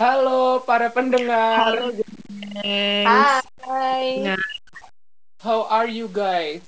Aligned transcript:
Halo 0.00 0.64
para 0.64 0.88
pendengar. 0.88 1.76
Halo. 1.76 1.92
Hai. 2.64 4.32
Nah, 4.32 4.40
How 5.44 5.68
are 5.68 5.92
you 5.92 6.08
guys? 6.08 6.64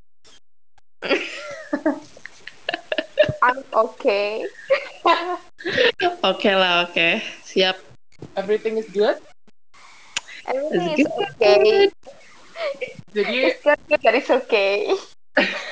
I'm 3.41 3.65
okay. 3.73 4.45
oke 6.29 6.50
lah, 6.53 6.84
oke. 6.84 7.25
Siap. 7.49 7.81
Everything 8.37 8.77
is 8.77 8.93
good? 8.93 9.17
Everything 10.45 11.01
is 11.01 11.09
okay. 11.33 11.89
Jadi 13.17 13.37
It's 13.49 13.64
good, 13.64 13.80
good, 13.89 14.01
that 14.05 14.12
is 14.12 14.29
okay. 14.29 14.93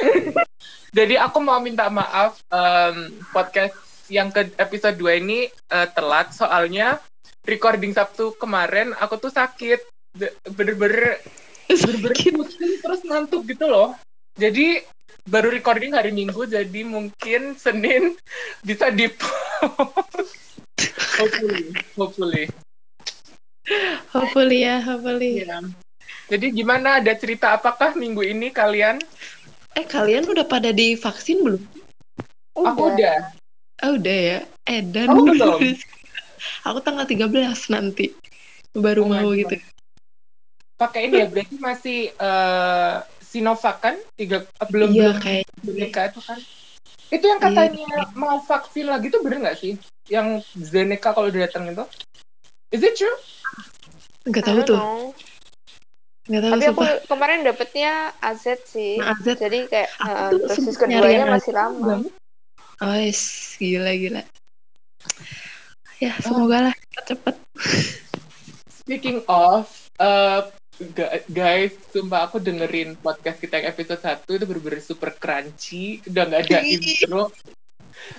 jadi 0.96 1.28
aku 1.28 1.44
mau 1.44 1.60
minta 1.60 1.92
maaf 1.92 2.40
em, 2.48 3.20
podcast 3.36 3.76
yang 4.08 4.32
ke 4.32 4.48
episode 4.56 4.96
2 4.96 5.20
ini 5.20 5.52
eh, 5.52 5.88
telat 5.92 6.32
soalnya 6.32 6.96
recording 7.50 7.90
Sabtu 7.90 8.38
kemarin 8.38 8.94
aku 8.94 9.18
tuh 9.18 9.34
sakit. 9.34 9.82
Bener-bener 10.46 11.18
bener-bener 11.66 12.14
terus 12.78 13.02
ngantuk 13.02 13.42
gitu 13.50 13.66
loh. 13.66 13.98
Jadi 14.38 14.86
baru 15.26 15.50
recording 15.50 15.98
hari 15.98 16.14
Minggu 16.14 16.46
jadi 16.46 16.86
mungkin 16.86 17.58
Senin 17.58 18.14
bisa 18.66 18.94
di 18.94 19.10
hopefully 21.18 21.74
hopefully 21.98 22.46
Hopefully 24.10 24.66
ya, 24.66 24.82
hopefully. 24.82 25.46
Iya. 25.46 25.62
Jadi 26.26 26.46
gimana 26.54 26.98
ada 26.98 27.14
cerita 27.14 27.54
apakah 27.54 27.94
minggu 27.94 28.26
ini 28.26 28.50
kalian? 28.50 28.98
Eh, 29.78 29.86
kalian 29.86 30.26
udah 30.26 30.46
pada 30.46 30.74
divaksin 30.74 31.42
belum? 31.42 31.62
Aku 32.58 32.82
udah. 32.94 33.30
Oh, 33.86 33.94
udah 33.94 34.18
ya. 34.18 34.38
Eh, 34.66 34.82
dan 34.82 35.14
belum? 35.14 35.78
Aku 36.64 36.78
tanggal 36.80 37.04
13 37.04 37.26
nanti. 37.70 38.12
Baru 38.72 39.06
Oh 39.06 39.10
mau 39.10 39.28
God. 39.30 39.38
gitu. 39.38 39.56
Pakai 40.80 41.10
ini 41.10 41.20
ya 41.20 41.26
berarti 41.28 41.56
masih 41.60 41.98
eh, 42.10 42.96
Sinovac 43.20 43.76
kan? 43.84 43.96
Tiga 44.16 44.48
belum 44.72 44.90
Iya, 44.90 45.12
belum 45.12 45.16
kayak 45.20 45.44
Zeneca 45.60 46.00
itu 46.08 46.20
kan? 46.24 46.38
Itu 47.10 47.24
yang 47.26 47.40
Iya. 47.42 47.46
katanya 47.50 47.88
mau 48.14 48.38
vaksin 48.40 48.86
lagi 48.88 49.10
tuh 49.12 49.20
bener 49.20 49.44
nggak 49.44 49.58
sih? 49.60 49.74
Yang 50.08 50.46
Zeneca 50.56 51.12
kalau 51.12 51.28
udah 51.28 51.46
datang 51.46 51.68
itu? 51.68 51.84
Is 52.70 52.82
it 52.82 52.94
true? 52.96 53.18
nggak 54.24 54.44
tahu 54.46 54.60
tuh. 54.62 54.78
know. 54.78 55.10
Nggak 56.30 56.42
tahu 56.46 56.52
Tapi 56.54 56.64
aku 56.70 56.82
sumpah. 56.86 56.90
kemarin 57.10 57.38
dapetnya 57.42 57.92
AZ 58.22 58.44
sih. 58.68 59.00
Nah, 59.02 59.16
AZ. 59.16 59.26
Jadi 59.36 59.58
kayak 59.66 59.90
Aku 59.98 60.10
uh, 60.14 60.30
dosis 60.46 60.76
keduanya 60.78 61.26
masih 61.26 61.52
lama. 61.56 61.82
Banget. 61.98 62.12
Oh, 62.80 62.96
yes. 62.96 63.56
gila 63.60 63.92
gila. 63.92 64.22
Ya, 66.00 66.16
semoga 66.18 66.70
lah 66.70 66.74
cepet. 67.04 67.36
Speaking 68.72 69.20
of, 69.28 69.68
eh, 70.00 70.40
gu- 70.80 71.24
guys, 71.28 71.76
sumpah 71.92 72.24
aku 72.26 72.40
dengerin 72.40 72.96
podcast 72.96 73.36
kita 73.36 73.60
yang 73.60 73.68
episode 73.70 74.00
1 74.00 74.30
itu 74.32 74.44
bener-bener 74.48 74.80
super 74.80 75.12
crunchy, 75.14 76.00
udah 76.08 76.22
nggak 76.24 76.42
ada 76.48 76.58
intro. 76.64 77.28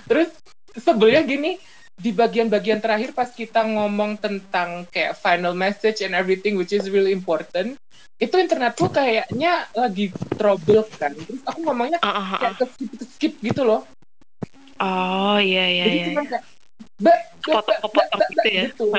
Terus 0.06 0.30
sebelnya 0.78 1.26
gini, 1.26 1.58
di 1.92 2.10
bagian-bagian 2.14 2.78
terakhir 2.80 3.12
pas 3.12 3.28
kita 3.28 3.66
ngomong 3.66 4.16
tentang 4.16 4.86
kayak 4.88 5.18
final 5.18 5.52
message 5.52 6.00
and 6.06 6.14
everything 6.14 6.54
which 6.54 6.72
is 6.72 6.86
really 6.88 7.10
important, 7.10 7.74
itu 8.16 8.34
internetku 8.38 8.86
kayaknya 8.88 9.66
lagi 9.74 10.14
trouble 10.38 10.86
kan. 10.96 11.12
Terus 11.18 11.42
aku 11.42 11.58
ngomongnya 11.66 11.98
Ah, 12.00 12.14
ah, 12.14 12.26
ah. 12.38 12.40
kayak 12.40 12.54
ke 12.62 12.64
skip, 12.70 12.90
skip 13.18 13.34
gitu 13.42 13.66
loh. 13.66 13.82
Oh, 14.78 15.38
iya 15.38 15.66
iya 15.68 15.84
Jadi 15.86 15.98
iya. 15.98 16.06
cuma 16.10 16.22
kayak 16.26 16.44
Potong-potong 17.42 18.20
ba, 18.20 18.26
gitu 18.30 18.48
ya. 18.48 18.64
gitu. 18.70 18.84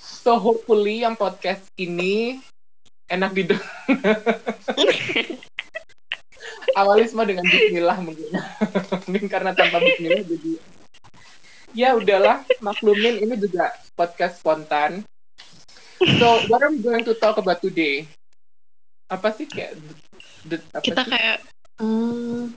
So 0.00 0.40
hopefully 0.40 1.04
yang 1.04 1.12
podcast 1.12 1.60
ini 1.76 2.40
enak 3.06 3.36
didengar. 3.36 3.68
Awali 6.80 7.04
semua 7.04 7.28
dengan 7.28 7.44
Bismillah 7.44 8.00
mungkin. 8.00 8.32
mungkin 9.12 9.28
karena 9.28 9.52
tanpa 9.52 9.76
Bismillah 9.76 10.24
jadi 10.24 10.52
ya 11.76 11.94
udahlah 11.94 12.42
maklumin 12.64 13.20
ini 13.20 13.36
juga 13.36 13.76
podcast 13.92 14.40
spontan. 14.40 15.04
So 16.16 16.48
what 16.48 16.64
are 16.64 16.72
we 16.72 16.80
going 16.80 17.04
to 17.04 17.12
talk 17.12 17.36
about 17.36 17.60
today? 17.60 18.08
Apa 19.12 19.36
sih 19.36 19.44
kayak 19.44 19.76
the- 20.48 20.56
the- 20.56 20.64
apa 20.72 20.80
Kita 20.80 21.02
sih? 21.04 21.10
kayak 21.12 21.36
hmm, 21.76 22.56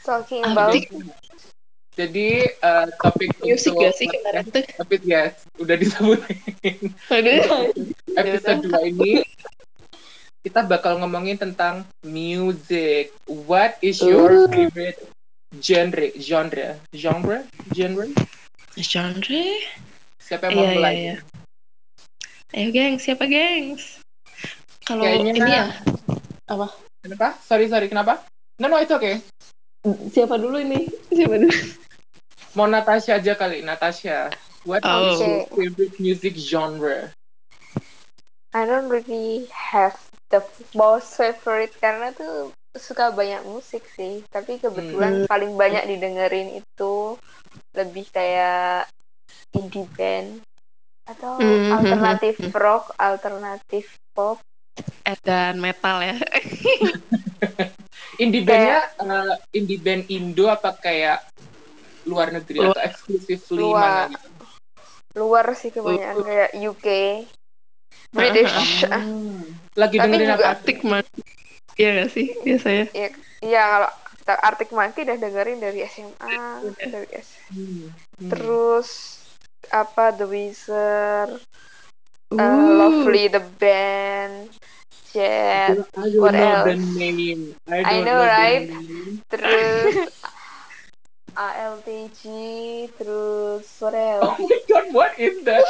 Talking 0.00 0.40
about? 0.40 0.72
Jadi 1.94 2.42
eh, 2.42 2.86
topik 2.98 3.38
musik 3.38 3.70
untuk 3.70 3.86
gak 3.86 3.94
sih 3.94 4.06
kemarin 4.10 4.44
tuh? 4.50 4.64
Tapi 4.66 4.94
yes, 5.06 5.46
udah 5.62 5.76
disebutin. 5.78 6.90
Episode 8.18 8.60
2 8.66 8.90
ini 8.90 9.22
kita 10.42 10.66
bakal 10.66 10.98
ngomongin 10.98 11.38
tentang 11.38 11.86
music. 12.02 13.14
What 13.30 13.78
is 13.78 14.02
your 14.02 14.44
Ooh. 14.44 14.50
favorite 14.50 14.98
genre? 15.62 16.10
Genre? 16.18 16.82
Genre? 16.90 17.38
Genre? 17.70 18.06
Genre? 18.74 19.44
Siapa 20.18 20.50
yang 20.50 20.54
mau 20.58 20.64
Iya, 20.66 20.74
mulai? 20.74 20.94
iya, 20.94 21.00
iya. 21.00 21.16
Ayo 22.54 22.68
gengs, 22.70 23.02
siapa 23.06 23.26
gengs? 23.26 23.98
Kalau 24.86 25.06
ini 25.06 25.42
ya, 25.42 25.74
apa? 26.46 26.70
Kenapa? 27.02 27.38
Sorry, 27.42 27.66
sorry, 27.70 27.86
kenapa? 27.90 28.22
No, 28.58 28.70
no, 28.70 28.78
it's 28.78 28.94
okay. 28.94 29.22
Siapa 29.84 30.38
dulu 30.38 30.60
ini? 30.60 30.86
Siapa 31.10 31.34
dulu? 31.38 31.50
Mau 32.54 32.70
Natasha 32.70 33.18
aja 33.18 33.34
kali, 33.34 33.66
Natasha. 33.66 34.30
What 34.62 34.86
is 34.86 35.18
Oh. 35.18 35.18
your 35.20 35.42
favorite 35.50 35.96
music 35.98 36.38
genre? 36.38 37.10
I 38.54 38.62
don't 38.62 38.86
really 38.86 39.50
have 39.50 39.98
the 40.30 40.38
most 40.78 41.18
favorite 41.18 41.74
karena 41.82 42.14
tuh 42.14 42.54
suka 42.78 43.10
banyak 43.10 43.42
musik 43.50 43.82
sih. 43.98 44.22
Tapi 44.30 44.62
kebetulan 44.62 45.26
paling 45.26 45.58
banyak 45.58 45.82
didengerin 45.90 46.62
itu 46.62 47.18
lebih 47.74 48.06
kayak 48.14 48.86
indie 49.58 49.90
band 49.98 50.38
atau 51.10 51.42
Mhm. 51.42 51.74
alternatif 51.74 52.38
rock, 52.54 52.94
alternatif 52.94 53.98
pop. 54.14 54.38
Eh, 55.02 55.18
dan 55.26 55.58
metal 55.58 55.98
ya. 56.06 56.16
Indie 58.22 58.46
bandnya 58.46 58.78
eh, 59.02 59.34
indie 59.58 59.82
band 59.82 60.06
Indo 60.06 60.46
apa 60.46 60.70
kayak 60.78 61.18
luar 62.04 62.28
negeri 62.30 62.58
Luar. 62.60 62.72
atau 62.72 62.82
exclusively 62.84 63.58
Luar. 63.58 64.08
mana 64.08 64.14
gitu? 64.14 64.44
Luar 65.14 65.46
sih 65.54 65.70
kebanyakan 65.70 66.16
kayak 66.22 66.50
UK, 66.54 66.86
British. 68.10 68.86
Hmm. 68.86 69.42
Lagi 69.74 69.96
Tapi 69.96 70.06
dengerin 70.10 70.28
juga-? 70.34 70.48
Arctic 70.50 70.78
Man. 70.82 71.04
Iya 71.74 71.88
gak 71.98 72.10
sih 72.10 72.26
biasanya? 72.42 72.84
Iya, 72.92 73.08
iya 73.42 73.62
kalau 73.66 73.90
kita 74.14 74.34
Arctic 74.40 74.70
Monkey 74.70 75.00
udah 75.02 75.18
dengerin 75.18 75.58
dari 75.58 75.80
SMA, 75.84 76.34
dari 76.78 77.08
S. 77.12 77.28
Hmm. 77.50 77.90
Hmm. 78.18 78.30
Terus 78.30 78.88
apa 79.68 80.14
The 80.14 80.26
Wizard, 80.26 81.30
uh, 81.34 82.34
Uh, 82.34 82.70
Lovely 82.78 83.26
the 83.26 83.42
Band, 83.58 84.50
Jet, 85.10 85.78
what 86.18 86.34
else? 86.34 86.74
name. 86.94 87.54
I 87.70 87.82
I 87.82 88.02
don't 88.02 88.06
know, 88.06 88.18
know, 88.18 88.26
right? 88.26 88.66
terus 89.30 90.10
ALTG, 91.34 92.22
terus 92.94 93.66
else? 93.82 94.22
Oh 94.22 94.38
my 94.38 94.60
god, 94.70 94.86
what 94.94 95.12
is 95.18 95.42
that? 95.42 95.66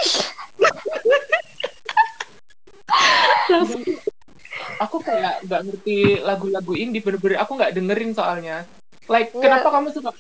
aku 4.79 4.97
kayak 5.03 5.45
nggak 5.45 5.63
ngerti 5.67 6.21
lagu-lagu 6.21 6.73
indie 6.77 7.03
bener-bener 7.03 7.41
aku 7.43 7.57
nggak 7.57 7.75
dengerin 7.75 8.13
soalnya. 8.15 8.69
Like 9.09 9.37
Iya. 9.37 9.41
kenapa 9.41 9.69
kamu 9.73 9.89
suka? 9.93 10.11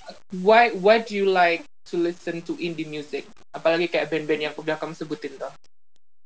Why 0.44 0.74
why 0.76 1.00
do 1.00 1.16
you 1.16 1.28
like 1.28 1.64
to 1.88 1.96
listen 1.96 2.44
to 2.44 2.56
indie 2.60 2.88
music? 2.88 3.24
Apalagi 3.54 3.88
kayak 3.88 4.10
band-band 4.12 4.42
yang 4.50 4.54
udah 4.56 4.76
kamu 4.76 4.92
sebutin 4.96 5.36
tuh. 5.40 5.52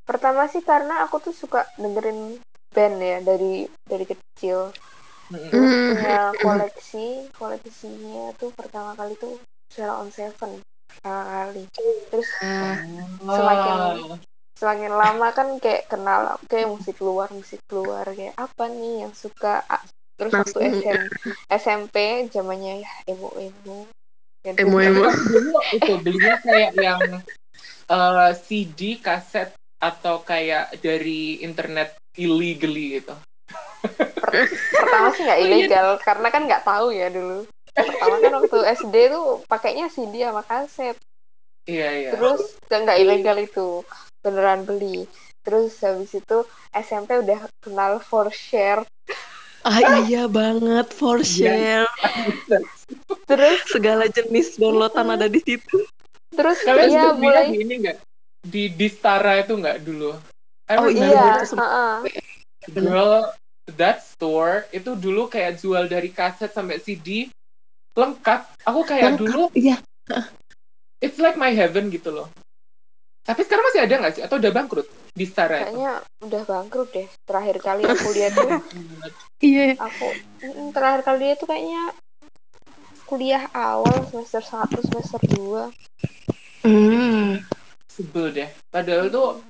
Pertama 0.08 0.48
sih 0.48 0.64
karena 0.64 1.04
aku 1.04 1.20
tuh 1.20 1.34
suka 1.36 1.68
dengerin 1.76 2.40
band 2.72 2.96
ya 2.98 3.18
dari 3.22 3.68
dari 3.86 4.04
kecil. 4.08 4.72
Punya 5.28 6.32
koleksi, 6.40 7.28
koleksinya 7.36 8.32
tuh 8.40 8.50
pertama 8.56 8.96
kali 8.96 9.12
tuh 9.20 9.36
Sheila 9.68 10.00
on 10.00 10.08
Seven 10.08 10.64
pertama 10.88 11.22
kali. 11.28 11.62
Terus 12.08 12.28
Semakin- 13.20 14.20
semakin 14.58 14.90
lama 14.90 15.28
kan 15.30 15.54
kayak 15.62 15.86
kenal 15.86 16.34
oke 16.34 16.58
musik 16.66 16.98
luar 16.98 17.30
musik 17.30 17.62
luar 17.70 18.10
kayak 18.10 18.34
apa 18.34 18.66
nih 18.66 19.06
yang 19.06 19.14
suka 19.14 19.62
terus 20.18 20.34
waktu 20.34 20.58
Langsung- 20.58 20.82
SM, 20.82 21.02
SMP 21.46 21.96
zamannya 22.26 22.82
ya 22.82 22.90
emo 23.06 23.30
emo 23.38 23.86
kamu 24.42 24.74
dulu 25.30 25.60
itu 25.78 25.92
belinya 26.02 26.34
kayak 26.42 26.72
yang 26.74 27.00
eh, 27.86 28.30
CD, 28.34 28.98
kaset 28.98 29.54
atau 29.78 30.26
kayak 30.26 30.74
dari 30.82 31.38
internet 31.38 31.94
illegally 32.18 32.98
gitu. 32.98 33.14
Pertama 34.74 35.08
sih 35.14 35.22
nggak 35.24 35.40
Oh, 35.40 35.46
iya. 35.46 35.54
ilegal 35.64 35.88
karena 36.02 36.28
kan 36.28 36.42
nggak 36.44 36.64
tahu 36.66 36.86
ya 36.92 37.08
dulu 37.08 37.48
pertama 37.72 38.16
kan 38.20 38.32
waktu 38.42 38.58
SD 38.82 38.94
tuh 39.08 39.26
pakainya 39.46 39.86
CD 39.88 40.22
sama 40.22 40.42
kaset 40.42 40.96
Iya, 41.68 41.88
iya. 41.92 42.10
terus 42.16 42.56
nggak 42.68 42.98
ilegal 42.98 43.36
itu 43.38 43.84
beneran 44.24 44.64
beli 44.64 45.04
terus 45.44 45.76
habis 45.80 46.12
itu 46.12 46.44
SMP 46.72 47.20
udah 47.20 47.44
kenal 47.64 48.00
for 48.00 48.28
share 48.28 48.84
Ah 49.68 49.84
iya 50.06 50.24
banget 50.30 50.94
for 50.96 51.20
Yes. 51.20 51.28
share. 51.28 51.88
terus 53.28 53.58
Segala 53.68 54.08
jenis 54.08 54.56
downloadan 54.56 55.12
ada 55.12 55.28
di 55.28 55.44
situ. 55.44 55.84
terus 56.32 56.62
Kalian 56.64 56.88
iya 56.88 57.12
mulai 57.12 57.52
di 57.52 57.66
ini 57.66 57.74
nggak? 57.84 57.98
Di 58.48 58.72
Distara 58.72 59.36
itu 59.36 59.58
nggak 59.58 59.82
dulu? 59.84 60.14
I 60.72 60.76
Oh, 60.78 60.88
iya. 60.88 61.42
iya. 61.44 62.27
Girl 62.72 63.28
that 63.76 64.00
store 64.00 64.64
itu 64.72 64.96
dulu 64.96 65.28
kayak 65.28 65.60
jual 65.60 65.84
dari 65.86 66.08
kaset 66.10 66.50
sampai 66.50 66.80
CD 66.80 67.28
lengkap. 67.92 68.40
Aku 68.64 68.80
kayak 68.82 69.16
Lengkap, 69.16 69.20
dulu 69.24 69.42
Iya. 69.52 69.76
it's 70.98 71.18
like 71.18 71.36
my 71.36 71.50
heaven 71.50 71.90
gitu 71.90 72.10
loh. 72.10 72.28
Tapi 73.22 73.44
sekarang 73.44 73.68
masih 73.68 73.82
ada 73.84 73.94
nggak 74.00 74.14
sih? 74.16 74.22
Atau 74.24 74.40
udah 74.40 74.52
bangkrut 74.52 74.88
Distara 75.12 75.66
itu? 75.66 75.74
kayaknya 75.74 75.92
udah 76.22 76.42
bangkrut 76.46 76.88
deh 76.94 77.08
terakhir 77.26 77.56
kali 77.58 77.82
aku 77.84 78.08
lihat 78.14 78.32
tuh 78.38 78.50
Iya. 79.44 79.74
aku 79.74 80.06
terakhir 80.70 81.02
kali 81.02 81.18
dia 81.26 81.34
tuh 81.34 81.48
kayaknya 81.50 81.82
kuliah 83.04 83.44
awal 83.50 84.06
semester 84.06 84.40
1 84.40 84.78
semester 84.78 85.20
2 85.34 85.74
Hmm. 86.58 87.38
Sebel 87.86 88.34
deh. 88.34 88.50
Padahal 88.68 89.08
tuh 89.08 89.42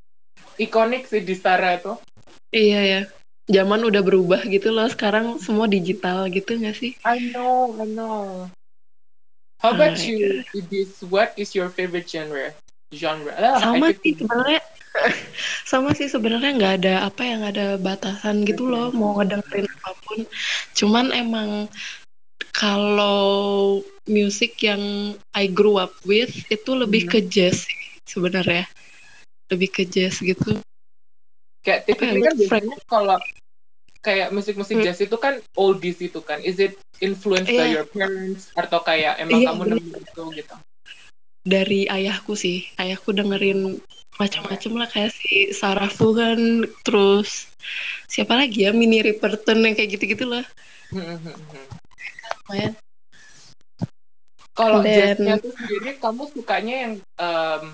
ikonik 0.56 1.04
sih 1.04 1.24
Distara 1.24 1.76
itu. 1.76 1.96
Iya 2.52 2.80
ya. 2.84 3.00
Zaman 3.48 3.80
udah 3.84 4.02
berubah 4.04 4.44
gitu 4.44 4.72
loh. 4.72 4.84
Sekarang 4.88 5.40
semua 5.40 5.64
digital 5.68 6.28
gitu 6.28 6.56
nggak 6.56 6.76
sih? 6.76 6.92
I 7.04 7.32
know, 7.32 7.72
I 7.80 7.84
know. 7.88 8.48
How 9.58 9.72
Oh 9.72 9.76
about 9.76 9.98
my 9.98 10.04
you, 10.06 10.44
Ibis? 10.54 11.02
What 11.08 11.34
is 11.34 11.50
your 11.56 11.66
favorite 11.72 12.06
genre? 12.06 12.54
Genre. 12.94 13.32
Ah, 13.34 13.58
Sama 13.58 13.90
sih 13.90 14.14
could- 14.14 14.28
sebenarnya. 14.28 14.62
Sama 15.70 15.90
sih 15.94 16.08
sebenarnya 16.08 16.50
nggak 16.56 16.74
ada 16.84 16.94
apa 17.08 17.22
yang 17.26 17.42
ada 17.44 17.74
batasan 17.80 18.46
gitu 18.46 18.68
loh. 18.70 18.92
Mau 18.94 19.18
ngedengerin 19.18 19.66
apa 19.66 19.90
pun. 20.04 20.18
Cuman 20.78 21.10
emang 21.12 21.66
kalau 22.54 23.80
musik 24.08 24.56
yang 24.62 25.14
I 25.36 25.50
grew 25.50 25.76
up 25.76 25.92
with 26.06 26.32
itu 26.48 26.70
lebih 26.72 27.10
ke 27.10 27.18
jazz 27.26 27.66
sih 27.66 27.80
sebenarnya. 28.06 28.64
Lebih 29.52 29.68
ke 29.74 29.82
jazz 29.88 30.22
gitu. 30.22 30.58
Kayak 31.66 31.80
typically 31.86 32.20
Apa 32.20 32.24
ya, 32.24 32.28
kan 32.30 32.34
biasanya 32.38 32.76
kalau 32.86 33.18
kayak 33.98 34.28
musik-musik 34.30 34.78
Hmm. 34.78 34.84
jazz 34.86 35.00
itu 35.02 35.16
kan 35.18 35.34
oldies 35.58 35.98
itu 35.98 36.20
kan. 36.22 36.38
Is 36.40 36.56
it 36.62 36.78
influenced 37.02 37.50
by 37.50 37.66
Iya. 37.68 37.82
your 37.82 37.86
parents 37.86 38.50
atau 38.54 38.80
kayak 38.82 39.18
emang 39.20 39.42
Iya, 39.42 39.46
kamu 39.52 39.62
nemu 39.74 39.98
itu 39.98 40.24
gitu? 40.38 40.54
dari 41.42 41.90
ayahku 41.90 42.38
sih. 42.38 42.68
Ayahku 42.78 43.10
dengerin 43.10 43.82
macam-macam 44.18 44.72
lah 44.82 44.88
kayak 44.90 45.12
si 45.14 45.54
Sarah 45.54 45.90
Vaughan, 45.90 46.66
terus 46.82 47.46
siapa 48.10 48.34
lagi 48.34 48.66
ya 48.66 48.74
Minnie 48.74 49.02
Riperton 49.02 49.62
yang 49.62 49.74
kayak 49.78 49.98
gitu-gitu 49.98 50.26
lah. 50.26 50.44
Hmm, 50.90 51.18
hmm, 51.20 51.34
hmm. 51.34 51.66
Lumayan. 52.48 52.72
Kalau 54.58 54.82
jazznya 54.82 55.38
tuh 55.38 55.54
sendiri 55.54 56.02
kamu 56.02 56.22
sukanya 56.34 56.74
yang 56.82 56.92
um, 57.22 57.64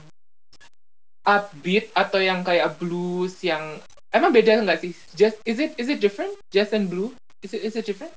upbeat 1.25 1.91
atau 1.97 2.21
yang 2.21 2.45
kayak 2.45 2.77
blues 2.77 3.41
yang 3.41 3.81
emang 4.13 4.31
beda 4.33 4.61
nggak 4.65 4.81
sih? 4.81 4.93
Jazz 5.17 5.35
is 5.49 5.59
it 5.61 5.73
is 5.81 5.89
it 5.89 5.99
different? 6.01 6.33
Jazz 6.53 6.73
and 6.77 6.89
blue? 6.93 7.13
Is 7.41 7.53
it 7.57 7.65
is 7.65 7.75
it 7.77 7.85
different? 7.89 8.13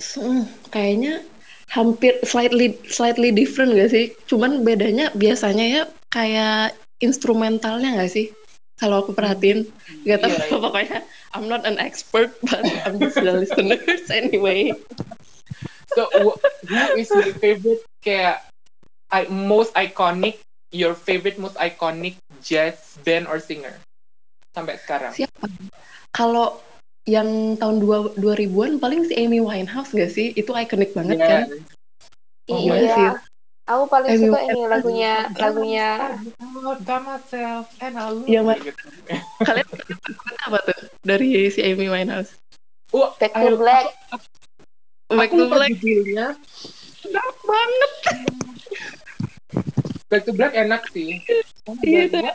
Hmm, 0.00 0.48
kayaknya 0.72 1.20
hampir 1.68 2.16
slightly 2.24 2.72
slightly 2.88 3.30
different 3.30 3.76
gak 3.76 3.92
sih? 3.92 4.06
Cuman 4.26 4.64
bedanya 4.64 5.12
biasanya 5.12 5.66
ya 5.66 5.82
kayak 6.08 6.74
instrumentalnya 7.04 8.00
gak 8.00 8.10
sih? 8.10 8.32
Kalau 8.80 9.04
aku 9.04 9.12
perhatiin, 9.12 9.68
gak 10.08 10.24
tahu 10.24 10.32
Iya, 10.32 10.44
iya. 10.48 10.56
pokoknya 10.64 10.98
I'm 11.36 11.46
not 11.52 11.68
an 11.68 11.76
expert, 11.76 12.32
but 12.48 12.64
I'm 12.88 12.96
just 12.96 13.20
the 13.20 13.28
listeners 13.36 14.08
anyway. 14.20 14.72
So 15.92 16.08
wh- 16.16 16.38
who 16.64 16.80
is 16.96 17.12
your 17.12 17.28
favorite 17.36 17.84
kayak 18.00 18.40
most 19.28 19.76
iconic 19.76 20.40
your 20.70 20.94
favorite 20.94 21.38
most 21.38 21.58
iconic 21.58 22.16
jazz 22.42 22.96
band 23.02 23.26
or 23.26 23.38
singer 23.42 23.74
sampai 24.54 24.78
sekarang? 24.78 25.12
Siapa? 25.14 25.46
Kalau 26.10 26.58
yang 27.06 27.58
tahun 27.58 27.82
2 27.82 28.18
2000-an 28.18 28.78
paling 28.78 29.06
si 29.06 29.14
Amy 29.18 29.42
Winehouse 29.42 29.94
gak 29.94 30.10
sih? 30.14 30.34
Itu 30.34 30.54
ikonik 30.54 30.94
banget 30.94 31.18
Yes. 31.18 31.28
kan? 31.28 31.46
Oh, 32.50 32.58
iya 32.66 32.88
sih? 32.90 33.08
aku 33.70 33.86
paling 33.86 34.10
Amy 34.10 34.26
suka 34.26 34.38
ini 34.50 34.62
lagunya 34.66 35.14
lagunya 35.38 35.88
myself 37.06 37.70
and 37.78 37.94
I 37.94 38.10
love 38.10 38.26
Yang 38.26 38.42
you 38.42 38.50
mana? 38.50 38.62
gitu. 38.66 38.82
Kalian 39.46 39.66
apa 40.42 40.58
tuh 40.66 40.80
dari 41.06 41.46
si 41.54 41.62
Amy 41.62 41.86
Winehouse? 41.86 42.34
Oh, 42.90 43.14
Back 43.22 43.38
to 43.38 43.54
Black 43.54 43.94
Back 45.10 45.30
Aku 45.30 45.42
to 45.42 45.46
Black. 45.50 45.74
judulnya. 45.78 46.38
Dark 47.10 47.36
banget. 47.42 47.92
Back 50.10 50.26
to 50.26 50.32
Black 50.34 50.58
enak 50.58 50.90
sih. 50.90 51.22
Iya, 51.86 52.10
God, 52.10 52.34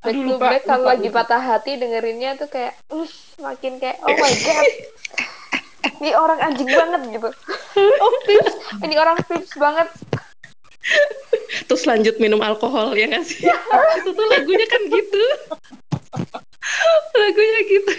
itu 0.00 0.16
Aduh, 0.16 0.24
to 0.24 0.32
lupa, 0.32 0.48
Black 0.48 0.64
kalau 0.64 0.88
lupa, 0.88 0.92
lagi 0.96 1.08
lupa. 1.12 1.18
patah 1.20 1.42
hati 1.44 1.70
dengerinnya 1.76 2.30
tuh 2.40 2.48
kayak 2.48 2.72
uh, 2.88 3.04
makin 3.44 3.76
kayak 3.76 4.00
oh 4.00 4.16
my 4.16 4.32
god 4.32 4.72
ini 6.00 6.10
orang 6.16 6.40
anjing 6.40 6.72
banget 6.72 7.00
gitu 7.20 7.28
oh 8.04 8.14
pips 8.24 8.54
ini 8.80 8.96
orang 8.96 9.20
pips 9.28 9.52
banget 9.60 9.92
Terus 11.68 11.84
lanjut 11.84 12.16
minum 12.16 12.40
alkohol 12.40 12.96
ya 12.96 13.04
nggak 13.04 13.24
sih? 13.28 13.44
itu 14.00 14.10
tuh 14.10 14.26
lagunya 14.32 14.66
kan 14.66 14.82
gitu. 14.88 15.22
lagunya 17.20 17.60
gitu. 17.68 17.92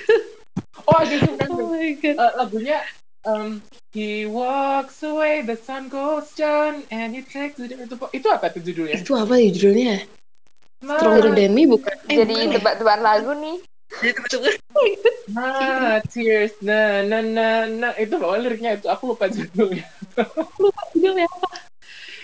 Oh, 0.90 0.98
ada 0.98 1.46
Oh 1.54 1.72
my 1.72 1.94
god. 2.02 2.16
Eh, 2.18 2.32
lagunya 2.42 2.78
um, 3.26 3.62
He 3.92 4.24
walks 4.24 5.04
away, 5.04 5.44
the 5.44 5.60
sun 5.60 5.92
goes 5.92 6.32
down, 6.32 6.88
and 6.96 7.12
he 7.12 7.28
takes 7.28 7.60
it. 7.60 7.76
Itu, 7.76 8.00
itu 8.16 8.28
apa 8.32 8.48
tuh 8.48 8.64
judulnya? 8.64 9.04
Itu 9.04 9.20
apa 9.20 9.36
ya 9.36 9.52
judulnya? 9.52 10.08
Ma, 10.80 10.96
Stronger 10.96 11.36
Than 11.36 11.52
Me 11.52 11.68
bukan? 11.68 11.92
Eh, 12.08 12.24
jadi 12.24 12.36
ya? 12.48 12.56
tebak-tebakan 12.56 13.02
lagu 13.04 13.32
nih 13.36 13.60
Jadi 14.00 14.12
tebak-tebakan. 14.16 15.14
ma, 15.36 15.52
tears, 16.08 16.56
na, 16.64 17.04
na, 17.04 17.20
na, 17.20 17.48
na. 17.68 17.90
Itu 18.00 18.16
bawa 18.16 18.40
liriknya 18.40 18.80
itu. 18.80 18.88
Aku 18.88 19.12
lupa 19.12 19.28
judulnya. 19.28 19.84
Lupa 20.56 20.82
judulnya 20.96 21.28
apa. 21.28 21.50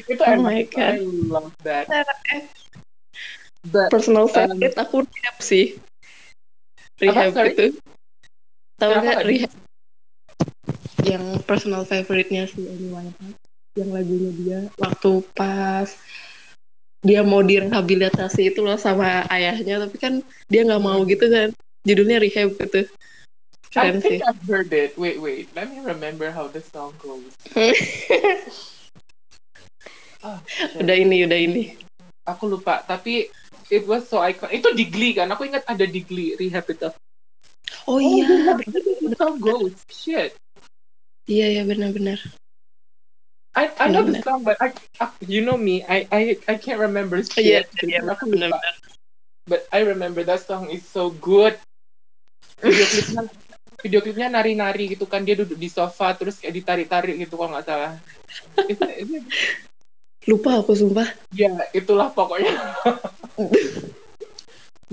itu 0.08 0.22
Oh 0.24 0.40
my 0.40 0.64
itu. 0.64 0.72
God. 0.72 0.96
I 0.96 1.04
love 1.28 1.52
that. 1.68 1.86
But, 3.68 3.92
Personal 3.92 4.32
um, 4.32 4.32
favorite 4.32 4.80
aku 4.80 5.04
rehab 5.04 5.36
sih. 5.44 5.76
Rehab 7.04 7.36
sorry? 7.36 7.52
gitu. 7.52 7.76
Tahu 8.80 8.92
nggak 9.04 9.28
rehab? 9.28 9.52
Yang 11.04 11.44
personal 11.48 11.88
favorite-nya 11.88 12.50
si 12.50 12.68
Amy 12.68 12.92
Winehouse. 12.92 13.40
Yang 13.78 13.90
lagunya 13.94 14.32
dia 14.34 14.60
waktu 14.82 15.12
pas 15.38 15.90
dia 17.06 17.22
mau 17.22 17.46
direhabilitasi 17.46 18.52
itu 18.52 18.66
loh 18.66 18.76
sama 18.76 19.24
ayahnya 19.30 19.86
tapi 19.86 20.02
kan 20.02 20.14
dia 20.50 20.66
nggak 20.66 20.82
mau 20.82 21.06
gitu 21.06 21.30
kan 21.30 21.54
judulnya 21.86 22.18
rehab 22.18 22.58
gitu 22.58 22.90
I 23.78 23.94
keren 23.94 24.02
think 24.02 24.10
sih 24.10 24.20
I've 24.26 24.42
heard 24.50 24.74
it. 24.74 24.98
Wait, 24.98 25.22
wait. 25.22 25.54
Let 25.54 25.70
me 25.70 25.86
remember 25.86 26.34
how 26.34 26.50
the 26.50 26.66
song 26.66 26.98
goes. 26.98 27.30
Shit. 27.54 28.50
udah 30.82 30.98
ini 30.98 31.30
udah 31.30 31.38
ini 31.38 31.78
Aku 32.28 32.52
lupa. 32.52 32.84
Tapi 32.84 33.32
it 33.72 33.88
was 33.88 34.10
so 34.10 34.20
icon. 34.20 34.52
Itu 34.52 34.76
di 34.76 34.90
Glee 34.90 35.16
kan? 35.16 35.32
Aku 35.32 35.48
ingat 35.48 35.64
ada 35.64 35.88
di 35.88 36.04
Glee 36.04 36.36
rehab 36.36 36.68
itu. 37.88 37.96
oh 37.96 38.00
iya 38.04 38.28
goes. 39.44 39.80
Shit. 39.88 40.36
iya 41.32 41.48
ya 41.60 41.64
benar-benar 41.64 42.20
I, 43.58 43.74
I 43.82 43.90
know 43.90 44.06
the 44.06 44.22
song, 44.22 44.46
but 44.46 44.54
I, 44.62 44.70
I- 45.02 45.18
you 45.26 45.42
know 45.42 45.58
me, 45.58 45.82
I, 45.82 46.06
I, 46.14 46.22
I 46.46 46.62
can't 46.62 46.78
remember 46.78 47.18
iya 47.42 47.66
shit. 47.66 47.74
iya 47.82 48.06
Jadi 48.06 48.06
aku 48.06 48.30
lupa. 48.30 48.54
benar-benar 48.54 48.76
But 49.48 49.62
I 49.74 49.80
remember 49.88 50.22
that 50.28 50.44
song 50.46 50.70
is 50.70 50.84
so 50.86 51.10
good. 51.10 51.56
Video 52.60 52.84
klipnya, 52.86 53.24
video 53.82 54.00
klipnya 54.04 54.28
nari-nari 54.30 54.92
gitu 54.94 55.08
kan 55.10 55.24
dia 55.26 55.40
duduk 55.40 55.58
di 55.58 55.72
sofa 55.72 56.14
terus 56.20 56.38
kayak 56.38 56.54
ditarik-tarik 56.54 57.16
gitu 57.18 57.40
kalau 57.40 57.56
nggak 57.56 57.66
salah. 57.66 57.96
Is 58.68 58.78
it- 58.78 58.98
is 59.02 59.10
it- 59.10 59.30
lupa 60.28 60.60
aku 60.60 60.76
sumpah 60.76 61.08
Ya 61.32 61.56
itulah 61.72 62.12
pokoknya. 62.12 62.52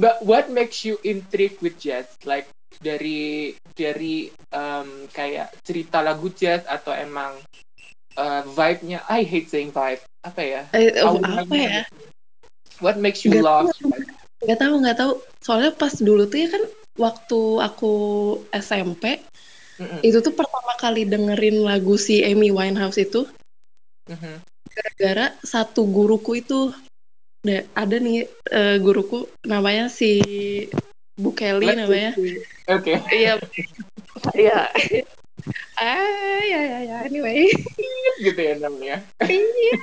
But 0.00 0.22
what 0.22 0.46
makes 0.48 0.86
you 0.86 0.96
intrigued 1.02 1.58
with 1.60 1.76
jazz? 1.82 2.06
Like 2.22 2.46
dari 2.80 3.52
dari 3.74 4.30
um, 4.54 5.06
kayak 5.10 5.54
cerita 5.62 6.00
lagu 6.00 6.30
jazz 6.32 6.62
atau 6.66 6.94
emang 6.94 7.38
uh, 8.18 8.42
vibe-nya? 8.46 9.02
I 9.10 9.22
hate 9.26 9.50
saying 9.50 9.70
vibe. 9.74 10.02
Apa 10.24 10.40
ya? 10.40 10.62
eh, 10.72 11.04
oh, 11.04 11.20
apa 11.20 11.54
ya 11.54 11.84
gitu. 11.84 12.04
What 12.82 12.96
makes 12.98 13.22
you 13.22 13.36
Nggak 13.36 13.44
love? 13.44 13.68
tahu. 13.70 13.90
nggak 14.44 14.58
tahu 14.60 14.74
nggak 14.84 14.98
tahu 15.00 15.12
soalnya 15.40 15.72
pas 15.72 15.94
dulu 15.96 16.28
tuh 16.28 16.36
ya 16.44 16.48
kan 16.52 16.62
waktu 17.00 17.40
aku 17.64 17.94
SMP 18.52 19.24
Mm-mm. 19.80 20.04
itu 20.04 20.20
tuh 20.20 20.36
pertama 20.36 20.76
kali 20.76 21.08
dengerin 21.08 21.64
lagu 21.64 21.96
si 21.96 22.20
Amy 22.20 22.52
Winehouse 22.52 23.00
itu 23.00 23.24
Mhm. 24.04 24.44
gara-gara 24.68 25.32
satu 25.40 25.88
guruku 25.88 26.44
itu 26.44 26.76
ada, 27.72 27.96
nih 27.96 28.28
eh, 28.52 28.76
guruku 28.84 29.28
namanya 29.48 29.88
si 29.88 30.20
Bu 31.14 31.30
Kelly 31.34 31.70
Let's 31.70 31.78
namanya. 31.86 32.10
Oke. 32.70 32.92
iya 33.14 33.38
iya 34.40 34.70
ah 35.76 36.40
ya 36.46 36.60
ya 36.62 36.78
ya 36.86 36.96
anyway 37.06 37.50
gitu 38.24 38.40
ya 38.40 38.54
namanya. 38.58 39.02
Iya. 39.20 39.74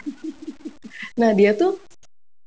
nah 1.19 1.35
dia 1.35 1.51
tuh 1.53 1.77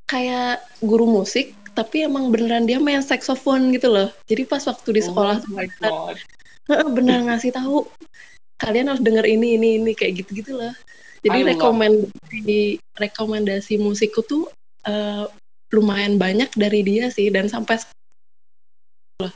kayak 0.08 0.64
guru 0.80 1.04
musik 1.08 1.52
tapi 1.74 2.06
emang 2.06 2.30
beneran 2.30 2.64
dia 2.64 2.78
main 2.80 3.02
saxophone 3.04 3.74
gitu 3.74 3.90
loh 3.92 4.08
jadi 4.30 4.46
pas 4.48 4.64
waktu 4.64 5.00
di 5.00 5.02
sekolah 5.04 5.42
Oh 5.42 5.44
tuh 5.44 5.52
my 5.52 5.68
god. 5.82 6.16
Heeh, 6.64 6.88
bener 6.96 7.18
ngasih 7.28 7.52
tahu 7.52 7.84
kalian 8.62 8.88
harus 8.88 9.04
denger 9.04 9.26
ini 9.28 9.60
ini 9.60 9.68
ini 9.82 9.92
kayak 9.92 10.24
gitu 10.24 10.30
gitu 10.40 10.52
loh 10.56 10.72
jadi 11.20 11.44
I 11.44 11.46
rekomendasi 11.56 12.80
rekomendasi 12.96 13.74
musikku 13.80 14.24
tuh 14.24 14.48
eh, 14.88 15.28
lumayan 15.74 16.16
banyak 16.16 16.48
dari 16.56 16.80
dia 16.86 17.10
sih 17.10 17.28
dan 17.28 17.50
sampai 17.50 17.82
sekolah 19.14 19.32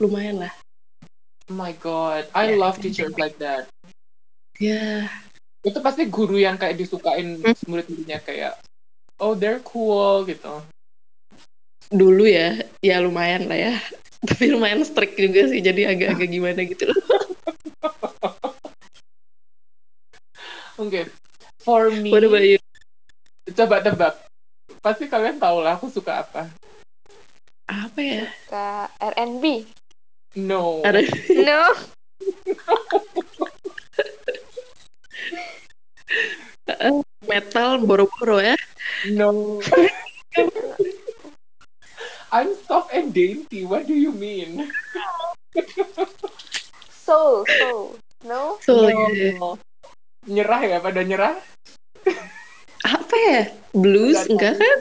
lumayan 0.00 0.36
lah 0.40 0.52
Oh 1.50 1.58
my 1.58 1.74
god. 1.76 2.30
I 2.32 2.54
Ya, 2.54 2.56
love 2.56 2.80
teachers 2.80 3.12
like 3.20 3.36
that. 3.42 3.68
ya 4.56 5.04
Itu 5.60 5.84
pasti 5.84 6.08
guru 6.08 6.40
yang 6.40 6.56
kayak 6.56 6.80
disukain 6.80 7.44
Hmm? 7.44 7.52
murid-muridnya 7.68 8.24
kayak 8.24 8.56
oh 9.20 9.36
they're 9.36 9.60
cool 9.60 10.24
gitu. 10.24 10.64
dulu 11.92 12.24
ya 12.24 12.56
ya 12.80 13.04
lumayan 13.04 13.52
lah 13.52 13.58
ya 13.58 13.74
tapi 14.32 14.48
lumayan 14.48 14.80
strict 14.80 15.12
juga 15.20 15.44
sih 15.52 15.60
jadi 15.60 15.92
agak-agak 15.92 16.28
gimana 16.32 16.64
gitu 16.64 16.88
loh 16.88 16.96
Oke. 20.80 21.04
For 21.60 21.92
me, 21.92 22.10
What 22.10 22.24
about 22.24 22.42
you? 22.42 22.58
coba 23.52 23.84
tebak. 23.84 24.14
Pasti 24.80 25.04
kalian 25.06 25.36
tahu 25.36 25.60
lah 25.60 25.76
aku 25.76 25.92
suka 25.92 26.24
apa. 26.24 26.48
Apa 27.72 28.00
ya 28.00 28.24
Suka 28.28 28.92
R&B. 29.00 29.64
No. 30.36 30.84
ada 30.84 31.00
No. 31.32 31.62
metal 37.30 37.80
boro-boro 37.82 38.38
ya 38.38 38.56
No. 39.08 39.60
I'm 42.32 42.56
soft 42.64 42.96
and 42.96 43.12
dainty. 43.12 43.68
What 43.68 43.84
do 43.84 43.92
you 43.92 44.12
mean? 44.12 44.72
Soul, 46.88 47.44
soul. 47.44 48.00
No. 48.24 48.56
so 48.64 48.88
No. 48.88 49.60
Nyerah 50.24 50.62
ya 50.64 50.78
pada 50.80 51.04
nyerah? 51.04 51.36
apa 52.82 53.14
ya 53.14 53.42
blues 53.76 54.26
Nggak 54.26 54.32
enggak 54.32 54.54
kan 54.58 54.78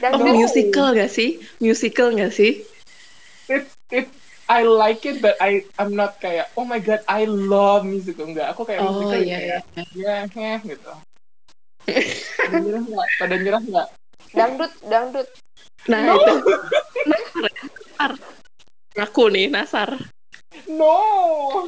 Dan 0.00 0.10
oh 0.18 0.34
musical 0.34 0.94
gak 0.94 1.10
sih 1.12 1.42
musical 1.62 2.10
gak 2.14 2.32
sih 2.34 2.66
It's 3.50 3.74
it 3.90 4.06
I 4.50 4.66
like 4.66 5.06
it 5.08 5.22
but 5.22 5.38
I 5.40 5.64
I'm 5.78 5.96
not 5.96 6.18
kayak 6.18 6.50
oh 6.58 6.66
my 6.66 6.82
god 6.82 7.00
I 7.08 7.24
love 7.24 7.86
musical 7.86 8.28
enggak. 8.28 8.52
Aku 8.52 8.68
kayak 8.68 8.84
oh 8.84 9.00
musical 9.00 9.22
iya 9.22 9.38
kayak 9.38 9.60
iya 9.96 10.14
ya 10.26 10.28
heh 10.28 10.58
gitu. 10.66 10.92
Pada 12.36 12.56
nyerah 12.60 12.84
nggak? 12.84 13.08
Pada 13.18 13.34
nyerah 13.38 13.62
nggak? 13.62 13.88
dangdut, 14.32 14.72
dangdut. 14.88 15.28
nah 15.90 16.00
No. 16.08 16.14
itu 16.14 16.34
nasar 17.10 17.50
nasar 17.52 18.12
aku 18.96 19.22
nih 19.28 19.46
nasar 19.50 19.88
No. 20.68 20.96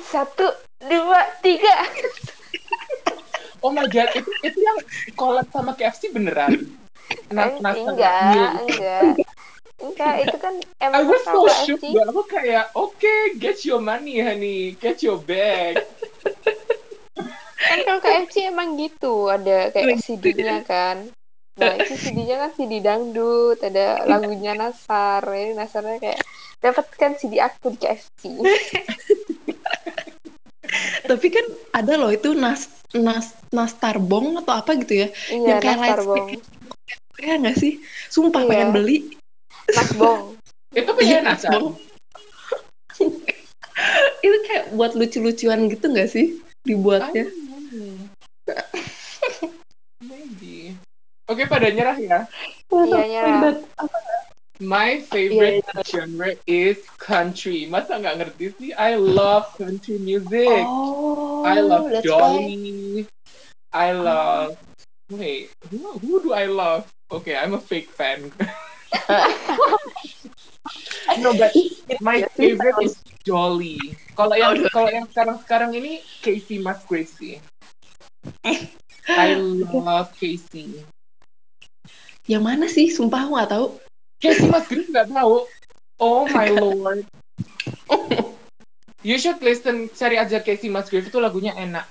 Satu, 0.05 0.45
dua, 0.85 1.21
tiga. 1.41 1.89
Oh 3.65 3.73
my 3.73 3.89
god, 3.89 4.13
itu 4.13 4.29
itu 4.45 4.59
yang 4.61 4.77
collab 5.17 5.49
sama 5.49 5.73
KFC 5.73 6.13
beneran. 6.13 6.69
Nah, 7.35 7.51
Eng- 7.51 7.61
nasa 7.63 7.89
enggak, 7.91 8.51
Neil. 8.61 8.69
enggak. 8.69 9.13
Enggak, 9.83 10.15
itu 10.23 10.37
kan 10.39 10.55
I 10.85 10.85
emang 10.87 11.05
was 11.11 11.23
so 11.27 11.43
shook? 11.67 11.81
Aku 11.83 12.23
kayak, 12.31 12.71
oke, 12.79 13.15
get 13.43 13.65
your 13.67 13.83
money, 13.83 14.23
honey, 14.23 14.79
get 14.79 15.03
your 15.03 15.19
bag. 15.19 15.83
Kan 17.65 17.79
kalau 17.83 18.01
KFC 18.05 18.53
emang 18.53 18.77
gitu, 18.77 19.33
ada 19.33 19.73
kayak 19.73 19.99
Gitu 19.99 20.21
CD-nya 20.21 20.61
kan. 20.63 21.09
Nah, 21.55 21.73
itu 21.79 21.95
CD-nya 21.97 22.37
kan 22.47 22.51
CD 22.55 22.73
dangdut, 22.85 23.59
ada 23.63 24.05
lagunya 24.05 24.53
Nasar. 24.53 25.25
Ini 25.25 25.57
Nasarnya 25.57 25.97
kayak, 25.99 26.21
dapatkan 26.61 27.11
CD 27.19 27.41
aku 27.41 27.75
di 27.75 27.79
KFC. 27.81 28.23
tapi 31.05 31.29
kan 31.29 31.45
ada 31.77 31.95
loh 32.01 32.11
itu 32.11 32.33
nas 32.35 32.67
nas 32.97 33.37
nastarbong 33.53 34.41
atau 34.43 34.55
apa 34.57 34.75
gitu 34.81 35.07
ya 35.07 35.09
Iya, 35.31 35.47
yang 35.55 35.59
kayak 35.61 35.79
Nastar 35.79 35.99
lightstick 36.01 36.25
Bong. 36.25 36.31
Ya 37.21 37.35
nggak 37.39 37.57
sih 37.57 37.79
sumpah 38.11 38.43
Iya. 38.45 38.49
pengen 38.51 38.69
beli 38.75 38.99
Nasbong. 39.71 40.35
Itu 40.79 40.91
punya 40.93 41.23
Iya. 41.23 41.27
Nasbong. 41.27 41.67
itu 44.25 44.37
kayak 44.47 44.71
buat 44.79 44.95
lucu-lucuan 44.95 45.67
gitu 45.67 45.91
nggak 45.91 46.07
sih 46.09 46.39
dibuatnya 46.63 47.27
Maybe. 50.05 50.77
Oke, 51.27 51.49
pada 51.49 51.73
nyerah 51.73 51.97
ya. 51.97 52.19
Iya, 52.69 53.03
nyerah. 53.09 53.57
My 54.61 55.01
favorite 55.01 55.65
Iya, 55.65 55.81
genre 55.83 56.31
is 56.45 56.79
country. 57.01 57.65
Masa 57.67 57.97
nggak 57.99 58.17
ngerti 58.21 58.45
sih? 58.61 58.71
I 58.77 58.95
love 58.95 59.49
country 59.57 59.97
music. 59.99 60.63
oh 60.69 61.43
I 61.43 61.59
love 61.65 61.89
why 61.91 62.05
Dolly. 62.05 63.09
I 63.75 63.91
love. 63.97 64.55
Wait, 65.11 65.51
who, 65.73 65.99
who 65.99 66.21
do 66.23 66.31
I 66.37 66.47
love? 66.47 66.87
Okay, 67.15 67.39
I'm 67.39 67.55
a 67.55 67.63
fake 67.63 67.95
fan. 67.95 68.35
no, 71.23 71.31
but 71.35 71.55
my 72.03 72.27
favorite 72.35 72.75
is 72.83 72.99
Dolly. 73.23 73.95
Kalau 74.19 74.35
yang 74.35 74.59
Oh, 74.59 74.67
kalau 74.75 74.91
yang 74.91 75.07
sekarang 75.11 75.39
sekarang 75.43 75.71
ini 75.79 76.03
Casey 76.23 76.59
Musgraves 76.59 77.15
sih. 77.19 77.39
I 79.15 79.39
love 79.39 80.11
Casey. 80.19 80.83
yang 82.25 82.41
mana 82.41 82.65
sih 82.67 82.89
sumpah 82.89 83.29
aku 83.29 83.33
nggak 83.37 83.51
tahu 83.53 83.67
Casey 84.19 84.49
Musgraves 84.49 84.91
nggak 84.91 85.09
tahu. 85.13 85.45
Oh 86.01 86.25
my 86.27 86.49
lord. 86.59 87.05
You 89.05 89.21
should 89.21 89.45
listen, 89.45 89.93
cari 89.93 90.17
aja 90.17 90.41
Casey 90.41 90.73
Musgraves 90.73 91.13
itu 91.13 91.21
lagunya 91.21 91.53
enak. 91.53 91.85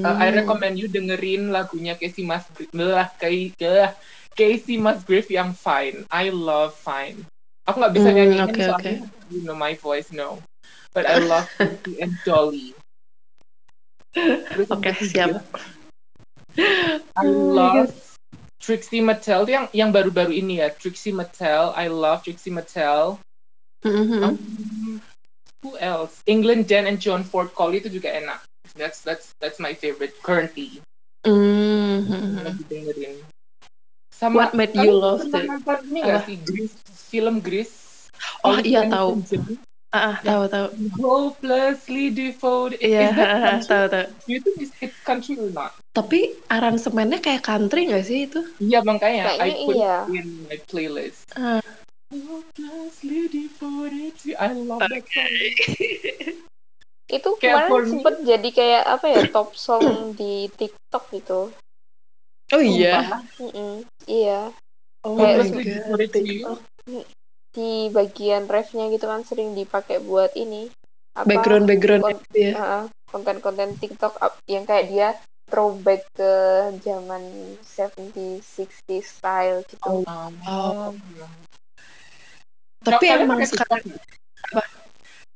Uh, 0.00 0.16
I 0.16 0.32
Hmm. 0.32 0.32
recommend 0.32 0.80
you 0.80 0.88
dengerin 0.88 1.52
lagunya 1.52 1.92
Casey 2.00 2.24
Musgraves 2.24 2.72
lah 2.72 3.12
kayak 3.20 4.00
Casey 4.36 4.76
Musgraves 4.76 5.32
yang 5.32 5.56
Fine. 5.56 6.04
I 6.12 6.28
love 6.30 6.76
Fine. 6.76 7.24
Aku 7.66 7.82
nggak 7.82 7.94
bisa 7.96 8.12
Hmm, 8.12 8.14
nyanyiin 8.14 8.46
oke, 8.46 8.62
soalnya 8.62 8.96
you 9.32 9.42
know 9.42 9.56
my 9.56 9.74
voice 9.74 10.12
no. 10.14 10.38
But 10.94 11.08
I 11.08 11.18
love 11.18 11.48
Casey 11.58 11.98
and 12.04 12.14
Dolly. 12.22 12.76
Oke, 14.70 14.92
ketiga, 14.94 15.40
siap. 15.40 15.42
I 17.16 17.26
Oh 17.26 17.32
my 17.52 17.84
love 17.84 17.92
Trixie 18.60 19.04
Mattel 19.04 19.44
Itu 19.44 19.52
yang 19.52 19.66
yang 19.72 19.90
baru-baru 19.92 20.32
ini 20.32 20.60
ya 20.64 20.72
Trixie 20.72 21.12
Mattel. 21.12 21.72
I 21.76 21.88
love 21.92 22.24
Trixie 22.24 22.52
Mattel. 22.52 23.20
Mhm. 23.84 24.22
Um, 24.24 24.34
who 25.62 25.76
else? 25.78 26.24
England 26.26 26.66
Jen 26.66 26.88
and 26.88 26.98
John 26.98 27.22
Ford 27.22 27.52
Cole 27.52 27.78
itu 27.78 27.92
juga 27.92 28.10
enak. 28.10 28.40
That's 28.74 29.04
that's 29.04 29.36
that's 29.38 29.60
my 29.60 29.76
favorite 29.76 30.16
currently. 30.24 30.80
Mhm. 31.26 32.42
Lagi 32.42 32.62
dengerin. 32.66 33.14
Sama 34.16 34.48
What 34.48 34.56
made 34.56 34.72
you 34.72 34.96
love 34.96 35.20
pernah 35.28 35.44
the- 35.44 35.48
nonton 35.60 35.78
ini 35.92 35.98
nggak 36.00 36.22
sih 36.24 36.36
Grease 36.40 36.76
film 37.12 37.44
Grease? 37.44 38.08
Oh 38.40 38.56
iya 38.56 38.88
tahu. 38.88 39.20
Ah, 39.92 40.12
ah, 40.12 40.16
tahu 40.18 40.42
tahu. 40.48 40.66
Hopelessly 40.98 42.08
devoted. 42.08 42.80
Iya, 42.80 43.12
Is 43.12 43.16
ah, 43.16 43.28
ah, 43.28 43.58
tahu 43.60 43.86
tahu. 43.92 44.06
You 44.24 44.38
think 44.40 44.56
it's, 44.58 44.72
it's 44.80 44.96
country 45.04 45.36
or 45.36 45.52
not? 45.52 45.76
Tapi 45.92 46.32
aransemennya 46.48 47.20
kayak 47.20 47.44
country 47.44 47.88
nggak 47.88 48.04
sih 48.04 48.24
itu? 48.24 48.40
Iya 48.56 48.80
makanya 48.80 49.36
I 49.36 49.52
Kayaknya 49.52 49.64
put 49.64 49.74
iya. 49.76 49.96
it 50.00 50.16
in 50.16 50.26
my 50.48 50.58
playlist. 50.64 51.22
Ah. 51.36 51.60
Hopelessly 52.08 53.28
devoted 53.28 54.16
I 54.32 54.50
love 54.56 54.80
that 54.80 55.04
song. 55.04 55.32
Itu 57.06 57.28
Kayak 57.38 57.70
kemarin 57.70 57.70
me- 57.76 57.90
sempet 57.92 58.14
jadi 58.24 58.48
kayak 58.50 58.84
apa 58.90 59.06
ya, 59.12 59.20
top 59.30 59.54
song 59.54 59.84
di 60.16 60.48
TikTok 60.50 61.04
gitu. 61.12 61.52
Oh 62.54 62.62
iya. 62.62 63.02
Sumpah. 63.02 63.20
Mm-mm, 63.42 63.72
iya. 64.06 64.40
Oh 65.02 65.14
Kayak 65.18 65.50
my 65.50 65.62
god. 65.66 66.60
Di 67.56 67.88
bagian 67.90 68.44
refnya 68.46 68.86
gitu 68.92 69.08
kan 69.08 69.24
sering 69.24 69.56
dipakai 69.56 69.98
buat 69.98 70.30
ini. 70.36 70.70
Apa, 71.16 71.24
Background 71.26 71.64
background 71.64 72.02
kon- 72.04 72.20
gitu 72.28 72.38
ya. 72.38 72.52
uh, 72.54 72.84
konten-konten 73.08 73.80
TikTok 73.80 74.20
up- 74.20 74.38
yang 74.44 74.68
kayak 74.68 74.86
dia 74.86 75.08
throwback 75.48 76.04
ke 76.12 76.32
zaman 76.84 77.22
70 77.64 78.44
60 78.44 79.00
style 79.00 79.64
gitu. 79.64 80.04
Oh. 80.04 80.92
Tapi 82.84 83.04
Kalian 83.08 83.24
emang 83.24 83.40
sekarang 83.42 83.80
nggak? 83.82 84.66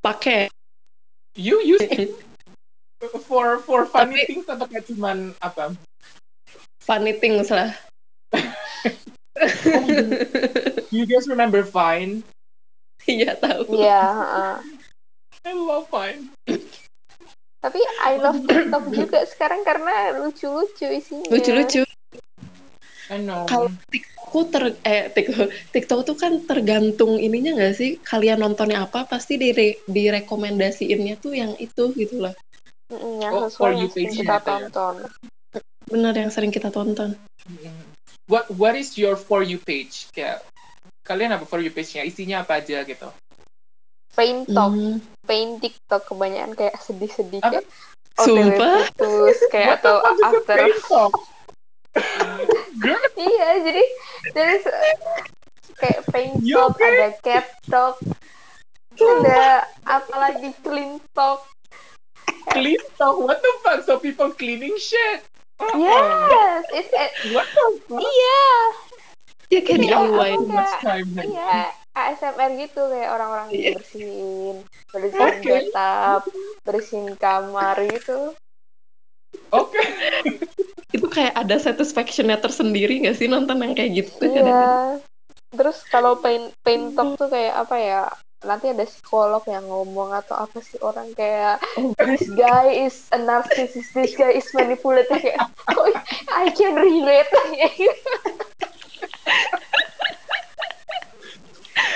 pakai 0.00 0.40
You 1.34 1.58
use 1.64 1.80
TikTok? 1.80 2.20
For 3.24 3.56
for 3.64 3.88
funny 3.88 4.20
Tapi- 4.20 4.28
things 4.28 4.44
atau 4.44 4.66
kayak 4.68 4.84
cuman 4.84 5.32
apa? 5.40 5.72
Funny 6.80 7.12
things 7.16 7.52
lah. 7.52 7.76
Oh, 8.32 9.86
do 10.90 10.94
you 10.96 11.06
guys 11.06 11.28
remember 11.28 11.62
Vine? 11.62 12.24
Iya 13.08 13.36
tahu. 13.36 13.80
Iya, 13.80 14.00
heeh. 14.04 14.54
I 15.48 15.52
love 15.56 15.88
Vine. 15.88 16.32
Tapi 17.60 17.80
I 18.00 18.16
love 18.16 18.40
TikTok 18.48 18.84
juga 18.92 19.20
sekarang 19.28 19.60
karena 19.64 20.16
lucu-lucu 20.16 20.88
isinya. 20.88 21.28
Lucu-lucu. 21.28 21.84
I 23.12 23.18
know. 23.20 23.44
Kalau 23.44 23.68
TikTok 23.92 24.48
ter 24.48 24.62
eh 24.86 25.12
TikTok, 25.12 25.48
TikTok 25.74 26.00
tuh 26.08 26.16
kan 26.16 26.40
tergantung 26.48 27.20
ininya 27.20 27.58
nggak 27.60 27.74
sih? 27.76 27.90
Kalian 28.00 28.40
nontonnya 28.40 28.86
apa 28.88 29.04
pasti 29.04 29.36
dire, 29.36 29.82
direkomendasiinnya 29.84 31.20
tuh 31.20 31.36
yang 31.36 31.52
itu 31.60 31.92
gitu 31.98 32.24
loh. 32.24 32.34
Mm, 32.88 33.14
yang 33.20 33.32
Oh, 33.34 33.50
for 33.52 33.70
sesuai 33.70 33.72
you 33.76 33.88
yang 33.98 34.14
kita 34.14 34.36
itu 34.40 34.50
ya? 34.56 34.68
tonton. 34.70 34.94
Bener 35.90 36.14
yang 36.14 36.30
sering 36.30 36.54
kita 36.54 36.70
tonton. 36.70 37.18
What 38.30 38.46
what 38.54 38.78
is 38.78 38.94
your 38.94 39.18
for 39.18 39.42
you 39.42 39.58
page? 39.58 40.06
Kayak 40.14 40.46
kalian 41.02 41.34
apa 41.34 41.42
for 41.42 41.58
you 41.58 41.74
page-nya? 41.74 42.06
Isinya 42.06 42.46
apa 42.46 42.62
aja 42.62 42.86
gitu? 42.86 43.10
Pain 44.14 44.46
talk, 44.46 44.74
Hmm. 44.74 45.02
pain 45.26 45.58
TikTok 45.58 46.06
kebanyakan 46.10 46.54
kayak 46.54 46.78
sedih-sedih 46.82 47.42
kayak 47.42 47.66
Sumpah? 48.18 48.90
putus 48.94 49.38
kayak 49.48 49.80
atau 49.80 50.02
after 50.02 50.58
iya 53.18 53.48
jadi 53.64 53.84
jadi 54.34 54.54
se- 54.62 54.98
kayak 55.78 56.00
pain 56.10 56.36
talk 56.42 56.74
okay? 56.76 56.90
ada 56.90 57.08
cat 57.22 57.46
talk 57.70 57.96
ada 58.98 59.64
apalagi 59.86 60.52
clean 60.60 61.00
talk 61.16 61.46
clean 62.50 62.82
talk. 62.98 63.16
What 63.22 63.40
the 63.42 63.52
fuck? 63.62 63.86
So 63.86 64.02
people 64.02 64.34
cleaning 64.34 64.74
shit. 64.76 65.22
Yes 65.76 66.64
it's 66.72 66.90
the 66.90 67.04
fuck? 67.28 67.46
iya 68.00 68.44
Ya 69.50 69.60
kayak 69.66 69.80
Iya, 69.82 69.98
DIY. 70.08 70.30
much 70.46 70.74
time. 70.78 71.10
iya 71.18 71.74
ASMR 71.90 72.54
gitu 72.56 72.86
kayak 72.86 73.10
orang-orang 73.12 73.48
Iya. 73.50 73.74
bersihin 73.76 74.56
bersihin 74.94 75.20
Oke. 75.20 75.50
bathtub 75.74 76.22
bersihin 76.62 77.08
kamar 77.18 77.76
gitu 77.90 78.34
Oke. 79.50 79.78
Itu 80.96 81.06
kayak 81.06 81.34
ada 81.38 81.54
satisfaction-nya 81.58 82.38
tersendiri 82.42 82.98
nggak 83.06 83.14
sih 83.18 83.30
nonton 83.30 83.62
yang 83.62 83.74
kayak 83.78 84.06
gitu? 84.06 84.26
Iya. 84.26 84.98
Terus 85.54 85.82
kalau 85.86 86.18
pain 86.18 86.50
pain 86.62 86.94
talk 86.94 87.18
tuh 87.18 87.30
kayak 87.30 87.66
apa 87.66 87.76
ya? 87.78 88.02
Nanti 88.40 88.72
ada 88.72 88.88
psikolog 88.88 89.44
yang 89.44 89.68
ngomong 89.68 90.16
atau 90.16 90.32
apa 90.32 90.64
sih 90.64 90.80
orang 90.80 91.12
kayak 91.12 91.60
Oh, 91.76 91.92
this 92.08 92.24
guy 92.32 92.72
is 92.88 93.04
a 93.12 93.20
narcissist, 93.20 93.92
this 93.92 94.16
guy 94.16 94.32
is 94.32 94.48
manipulative 94.56 95.20
kayak 95.20 95.44
oh, 95.76 95.92
I 96.32 96.48
can 96.56 96.76
relate. 96.76 97.28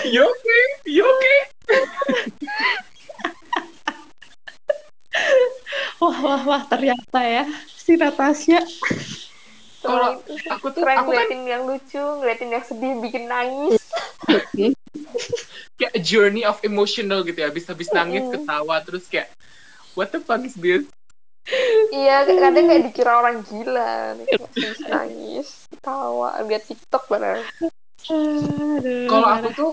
You 0.05 0.21
okay? 0.21 0.65
You 0.85 1.05
okay? 1.09 1.41
Wah, 6.03 6.19
wah, 6.21 6.43
wah, 6.45 6.63
ternyata 6.69 7.21
ya 7.25 7.49
si 7.71 7.97
Natasha. 7.97 8.61
Kalau 9.85 10.09
aku 10.49 10.67
tuh 10.73 10.83
keren 10.83 10.97
aku 10.97 11.13
kan 11.13 11.29
ngeliatin 11.29 11.43
yang 11.45 11.63
lucu, 11.69 12.01
ngeliatin 12.01 12.51
yang 12.51 12.65
sedih 12.65 12.93
bikin 13.05 13.25
nangis. 13.29 13.77
kayak 15.79 15.93
a 15.93 16.01
journey 16.01 16.43
of 16.49 16.57
emotional 16.65 17.21
gitu 17.23 17.39
ya. 17.39 17.53
Habis-habis 17.53 17.89
nangis, 17.93 18.25
Mm-mm. 18.25 18.35
ketawa, 18.41 18.77
terus 18.81 19.05
kayak 19.13 19.29
what 19.93 20.09
the 20.11 20.21
fuck 20.25 20.41
is 20.43 20.57
this? 20.57 20.89
Iya, 21.93 22.25
kadang 22.25 22.67
kayak 22.73 22.83
dikira 22.89 23.21
orang 23.21 23.45
gila, 23.45 24.17
habis 24.17 24.81
nangis, 24.89 25.49
tawa, 25.85 26.41
lihat 26.49 26.65
TikTok 26.65 27.05
bener. 27.13 27.45
Kalau 29.05 29.29
aku 29.29 29.49
tuh 29.53 29.71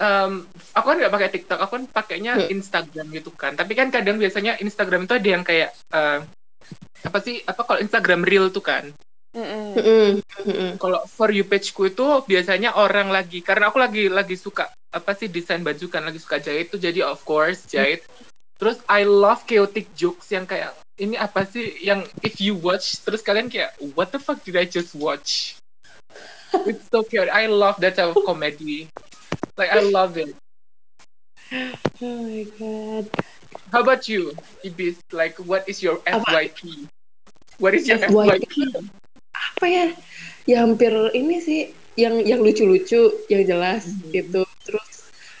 em, 0.00 0.32
aku 0.72 0.86
kan 0.88 0.96
nggak 0.96 1.14
pakai 1.14 1.30
TikTok, 1.36 1.58
aku 1.60 1.72
kan 1.76 1.84
pakainya 1.92 2.32
Hmm. 2.40 2.48
Instagram 2.48 3.06
gitu 3.12 3.30
kan. 3.36 3.52
Tapi 3.54 3.72
kan 3.76 3.92
kadang 3.92 4.16
biasanya 4.16 4.56
Instagram 4.58 5.04
itu 5.04 5.14
ada 5.14 5.28
yang 5.28 5.44
kayak 5.44 5.70
eh, 5.92 6.18
apa 7.04 7.18
sih? 7.20 7.44
Apa 7.44 7.60
kalau 7.68 7.78
Instagram 7.84 8.24
Reel 8.24 8.48
tuh 8.48 8.64
kan? 8.64 8.88
Kalau 10.76 11.00
for 11.08 11.32
you 11.32 11.48
page-ku 11.48 11.88
itu 11.88 12.04
biasanya 12.28 12.76
orang 12.76 13.08
lagi 13.08 13.40
karena 13.40 13.72
aku 13.72 13.80
lagi 13.80 14.12
lagi 14.12 14.36
suka 14.36 14.68
apa 14.92 15.16
sih 15.16 15.32
desain 15.32 15.64
baju 15.64 15.88
kan, 15.88 16.04
lagi 16.04 16.20
suka 16.20 16.36
jahit 16.36 16.68
tuh 16.68 16.76
jadi 16.76 17.00
of 17.08 17.24
course 17.24 17.64
jahit. 17.64 18.04
Terus 18.60 18.78
I 18.86 19.08
love 19.08 19.48
chaotic 19.48 19.88
jokes 19.96 20.28
yang 20.28 20.44
kayak 20.44 20.76
ini 21.00 21.16
apa 21.16 21.48
sih 21.48 21.80
yang 21.80 22.04
if 22.20 22.38
you 22.44 22.52
watch 22.54 23.00
terus 23.00 23.24
kalian 23.24 23.48
kayak 23.48 23.72
what 23.96 24.12
the 24.12 24.20
fuck 24.20 24.44
did 24.44 24.54
I 24.60 24.68
just 24.68 24.92
watch? 24.92 25.56
It's 26.68 26.84
so 26.92 27.00
chaotic. 27.00 27.32
I 27.32 27.48
love 27.48 27.80
that 27.80 27.96
type 27.96 28.12
of 28.12 28.20
comedy. 28.28 28.92
Like 29.56 29.72
I 29.72 29.80
love 29.88 30.20
it. 30.20 30.36
Oh 32.04 32.20
my 32.28 32.44
god. 32.60 33.08
How 33.72 33.80
about 33.80 34.04
you, 34.04 34.36
Ibis? 34.60 35.00
Like, 35.12 35.40
what 35.40 35.64
is 35.64 35.80
your? 35.80 36.04
FYP? 36.04 36.88
What 37.56 37.72
is 37.72 37.88
your 37.88 38.04
FYP? 38.04 38.44
FYP? 38.52 39.01
Apa 39.62 39.70
ya? 39.70 39.94
Ya 40.42 40.66
hampir 40.66 40.90
ini 41.14 41.38
sih 41.38 41.70
yang 41.94 42.18
yang 42.26 42.42
lucu-lucu, 42.42 43.22
yang 43.30 43.46
jelas 43.46 43.94
Mhm. 43.94 44.10
gitu. 44.10 44.42
Terus 44.66 44.90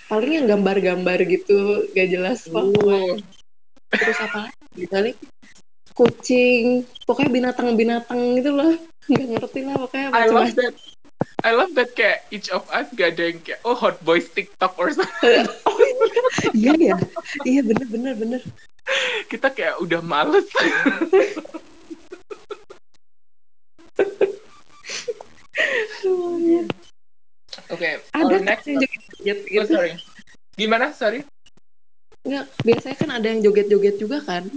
paling 0.06 0.38
yang 0.38 0.46
gambar-gambar 0.46 1.26
gitu, 1.26 1.90
gak 1.90 2.06
jelas 2.06 2.46
Wah, 2.46 2.62
pokoknya. 2.62 3.18
Terus 3.90 4.18
apa 4.22 4.46
lagi? 4.46 4.86
Paling 4.86 5.16
kucing, 5.90 6.86
pokoknya 7.02 7.30
binatang-binatang 7.34 8.38
gitu 8.38 8.54
loh. 8.54 8.78
Gak 9.10 9.26
ngerti 9.26 9.60
lah 9.66 9.74
pokoknya 9.82 10.14
I 10.14 10.30
love 10.30 10.54
that. 10.54 10.74
I 11.42 11.50
love 11.58 11.74
that 11.74 11.98
kayak 11.98 12.22
each 12.30 12.46
of 12.54 12.62
us 12.70 12.86
gak 12.94 13.18
ada 13.18 13.34
yang 13.34 13.42
kayak 13.42 13.58
oh 13.66 13.74
hot 13.74 13.98
boys 14.06 14.30
TikTok 14.30 14.78
or 14.78 14.94
something. 14.94 15.50
oh 15.66 15.74
iya, 16.54 16.70
iya 16.78 16.94
ya, 16.94 16.96
iya 17.42 17.60
bener 17.66 17.90
bener 17.90 18.14
bener. 18.14 18.40
Kita 19.26 19.50
kayak 19.50 19.82
udah 19.82 19.98
males. 19.98 20.46
Semuanya. 26.00 26.62
Okay, 27.68 28.00
Ada 28.12 28.34
kan 28.34 28.42
next. 28.42 28.64
yang 28.64 28.80
joget-joget 28.80 29.38
Oh, 29.38 29.48
gitu. 29.52 29.68
sorry. 29.68 29.92
Gimana? 30.56 30.86
Sorry. 30.92 31.20
Nggak, 32.22 32.44
biasanya 32.62 32.96
kan 32.96 33.10
ada 33.12 33.26
yang 33.28 33.40
joget-joget 33.42 33.96
juga 33.98 34.18
kan. 34.22 34.48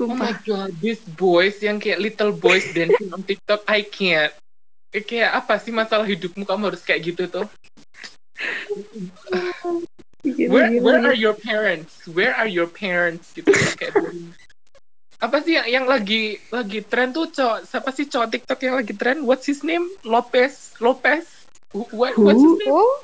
Oh 0.00 0.08
my 0.08 0.34
Sumpah. 0.34 0.34
god, 0.42 0.70
these 0.80 0.98
boys 1.14 1.60
yang 1.60 1.78
kayak 1.78 2.00
little 2.00 2.32
boys 2.32 2.64
dancing 2.72 3.12
on 3.12 3.22
TikTok, 3.22 3.62
I 3.68 3.84
can't. 3.84 4.32
Kayak 4.90 5.36
apa 5.36 5.56
sih 5.56 5.70
masalah 5.70 6.02
hidupmu 6.04 6.42
kamu 6.42 6.74
harus 6.74 6.82
kayak 6.82 7.12
gitu 7.12 7.28
tuh? 7.30 7.46
Gila, 10.22 10.48
Where 10.50 10.68
gila, 10.70 10.82
where 10.82 10.98
gila. 10.98 11.08
are 11.08 11.18
your 11.18 11.36
parents? 11.36 12.02
Where 12.08 12.34
are 12.34 12.48
your 12.48 12.66
parents 12.66 13.30
gitu 13.36 13.52
kayak 13.78 13.94
dari- 13.94 14.32
apa 15.22 15.38
sih 15.38 15.54
yang, 15.54 15.66
yang 15.70 15.86
lagi 15.86 16.42
lagi 16.50 16.82
tren 16.82 17.14
tuh 17.14 17.30
cowok 17.30 17.62
siapa 17.62 17.94
sih 17.94 18.10
cowok 18.10 18.28
TikTok 18.34 18.58
yang 18.66 18.76
lagi 18.82 18.94
tren? 18.98 19.22
What's 19.22 19.46
his 19.46 19.62
name? 19.62 19.86
Lopez 20.02 20.74
Lopez. 20.82 21.24
Who- 21.70 21.88
What, 21.94 22.18
what's 22.18 22.42
his 22.42 22.58
name? 22.58 22.74
Oh, 22.74 22.98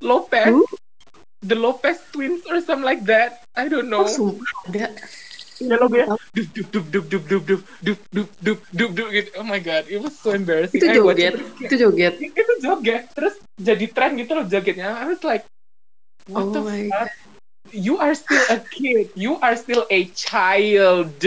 Lopez. 0.00 0.50
Who? 0.50 0.64
The 1.44 1.54
Lopez 1.54 2.00
twins 2.10 2.42
or 2.48 2.58
something 2.64 2.82
like 2.82 3.04
that. 3.06 3.44
I 3.52 3.68
don't 3.68 3.92
know. 3.92 4.08
Oh, 4.08 4.40
ada. 4.66 4.96
Ya 5.56 5.72
ya, 5.88 6.04
dup 6.36 6.68
dup 6.68 6.84
dup 6.92 7.04
dup 7.08 7.24
dup 7.24 7.24
dup 7.24 7.40
dup 7.48 7.60
dup 7.80 7.98
dup 8.12 8.28
dup 8.44 8.58
dup 8.76 8.90
dup 8.92 9.08
gitu. 9.08 9.30
Oh 9.40 9.46
my 9.46 9.56
god, 9.56 9.88
it 9.88 9.96
was 10.04 10.12
so 10.12 10.36
embarrassing. 10.36 10.84
Itu 10.84 10.92
joget, 10.92 11.32
it. 11.32 11.64
itu 11.64 11.74
joget. 11.80 12.14
Itu 12.20 12.52
joget, 12.60 13.08
terus 13.16 13.40
jadi 13.56 13.88
tren 13.88 14.20
gitu 14.20 14.36
loh 14.36 14.44
jogetnya. 14.44 14.92
I 14.92 15.08
was 15.08 15.24
like, 15.24 15.48
what 16.28 16.44
Oh 16.44 16.52
the 16.52 16.60
my 16.60 16.92
fuck? 16.92 17.08
You 17.72 17.98
are 17.98 18.14
still 18.14 18.42
a 18.50 18.58
kid. 18.60 19.10
You 19.14 19.36
are 19.40 19.56
still 19.56 19.86
a 19.90 20.04
child. 20.14 21.22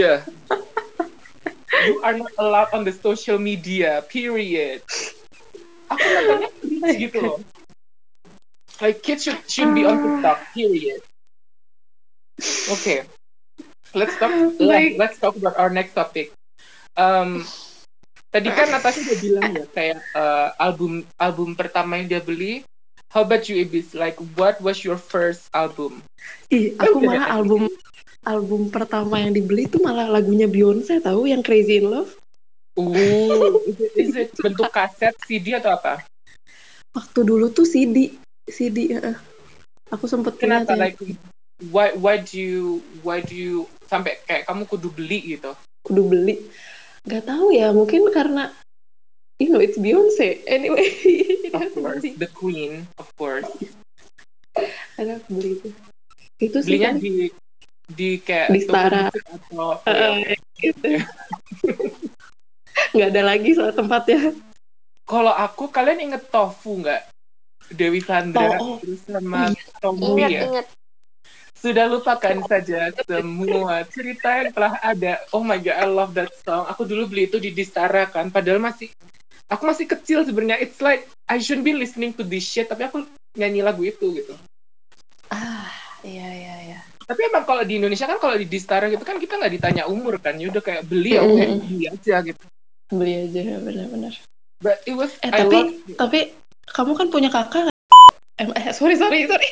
You 1.86 2.02
are 2.04 2.18
not 2.18 2.32
allowed 2.38 2.74
on 2.74 2.84
the 2.84 2.92
social 2.92 3.38
media. 3.38 4.02
Period. 4.08 4.82
Aku 5.90 6.06
nontonnya 6.06 6.92
gitu 6.98 7.18
loh. 7.22 7.38
Like 8.80 9.04
kids 9.04 9.24
should 9.28 9.40
should 9.50 9.74
be 9.76 9.84
on 9.86 10.00
TikTok. 10.00 10.40
Period. 10.56 11.02
Okay. 12.70 13.04
Let's 13.94 14.16
talk. 14.18 14.32
Like- 14.60 14.96
let's 14.98 15.18
talk 15.20 15.36
about 15.36 15.58
our 15.58 15.70
next 15.70 15.94
topic. 15.98 16.32
Um, 16.96 17.44
tadi 18.30 18.50
kan 18.52 18.70
Natasha 18.70 19.02
udah 19.02 19.18
bilang 19.24 19.48
ya 19.56 19.66
kayak 19.72 20.00
uh, 20.14 20.52
album 20.60 21.04
album 21.18 21.56
pertama 21.58 21.98
yang 22.00 22.08
dia 22.12 22.22
beli. 22.22 22.62
How 23.10 23.26
about 23.26 23.50
you, 23.50 23.58
Ibis? 23.66 23.98
Like, 23.98 24.18
what 24.38 24.62
was 24.62 24.86
your 24.86 24.98
first 24.98 25.50
album? 25.54 26.06
Ih, 26.54 26.78
aku 26.78 27.02
malah 27.02 27.34
album 27.34 27.66
album 28.22 28.70
pertama 28.70 29.18
yang 29.18 29.34
dibeli 29.34 29.66
itu 29.66 29.82
malah 29.82 30.06
lagunya 30.06 30.46
Beyonce 30.46 31.02
tahu 31.02 31.26
yang 31.26 31.42
Crazy 31.42 31.82
in 31.82 31.90
Love. 31.90 32.14
Ooh, 32.78 33.66
is 34.02 34.14
it, 34.14 34.30
bentuk 34.38 34.70
kaset, 34.70 35.18
CD 35.26 35.58
atau 35.58 35.74
apa? 35.74 36.06
Waktu 36.94 37.20
dulu 37.26 37.50
tuh 37.50 37.66
CD, 37.66 38.14
CD. 38.46 38.94
Aku 39.90 40.06
sempet 40.06 40.38
punya 40.38 40.62
Kenapa? 40.62 40.74
tuh. 40.74 40.78
Like, 40.78 40.98
why 41.74 41.92
why 41.98 42.22
do 42.22 42.38
you 42.38 42.86
why 43.02 43.20
do 43.20 43.34
you 43.34 43.66
sampai 43.90 44.22
kayak 44.24 44.46
kamu 44.48 44.64
kudu 44.70 44.94
beli 44.94 45.36
gitu? 45.36 45.52
kudu 45.84 46.06
beli 46.06 46.36
nggak 47.08 47.24
tahu 47.26 47.56
ya 47.56 47.74
mungkin 47.74 48.06
karena 48.14 48.54
you 49.40 49.50
know 49.50 49.60
it's 49.60 49.80
Beyonce 49.80 50.44
anyway 50.46 50.88
Of 51.50 51.74
course, 51.74 52.06
the 52.06 52.30
queen, 52.30 52.86
of 53.02 53.10
course. 53.18 53.50
ada 55.02 55.18
aku 55.18 55.30
beli 55.40 55.52
itu 55.58 55.70
itu 56.40 56.58
sih 56.62 56.78
paling 56.78 57.00
di 57.02 57.14
di 57.90 58.10
kayak 58.22 58.54
Di 58.54 58.68
musik 58.70 59.26
atau 59.26 59.58
oh, 59.66 59.76
ya, 59.82 60.38
Uh, 60.38 60.38
gitu. 60.62 60.90
nggak 62.94 63.10
ada 63.16 63.22
lagi 63.24 63.50
soal 63.58 63.74
tempatnya 63.74 64.36
Kalau 65.10 65.34
aku 65.34 65.74
kalian 65.74 66.14
inget 66.14 66.30
tofu 66.30 66.86
nggak? 66.86 67.02
Dewi 67.74 67.98
Sandra 67.98 68.62
Oh, 68.62 68.76
oh. 68.76 68.78
terus 68.78 69.02
sama 69.10 69.50
iya. 69.50 69.64
Tommy 69.82 70.06
Ingat, 70.06 70.30
ya. 70.30 70.42
ingat. 70.46 70.66
Sudah 71.58 71.86
lupakan 71.90 72.38
saja 72.46 72.94
semua 73.04 73.84
cerita 73.90 74.30
yang 74.32 74.54
telah 74.54 74.78
ada. 74.80 75.20
Oh 75.36 75.42
my 75.44 75.58
god, 75.60 75.76
I 75.76 75.86
love 75.90 76.14
that 76.16 76.32
song. 76.46 76.70
Aku 76.70 76.86
dulu 76.88 77.10
beli 77.10 77.28
itu 77.28 77.36
di 77.42 77.52
Distara 77.52 78.08
kan, 78.08 78.32
padahal 78.32 78.64
masih 78.64 78.88
aku 79.50 79.64
masih 79.66 79.86
kecil 79.90 80.24
sebenarnya. 80.24 80.62
It's 80.62 80.80
like 80.80 81.10
I 81.26 81.42
shouldn't 81.42 81.66
be 81.66 81.74
listening 81.74 82.14
to 82.16 82.24
this 82.24 82.46
shit, 82.46 82.70
tapi 82.70 82.86
aku 82.86 83.04
nyanyi 83.36 83.62
lagu 83.62 83.82
itu 83.84 84.14
gitu. 84.16 84.34
ah 85.30 85.70
iya 86.02 86.26
iya 86.26 86.56
iya 86.74 86.80
Tapi 87.06 87.22
emang 87.30 87.46
kalau 87.46 87.62
di 87.62 87.78
Indonesia 87.78 88.10
kan 88.10 88.18
kalau 88.18 88.34
di 88.34 88.50
Distara 88.50 88.90
gitu 88.90 89.06
kan 89.06 89.22
kita 89.22 89.38
nggak 89.38 89.54
ditanya 89.62 89.84
umur 89.86 90.18
kan, 90.18 90.38
ya 90.42 90.50
udah 90.50 90.62
kayak 90.62 90.86
beli 90.90 91.18
ya 91.18 91.22
oke 91.22 91.38
Mm-mm. 91.38 91.62
beli 91.70 91.86
aja 91.86 92.16
gitu. 92.26 92.44
beli 92.90 93.14
aja 93.30 93.42
benar-benar 93.62 94.14
But 94.60 94.82
it 94.90 94.98
was 94.98 95.14
eh 95.22 95.30
I 95.30 95.46
tapi 95.46 95.54
love 95.54 95.70
tapi 95.94 96.20
kamu 96.66 96.92
kan 96.98 97.08
punya 97.14 97.30
kakak 97.30 97.70
nggak? 97.70 98.58
eh, 98.58 98.74
sorry 98.74 98.98
sorry 98.98 99.26
sorry 99.30 99.50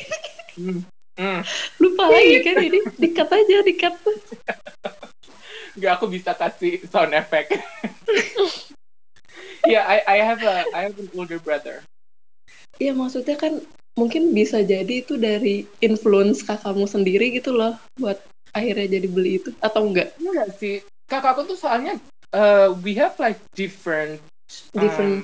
Hmm. 0.57 0.81
Hmm. 1.13 1.41
lupa 1.77 2.10
lagi 2.10 2.41
kan 2.41 2.57
ini 2.57 2.81
dikat 2.97 3.29
aja 3.29 3.57
dikat 3.62 3.93
Nggak 5.77 5.91
aku 5.93 6.05
bisa 6.10 6.33
kasih 6.33 6.81
sound 6.89 7.13
effect. 7.13 7.53
yeah, 9.65 9.84
I 9.88 10.04
I 10.06 10.17
have 10.22 10.41
a 10.43 10.67
I 10.76 10.82
have 10.91 10.98
an 11.00 11.10
older 11.17 11.41
brother. 11.41 11.82
Iya 12.78 12.93
maksudnya 12.93 13.34
kan 13.39 13.58
mungkin 13.98 14.30
bisa 14.30 14.62
jadi 14.62 15.02
itu 15.02 15.17
dari 15.17 15.65
influence 15.82 16.46
kakakmu 16.46 16.86
sendiri 16.86 17.34
gitu 17.34 17.50
loh 17.50 17.74
buat 17.98 18.22
akhirnya 18.54 19.02
jadi 19.02 19.08
beli 19.10 19.41
itu 19.41 19.50
atau 19.58 19.89
enggak 19.89 20.13
Enggak 20.22 20.54
sih. 20.62 20.86
Kakakku 21.10 21.50
tuh 21.50 21.58
soalnya 21.58 21.98
uh, 22.36 22.76
we 22.86 22.93
have 22.93 23.17
like 23.17 23.39
different 23.58 24.22
um, 24.78 24.82
Different. 24.84 25.15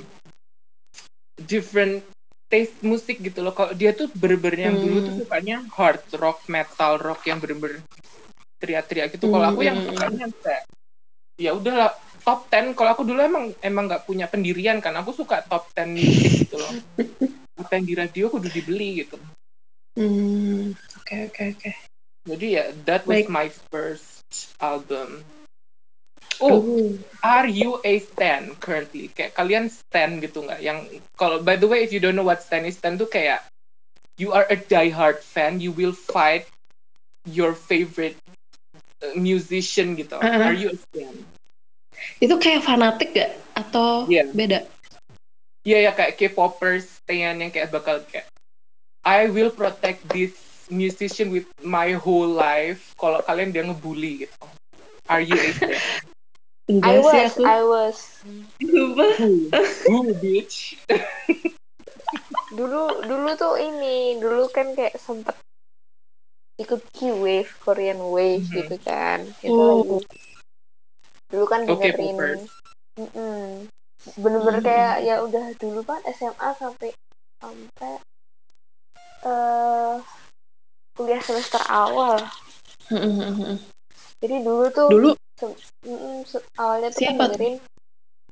different 1.43 1.95
taste 2.49 2.77
musik 2.85 3.17
gitu 3.21 3.41
loh. 3.41 3.53
Kalau 3.53 3.73
dia 3.73 3.93
tuh 3.93 4.09
bener-bener 4.13 4.69
yang 4.73 4.77
dulu 4.77 5.01
tuh 5.01 5.13
Hmm. 5.13 5.21
sukanya 5.25 5.57
hard 5.73 6.01
rock, 6.17 6.45
metal 6.45 7.01
rock 7.01 7.25
yang 7.25 7.41
bener-bener 7.41 7.81
teriak-teriak 8.61 9.13
gitu. 9.17 9.27
Kalau 9.29 9.45
aku 9.49 9.61
yang 9.65 9.77
Hmm. 9.81 9.85
sukanya 9.89 10.25
kayak 10.41 10.63
ya 11.41 11.51
udahlah 11.57 11.91
top 12.23 12.47
10 12.49 12.73
kalau 12.73 12.95
aku 12.95 13.03
dulu 13.03 13.19
emang 13.19 13.51
emang 13.59 13.85
nggak 13.91 14.07
punya 14.07 14.25
pendirian 14.31 14.79
kan 14.79 14.95
aku 14.95 15.11
suka 15.11 15.43
top 15.43 15.67
10 15.75 15.93
musik 15.93 16.47
gitu 16.47 16.55
loh 16.57 16.71
apa 17.59 17.71
yang 17.77 17.85
di 17.85 17.93
radio 17.93 18.31
kudu 18.31 18.49
dibeli 18.49 19.03
gitu 19.05 19.19
Hmm, 19.93 20.73
oke 20.97 21.15
oke 21.29 21.43
oke. 21.53 21.71
jadi 22.25 22.47
ya 22.49 22.63
that 22.89 23.05
was 23.05 23.21
Baik. 23.21 23.29
my 23.29 23.47
first 23.69 24.25
album 24.57 25.21
oh 26.41 26.65
Uh, 26.65 26.97
are 27.21 27.45
you 27.45 27.77
a 27.85 28.01
stan 28.01 28.57
currently? 28.57 29.13
Kayak 29.13 29.37
kalian 29.37 29.69
stan 29.69 30.17
gitu 30.17 30.41
nggak? 30.43 30.65
Yang 30.65 30.97
kalau 31.13 31.45
by 31.45 31.61
the 31.61 31.69
way 31.69 31.85
if 31.85 31.93
you 31.93 32.01
don't 32.01 32.17
know 32.17 32.25
what 32.25 32.41
stan 32.41 32.65
is, 32.65 32.75
stan 32.81 32.97
tuh 32.97 33.05
kayak 33.05 33.45
you 34.17 34.33
are 34.33 34.49
a 34.49 34.57
diehard 34.57 35.21
fan, 35.21 35.61
you 35.61 35.69
will 35.69 35.93
fight 35.93 36.49
your 37.29 37.53
favorite 37.53 38.17
uh, 39.05 39.13
musician 39.13 39.93
gitu. 39.93 40.17
Uh-uh. 40.17 40.49
Are 40.49 40.57
you 40.57 40.73
a 40.73 40.77
stan? 40.89 41.13
Itu 42.19 42.35
kayak 42.39 42.63
fanatik 42.63 43.11
gak 43.13 43.31
atau 43.53 44.07
Iya. 44.07 44.27
beda? 44.31 44.59
Iya 45.63 45.77
ya 45.87 45.91
kayak 45.95 46.19
K-popers 46.19 47.03
stan 47.03 47.39
yang 47.39 47.51
kayak 47.51 47.71
bakal 47.71 48.03
kayak 48.11 48.27
I 49.03 49.27
will 49.31 49.51
protect 49.51 50.03
this 50.11 50.35
musician 50.67 51.31
with 51.31 51.47
my 51.63 51.95
whole 51.95 52.27
life. 52.27 52.95
Kalau 52.95 53.19
kalian 53.23 53.51
dia 53.51 53.63
ngebully 53.63 54.27
gitu. 54.27 54.35
Are 55.07 55.23
you 55.23 55.35
a 55.35 55.49
stan? 55.55 55.79
Enggak 56.71 56.87
I 56.87 56.95
was, 57.03 57.31
aku. 57.35 57.43
I 57.43 57.59
was. 57.67 57.97
Who? 59.87 59.97
Bitch? 60.19 60.79
Dulu, 62.53 63.01
dulu 63.09 63.33
tuh 63.33 63.57
ini, 63.57 64.21
dulu 64.21 64.45
kan 64.53 64.77
kayak 64.77 65.01
sempet 65.01 65.33
ikut 66.61 66.85
Q-Wave, 66.93 67.49
Korean 67.65 67.97
Wave 68.13 68.45
Mhm. 68.45 68.53
gitu 68.53 68.75
kan. 68.85 69.25
Itu 69.41 69.57
Oh. 69.57 69.97
lagi. 69.97 70.05
Dulu 71.33 71.45
kan 71.49 71.65
Oke, 71.65 71.89
dengerin. 71.89 72.13
poppers. 72.13 72.45
Mm-mm. 73.01 73.65
Bener-bener 74.21 74.61
Mm-mm. 74.61 74.69
kayak 74.69 74.95
ya 75.01 75.15
udah 75.25 75.45
dulu 75.57 75.81
kan 75.81 75.99
SMA 76.13 76.49
sampai 76.61 76.93
sampai 77.41 77.93
eh 79.25 79.95
kuliah 80.93 81.21
semester 81.25 81.57
awal. 81.65 82.21
Jadi 84.21 84.35
dulu 84.45 84.69
tuh 84.69 84.89
Dulu 84.93 85.09
se- 85.41 85.57
mm-mm, 85.89 86.21
se- 86.29 86.45
awalnya 86.61 86.93
tuh 86.93 87.01
kan 87.01 87.17
Siapa 87.17 87.25
dengerin 87.33 87.55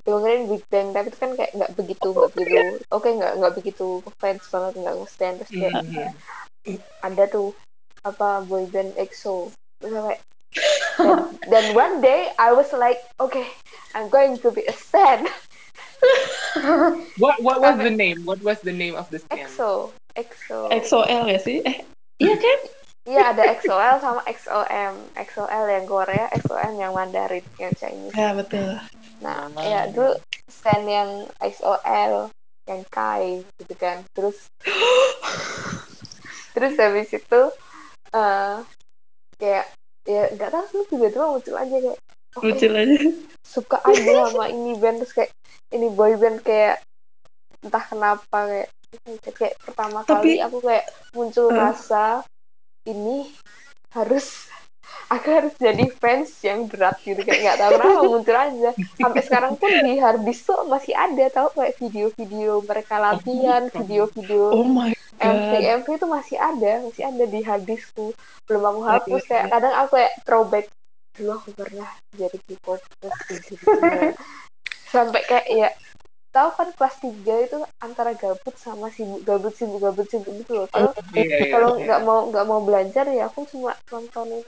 dengerin 0.01 0.43
Big 0.49 0.63
Bang 0.69 0.87
tapi 0.93 1.09
itu 1.13 1.17
kan 1.17 1.31
kayak 1.37 1.51
nggak 1.57 1.71
begitu 1.77 2.07
nggak 2.09 2.31
begitu 2.33 2.59
oke 2.89 3.05
nggak 3.05 3.33
nggak 3.37 3.53
begitu 3.57 3.87
fans 4.17 4.45
banget 4.49 4.73
nggak 4.81 4.95
nge-stand 4.97 5.35
terus 5.41 5.51
kayak 5.53 5.73
Mhm. 5.77 6.09
ada 7.05 7.23
tuh 7.29 7.49
apa 8.01 8.41
boyband 8.49 8.97
EXO 8.97 9.53
terus 9.77 9.93
kayak 9.93 10.21
dan, 10.97 11.31
dan 11.47 11.65
one 11.75 11.95
day 12.03 12.31
I 12.39 12.51
was 12.51 12.71
like 12.75 12.99
okay 13.19 13.47
I'm 13.95 14.11
going 14.11 14.37
to 14.43 14.51
be 14.51 14.63
a 14.67 14.75
stan 14.75 15.27
What 17.21 17.41
what 17.45 17.61
was 17.61 17.77
the 17.77 17.93
name? 17.93 18.25
What 18.25 18.41
was 18.41 18.57
the 18.65 18.73
name 18.73 18.97
of 18.97 19.05
the 19.13 19.21
stan? 19.21 19.45
EXO 19.45 19.93
EXO 20.17 20.57
XOL 20.73 21.29
ya 21.29 21.39
sih? 21.39 21.61
Eh, 21.61 21.85
iya 22.17 22.35
kan? 22.41 22.59
iya 23.05 23.21
ada 23.33 23.43
XOL 23.61 24.01
sama 24.01 24.21
XOM 24.25 24.93
XOL 25.13 25.65
yang 25.69 25.85
Korea 25.85 26.25
XOM 26.41 26.73
yang 26.81 26.91
Mandarin 26.97 27.45
yang 27.61 27.73
Chinese 27.77 28.13
Ya 28.17 28.33
betul. 28.33 28.81
Nah, 29.21 29.45
Ah. 29.53 29.61
ya 29.61 29.81
dulu 29.93 30.17
stand 30.49 30.89
yang 30.89 31.29
XOL, 31.37 32.33
yang 32.65 32.81
Kai 32.89 33.45
gitu 33.61 33.73
kan. 33.77 34.01
Terus 34.17 34.49
terus 36.57 36.73
habis 36.81 37.13
itu 37.13 37.41
eh 38.11 38.53
kayak 39.37 39.65
ya 40.11 40.23
nggak 40.29 40.49
tahu 40.49 40.65
sih 40.67 40.83
tiba-tiba 40.87 41.25
muncul 41.29 41.55
aja 41.55 41.75
kayak 41.77 41.99
oke 42.33 42.43
Lucu 42.45 42.67
aja. 42.67 42.97
suka 43.41 43.77
aja 43.81 44.11
sama 44.27 44.45
ini 44.47 44.71
band 44.75 44.97
terus 44.99 45.13
kayak 45.13 45.31
ini 45.71 45.87
boy 45.89 46.13
band 46.15 46.39
kayak 46.41 46.83
entah 47.61 47.83
kenapa 47.83 48.37
kayak 48.43 48.67
kayak 49.31 49.55
pertama 49.57 50.03
Tapi- 50.03 50.35
kali 50.35 50.43
aku 50.43 50.57
kayak 50.59 50.85
muncul 51.11 51.47
Eh. 51.47 51.55
rasa 51.55 52.27
ini 52.83 53.31
harus 53.91 54.47
aku 55.11 55.27
harus 55.27 55.53
jadi 55.59 55.85
fans 55.99 56.31
yang 56.39 56.71
berat 56.71 56.95
gitu 57.03 57.19
kayak 57.19 57.39
nggak 57.43 57.57
tahu 57.59 57.71
kenapa 57.75 58.01
muncul 58.07 58.37
aja 58.37 58.69
sampai 58.95 59.21
sekarang 59.27 59.53
pun 59.59 59.69
di 59.69 59.99
tuh 60.39 60.59
masih 60.71 60.93
ada 60.95 61.25
tahu 61.27 61.47
kayak 61.59 61.75
video-video 61.75 62.63
mereka 62.63 62.95
latihan 62.95 63.67
Oh, 63.67 63.73
video-video 63.83 64.43
Oh 64.55 64.63
my 64.63 64.95
MV 65.21 65.51
god. 65.51 65.63
MV 65.83 65.87
itu 65.99 66.07
masih 66.07 66.37
ada 66.39 66.71
masih 66.87 67.03
ada 67.05 67.23
di 67.27 67.39
harddiskku 67.43 68.07
belum 68.47 68.63
aku 68.63 68.81
hapus 68.87 69.23
kayak 69.27 69.45
iya. 69.47 69.51
kadang 69.51 69.73
aku 69.75 69.89
kayak 69.99 70.13
throwback 70.23 70.65
dulu 71.11 71.31
aku 71.35 71.49
pernah 71.59 71.89
jadi 72.15 72.37
gitu 72.47 73.67
sampai 74.93 75.21
kayak 75.27 75.47
ya 75.51 75.69
tahu 76.31 76.49
kan 76.55 76.69
kelas 76.71 76.95
3 77.03 77.45
itu 77.45 77.57
antara 77.83 78.15
gabut 78.15 78.55
sama 78.55 78.87
sibuk 78.89 79.21
gabut 79.27 79.51
sibuk 79.51 79.83
gabut 79.83 80.07
sibuk 80.07 80.31
gitu 80.31 80.63
loh 80.63 80.67
kalau 80.71 80.91
Iya, 81.11 81.23
iya, 81.27 81.51
kalau 81.51 81.69
iya. 81.75 81.83
nggak 81.85 81.99
mau 82.07 82.19
nggak 82.31 82.45
mau 82.47 82.59
belajar 82.63 83.05
ya 83.11 83.27
aku 83.27 83.43
cuma 83.51 83.75
nontonin 83.91 84.39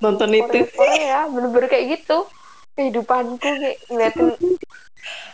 Nonton 0.00 0.30
itu. 0.32 0.44
Korea 0.48 0.72
Korea 0.72 1.18
bener-bener 1.28 1.68
kayak 1.68 1.86
gitu 2.00 2.18
kehidupanku 2.76 3.40
kayak 3.40 3.78
ngeliatin 3.88 4.28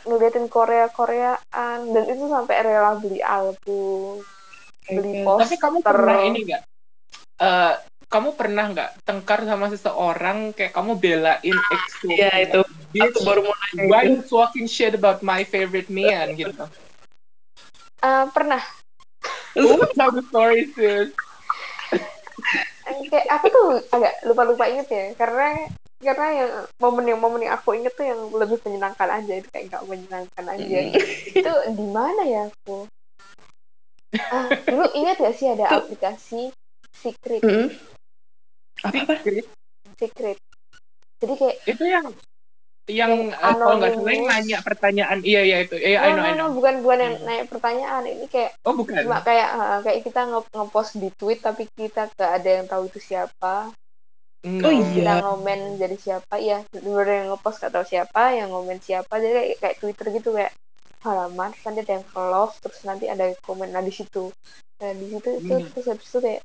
ngeliatin 0.06 0.46
Korea 0.46 0.86
Koreaan 0.90 1.78
dan 1.90 2.04
itu 2.06 2.24
sampai 2.30 2.56
rela 2.62 2.98
beli 2.98 3.18
album 3.22 4.22
beli 4.86 5.22
poster 5.26 5.46
Tapi 5.50 5.56
kamu 5.58 5.78
pernah 5.82 6.18
ini 6.22 6.38
nggak? 6.46 6.62
Eh, 7.42 7.74
kamu 8.12 8.36
pernah 8.36 8.68
nggak 8.68 8.90
tengkar 9.08 9.48
sama 9.48 9.72
seseorang 9.72 10.52
kayak 10.52 10.76
kamu 10.76 11.00
belain 11.00 11.56
EXO? 11.72 12.12
Iya, 12.12 12.28
kayak, 12.28 12.44
itu. 12.52 12.60
Bitch, 12.92 13.16
Aku 13.16 13.20
baru 13.24 13.40
mau 13.48 13.56
nanya 13.56 13.88
why 13.88 14.04
you 14.04 14.20
talking 14.28 14.68
shit 14.68 14.92
about 14.92 15.24
my 15.24 15.40
favorite 15.48 15.88
man 15.88 16.36
gitu? 16.36 16.68
Eh, 18.04 18.24
pernah 18.36 18.60
Oh, 19.52 19.84
tell 19.96 20.12
the 20.12 20.24
story 20.28 20.68
sis. 20.72 21.12
Kayak 23.12 23.26
aku 23.28 23.46
tuh 23.52 23.68
agak 23.92 24.14
lupa-lupa 24.24 24.64
inget 24.68 24.88
ya 24.88 25.04
karena 25.16 25.68
karena 26.02 26.26
yang 26.34 26.50
momen 26.82 27.04
yang 27.06 27.20
momen 27.20 27.46
yang 27.46 27.54
aku 27.54 27.78
inget 27.78 27.94
tuh 27.94 28.08
yang 28.08 28.20
lebih 28.34 28.58
menyenangkan 28.66 29.22
aja 29.22 29.32
itu 29.38 29.48
kayak 29.54 29.70
nggak 29.70 29.84
menyenangkan 29.86 30.46
aja 30.50 30.78
itu 31.30 31.52
di 31.78 31.86
mana 31.86 32.22
ya 32.26 32.42
aku 32.50 32.90
ah 34.18 34.50
dulu 34.66 34.86
ingat 34.98 35.16
gak 35.22 35.36
sih 35.38 35.46
ada 35.46 35.78
aplikasi 35.78 36.50
secret 36.98 37.40
Mm-mm. 37.46 37.70
Apa 38.82 38.98
apa? 39.06 39.14
Secret. 39.22 39.46
secret 39.98 40.38
jadi 41.22 41.34
kayak 41.38 41.56
itu 41.70 41.84
yang 41.86 42.06
yang, 42.90 43.30
eh, 43.30 43.38
kalau 43.38 43.78
nggak 43.78 43.94
salah 43.94 44.10
yang 44.10 44.26
nanya 44.26 44.58
pertanyaan 44.66 45.18
iya 45.22 45.40
iya 45.46 45.56
itu 45.62 45.78
iya 45.78 46.02
I 46.02 46.10
no 46.10 46.18
know 46.18 46.22
no 46.22 46.26
I 46.26 46.32
no 46.34 46.36
know 46.42 46.48
bukan 46.58 46.74
bukan 46.82 46.98
yang 46.98 47.14
Hmm. 47.14 47.26
nanya 47.30 47.44
pertanyaan 47.46 48.02
ini 48.10 48.26
kayak 48.26 48.58
oh 48.66 48.74
bukan 48.74 49.06
cuma 49.06 49.22
kayak 49.22 49.48
eh, 49.54 49.78
kayak 49.86 50.00
kita 50.02 50.20
nge- 50.26 50.50
ngepost 50.50 50.92
di 50.98 51.08
tweet 51.14 51.38
tapi 51.38 51.62
kita 51.78 52.10
gak 52.18 52.32
ada 52.42 52.50
yang 52.58 52.66
tahu 52.66 52.90
itu 52.90 52.98
siapa 52.98 53.70
No. 54.42 54.66
Oh 54.66 54.74
iya. 54.74 54.90
kita 54.90 55.12
ngomen 55.22 55.78
jadi 55.78 55.94
siapa 55.94 56.34
ya 56.42 56.66
bener 56.74 57.06
yang 57.06 57.26
ngepost 57.30 57.62
gak 57.62 57.78
tahu 57.78 57.86
siapa 57.86 58.34
yang 58.34 58.50
ngomen 58.50 58.82
siapa 58.82 59.14
jadi 59.22 59.54
kayak, 59.54 59.58
kayak 59.62 59.76
twitter 59.78 60.06
gitu 60.18 60.28
kayak 60.34 60.50
halaman 61.06 61.54
terus 61.54 61.62
nanti 61.70 61.80
ada 61.86 61.92
yang 62.02 62.06
love 62.18 62.54
terus 62.58 62.80
nanti 62.82 63.04
ada 63.06 63.24
komen 63.46 63.70
nah 63.70 63.78
di 63.78 63.94
situ 63.94 64.34
nah 64.82 64.90
di 64.90 65.06
situ 65.06 65.28
itu 65.38 65.54
Hmm. 65.54 65.70
terus 65.70 65.86
habis 65.94 66.06
itu 66.10 66.18
kayak 66.18 66.42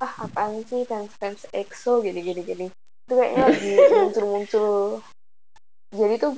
ah 0.00 0.12
apaan 0.24 0.64
sih 0.64 0.82
fans 0.88 1.12
fans 1.20 1.44
EXO 1.52 2.00
gini 2.00 2.20
gini 2.24 2.40
gini. 2.42 2.66
Itu 3.06 3.12
kayaknya 3.16 3.40
lagi 3.48 3.70
muncul 4.00 4.24
muncul 4.28 4.68
jadi 5.90 6.14
tuh 6.22 6.32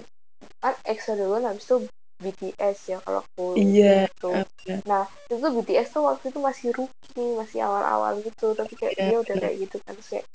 kan 0.59 0.75
EXO 0.89 1.13
dulu 1.15 1.39
habis 1.45 1.67
itu 1.69 1.77
BTS 2.23 2.79
ya 2.95 2.99
kalau 3.03 3.21
aku 3.27 3.47
Iya. 3.59 4.07
ingat 4.07 4.13
tuh 4.19 4.39
nah 4.87 5.05
itu 5.29 5.35
tuh 5.43 5.51
BTS 5.59 5.89
tuh 5.95 6.03
waktu 6.07 6.25
itu 6.31 6.39
masih 6.39 6.69
rookie 6.75 7.31
masih 7.39 7.61
awal-awal 7.67 8.19
gitu. 8.23 8.55
Tapi 8.55 8.73
kayak 8.79 8.95
Iya. 8.99 9.07
dia 9.11 9.17
udah 9.23 9.37
kayak 9.43 9.57
gitu 9.69 9.77
kan 9.85 9.93
terus 9.99 10.11
kayak 10.11 10.27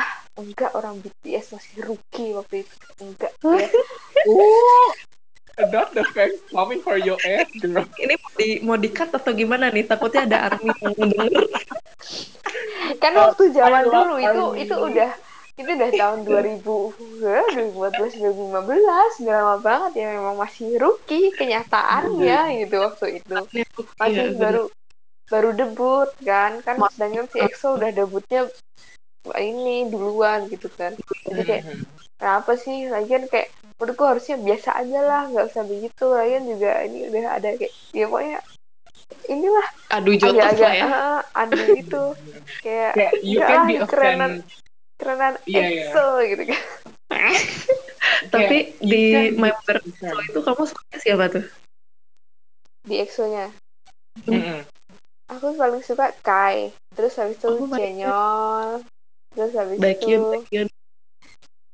ah 0.00 0.12
enggak 0.40 0.72
orang 0.76 1.00
BTS 1.00 1.46
masih 1.56 1.74
rookie 1.86 2.32
waktu 2.36 2.64
itu. 2.64 2.74
Enggak 3.00 3.32
ya 3.40 3.68
oh 4.28 4.90
not 5.68 5.92
the 5.92 6.04
fans 6.16 6.40
coming 6.48 6.80
for 6.80 6.96
your 6.96 7.18
ass 7.20 7.48
girl 7.60 7.84
Ini 8.00 8.14
mau 8.16 8.30
di 8.36 8.48
mau 8.64 8.76
di-cut 8.80 9.10
atau 9.12 9.32
gimana 9.36 9.68
nih? 9.68 9.84
Takutnya 9.84 10.24
ada 10.24 10.38
army 10.48 10.72
yang 10.72 10.92
mau 10.96 11.08
denger. 11.12 11.44
kan 13.00 13.12
waktu 13.12 13.42
zaman 13.52 13.84
dulu 13.86 14.16
itu 14.18 14.42
Army. 14.44 14.62
itu 14.64 14.74
udah 14.74 15.10
itu 15.60 15.68
udah 15.68 15.90
tahun 15.92 16.18
2000 16.24 16.74
ya, 17.20 17.40
2014 17.52 18.16
2015 18.16 19.20
udah 19.20 19.34
lama 19.36 19.56
banget 19.60 19.92
ya 20.00 20.06
memang 20.16 20.36
masih 20.40 20.80
rookie 20.80 21.36
kenyataannya 21.36 22.64
gitu 22.64 22.76
waktu 22.80 23.20
itu 23.20 23.36
masih 23.44 23.64
Iya, 24.08 24.24
bener. 24.32 24.40
baru 24.40 24.62
baru 25.30 25.50
debut 25.54 26.08
kan 26.24 26.52
kan 26.64 26.74
Ma- 26.80 26.90
sedangkan 26.90 27.28
si 27.28 27.38
EXO 27.38 27.76
udah 27.76 27.90
debutnya 27.92 28.48
ini 29.36 29.86
duluan 29.92 30.48
gitu 30.48 30.66
kan 30.72 30.96
jadi 31.28 31.42
kayak 31.44 31.64
kenapa 32.16 32.52
sih 32.56 32.88
lagian 32.88 33.28
kayak 33.28 33.52
menurutku 33.80 34.04
harusnya 34.04 34.36
biasa 34.36 34.76
aja 34.76 35.00
lah 35.00 35.22
nggak 35.32 35.46
usah 35.50 35.64
begitu 35.64 36.04
lagian 36.06 36.44
juga 36.44 36.84
ini 36.84 37.08
udah 37.08 37.40
ada 37.40 37.48
kayak 37.56 37.72
ya 37.96 38.04
pokoknya 38.06 38.38
inilah 39.26 39.66
Adu 39.90 40.12
jotos 40.14 40.54
lah 40.60 40.72
ya. 40.72 40.84
ah, 40.86 41.20
adu 41.34 41.56
gitu 41.74 42.02
kayak 42.60 42.92
Kayak 42.94 43.12
you 43.24 43.40
enggak 43.40 43.48
can 43.48 43.56
lah 43.56 43.66
be 43.66 43.74
a 43.74 43.86
kerenan 43.88 44.32
kerenan 45.00 45.32
iya. 45.48 45.64
EXO 45.64 46.06
gitu 46.28 46.42
kan 46.52 46.62
Tapi 48.32 48.56
you 48.78 48.86
di 48.86 49.02
can 49.10 49.24
be 49.34 49.40
member. 49.40 49.76
EXO 49.80 50.12
itu 50.28 50.38
kamu 50.44 50.62
suka 50.68 50.82
siapa 51.00 51.24
tuh? 51.32 51.44
di 52.80 52.94
EXO-nya 52.96 53.48
Mhm. 54.20 54.66
aku 55.30 55.54
paling 55.54 55.80
suka 55.80 56.12
Kai 56.20 56.70
terus 56.92 57.16
habis 57.16 57.38
itu 57.38 57.48
Oh. 57.48 57.64
Jenyol 57.70 58.84
terus 59.32 59.52
habis 59.54 59.78
Baekhyun, 59.78 60.20
itu 60.20 60.30
Baekhyun. 60.36 60.68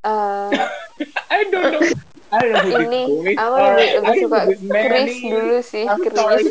Eh 0.06 0.50
I 1.34 1.40
don't 1.50 1.66
know 1.68 1.82
I 2.26 2.42
don't 2.42 2.66
know 2.68 3.06
who 3.06 3.22
Ini, 3.22 3.30
aku 3.30 3.54
lebih- 4.02 4.18
suka 4.18 4.40
Chris 4.66 5.14
is. 5.14 5.22
dulu 5.24 5.56
sih, 5.62 5.84
I'm 5.84 5.98
Chris. 6.00 6.46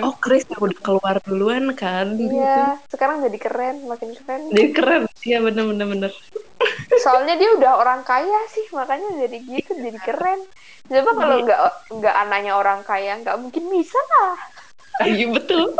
Oh, 0.00 0.14
Chris 0.16 0.42
yang 0.46 0.60
udah 0.62 0.80
keluar 0.80 1.14
duluan 1.22 1.64
kan 1.74 2.16
iya 2.16 2.80
sekarang 2.88 3.20
jadi 3.20 3.38
keren 3.38 3.76
makin 3.84 4.12
keren 4.14 4.48
Jadi 4.48 4.68
keren. 4.70 5.02
Iya 5.20 5.38
bener 5.40 5.64
bener 5.66 5.86
bener. 5.88 6.12
soalnya 6.98 7.36
dia 7.36 7.52
udah 7.52 7.72
orang 7.76 8.00
kaya 8.02 8.40
sih 8.48 8.64
makanya 8.70 9.12
jadi 9.18 9.36
gitu 9.40 9.72
jadi 9.76 9.98
keren 10.00 10.40
coba 10.84 11.10
kalau 11.14 11.36
Iya. 11.36 11.44
nggak 11.44 11.60
nggak 11.94 12.14
anaknya 12.18 12.52
orang 12.54 12.80
kaya 12.82 13.12
nggak 13.16 13.36
mungkin 13.38 13.64
bisa 13.68 14.00
lah 14.10 14.34
Iya 15.04 15.26
betul. 15.30 15.76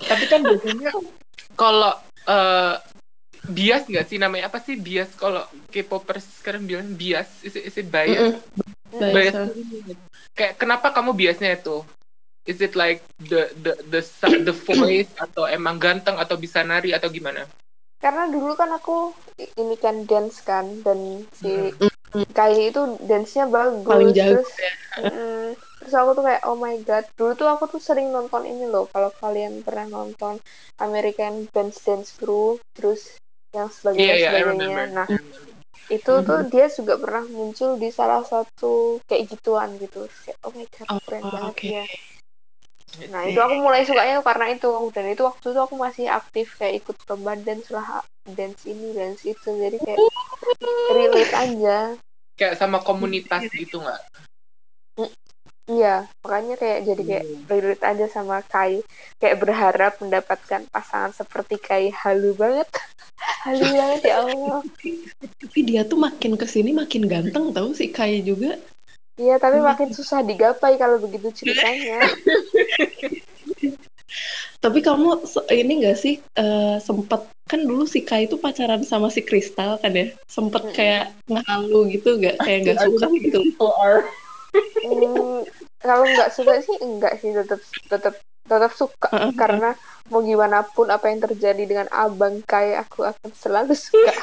tapi 0.00 0.24
kan 0.26 0.40
biasanya 0.42 0.90
kalau 1.54 1.92
eh, 2.26 2.74
bias 3.48 3.88
nggak 3.88 4.06
sih? 4.10 4.18
Namanya 4.20 4.52
apa 4.52 4.60
sih? 4.60 4.76
Bias. 4.76 5.14
Kalau 5.16 5.44
K-popers 5.72 6.26
sekarang 6.40 6.68
bilang 6.68 6.92
bias. 6.96 7.28
Is 7.46 7.56
it, 7.56 7.64
is 7.70 7.76
it 7.80 7.88
bias? 7.88 8.36
Mm-mm. 8.36 9.12
bias. 9.14 9.34
Bias. 9.36 9.56
ini. 9.56 9.94
kayak 10.36 10.56
kenapa 10.56 10.92
kamu 10.92 11.16
biasnya 11.16 11.56
itu? 11.56 11.84
Is 12.48 12.64
it 12.64 12.72
like 12.72 13.04
the 13.20 13.52
the 13.60 13.76
the 13.92 14.00
the 14.42 14.54
voice 14.54 15.12
atau 15.20 15.44
emang 15.44 15.76
ganteng 15.76 16.16
atau 16.16 16.40
bisa 16.40 16.64
nari 16.64 16.96
atau 16.96 17.12
gimana? 17.12 17.44
Karena 18.00 18.32
dulu 18.32 18.56
kan 18.56 18.72
aku 18.72 19.12
ini 19.60 19.76
kan 19.76 20.08
dance 20.08 20.40
kan 20.40 20.80
dan 20.80 21.28
si 21.36 21.72
Mm. 22.10 22.26
Kai 22.34 22.74
itu 22.74 22.98
dance-nya 23.06 23.46
bagus 23.46 23.86
Paling 23.86 24.10
jago. 24.10 24.42
terus 24.42 24.50
mm, 24.98 25.54
terus 25.78 25.94
aku 25.94 26.10
tuh 26.18 26.24
kayak 26.26 26.42
oh 26.42 26.58
my 26.58 26.74
god. 26.82 27.06
Dulu 27.14 27.38
tuh 27.38 27.46
aku 27.46 27.70
tuh 27.70 27.78
sering 27.78 28.10
nonton 28.10 28.50
ini 28.50 28.66
loh 28.66 28.90
kalau 28.90 29.14
kalian 29.14 29.62
pernah 29.62 29.86
nonton 29.86 30.42
American 30.82 31.46
Dance 31.54 31.86
Dance 31.86 32.10
Crew 32.18 32.58
terus 32.74 33.14
yang 33.50 33.68
sebagainya 33.68 34.04
iya 34.04 34.14
iya 34.14 34.30
I 34.30 34.42
sebagainya. 34.42 34.46
remember. 34.46 34.86
Nah 34.94 35.08
itu 35.90 36.12
tuh 36.22 36.40
dia 36.46 36.66
juga 36.70 36.94
pernah 37.02 37.24
muncul 37.26 37.74
di 37.74 37.90
salah 37.90 38.22
satu 38.22 39.02
kayak 39.10 39.26
gituan 39.34 39.74
gitu. 39.82 40.06
Kayak 40.22 40.38
oh 40.46 40.52
my 40.54 40.66
god 40.70 40.86
Oh, 40.90 41.00
keren 41.02 41.22
banget 41.26 41.54
oke. 41.54 41.68
ya 41.68 41.86
nah 43.06 43.22
itu 43.22 43.38
aku 43.38 43.54
mulai 43.62 43.86
sukanya 43.86 44.18
karena 44.18 44.50
itu. 44.50 44.70
Dan 44.90 45.14
itu 45.14 45.22
waktu 45.22 45.46
itu 45.54 45.60
aku 45.62 45.74
masih 45.78 46.10
aktif 46.10 46.58
kayak 46.58 46.82
ikut 46.82 46.96
lomba 47.06 47.38
dance 47.38 47.70
lah 47.70 48.02
dance 48.26 48.66
ini 48.66 48.90
dance 48.94 49.22
itu. 49.22 49.46
Jadi 49.46 49.78
kayak 49.78 49.98
relate 50.90 51.34
aja. 51.34 51.78
Kayak 52.34 52.54
sama 52.58 52.82
komunitas 52.82 53.46
gitu 53.54 53.78
nggak 53.78 54.00
iya 55.70 55.94
makanya 56.26 56.54
kayak 56.58 56.78
jadi 56.82 57.02
kayak 57.06 57.24
Hmm. 57.30 57.46
relate 57.46 57.84
aja 57.86 58.06
sama 58.10 58.42
Kai 58.42 58.82
kayak 59.22 59.38
berharap 59.38 59.92
mendapatkan 60.02 60.62
pasangan 60.68 61.12
seperti 61.14 61.56
Kai 61.62 61.86
halu 61.94 62.34
banget 62.34 62.66
halu 63.46 63.66
banget 63.70 64.00
ya 64.10 64.14
Allah 64.26 64.60
Tapi 65.40 65.60
dia 65.64 65.82
tuh 65.86 65.98
makin 65.98 66.34
ke 66.36 66.46
sini 66.50 66.74
makin 66.74 67.06
ganteng 67.06 67.54
tahu 67.54 67.70
si 67.72 67.88
Kai 67.94 68.20
juga. 68.26 68.58
iya 69.20 69.36
tapi 69.36 69.60
makin 69.60 69.92
susah 69.92 70.24
digapai 70.24 70.80
kalau 70.80 70.96
begitu 70.98 71.28
ceritanya 71.44 72.00
Tapi 74.60 74.84
kamu 74.84 75.24
ini 75.56 75.72
gak 75.88 75.96
sih 75.96 76.20
eh, 76.20 76.76
sempet 76.84 77.24
kan 77.48 77.60
dulu 77.64 77.88
si 77.88 78.04
Kai 78.04 78.28
itu 78.28 78.36
pacaran 78.36 78.84
sama 78.84 79.08
si 79.08 79.24
Kristal 79.24 79.80
kan 79.80 79.96
ya? 79.96 80.12
Sempet 80.28 80.62
kayak 80.76 81.16
ngehalu 81.30 81.96
gitu 81.96 82.20
gak 82.20 82.36
kayak 82.44 82.58
gak 82.68 82.78
suka 82.84 83.08
who 83.08 83.16
gitu. 83.16 83.40
Hmm, 84.80 85.46
kalau 85.80 86.04
nggak 86.04 86.30
suka 86.34 86.60
sih 86.64 86.76
enggak 86.82 87.18
sih. 87.22 87.30
Tetap 87.30 87.60
tetap 87.88 88.14
tetap 88.46 88.72
suka. 88.74 89.10
Karena 89.38 89.74
mau 90.10 90.20
gimana 90.26 90.66
pun 90.66 90.90
apa 90.90 91.06
yang 91.06 91.22
terjadi 91.22 91.62
dengan 91.64 91.86
abang 91.94 92.42
Kai 92.42 92.74
aku 92.74 93.06
akan 93.06 93.30
selalu 93.34 93.74
suka. 93.78 94.14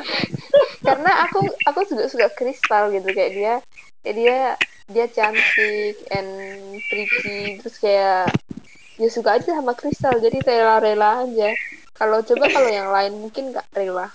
Karena 0.86 1.28
aku 1.28 1.44
aku 1.68 1.80
juga 1.88 2.08
suka 2.08 2.28
kristal 2.32 2.88
gitu. 2.94 3.12
Kayak 3.12 3.32
dia 3.36 3.54
kayak 4.00 4.16
dia 4.16 4.38
dia 4.90 5.06
cantik 5.12 5.96
and 6.08 6.32
pretty. 6.88 7.60
Terus 7.60 7.76
kayak 7.78 8.32
ya 8.96 9.08
suka 9.12 9.36
aja 9.36 9.60
sama 9.60 9.76
kristal. 9.76 10.16
Jadi 10.18 10.40
rela-rela 10.40 11.28
aja. 11.28 11.52
Kalau 11.92 12.24
coba 12.24 12.48
kalau 12.48 12.70
yang 12.72 12.88
lain 12.88 13.12
mungkin 13.20 13.52
nggak 13.52 13.68
rela. 13.76 14.08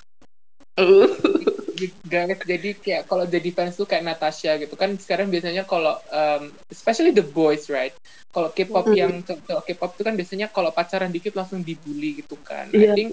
Uh. 0.76 1.06
guys 2.08 2.40
jadi 2.42 2.70
kayak 2.76 3.04
kalau 3.06 3.28
jadi 3.28 3.50
fans 3.52 3.76
tuh 3.76 3.88
kayak 3.88 4.04
Natasha 4.08 4.56
gitu. 4.58 4.74
Kan 4.80 4.96
sekarang 4.96 5.28
biasanya 5.30 5.68
kalau 5.68 6.00
um, 6.10 6.52
especially 6.72 7.12
the 7.12 7.24
boys 7.24 7.68
right? 7.68 7.94
Kalau 8.36 8.52
K-pop 8.52 8.92
Mm. 8.92 8.98
yang 9.00 9.14
cowok 9.24 9.64
K-pop 9.64 9.92
itu 9.96 10.04
kan 10.04 10.16
biasanya 10.20 10.48
kalau 10.52 10.72
pacaran 10.76 11.08
dikit 11.12 11.36
langsung 11.40 11.64
dibully 11.64 12.20
gitu 12.20 12.36
kan. 12.44 12.68
Iya, 12.76 12.92
I 12.92 12.96
think 12.96 13.10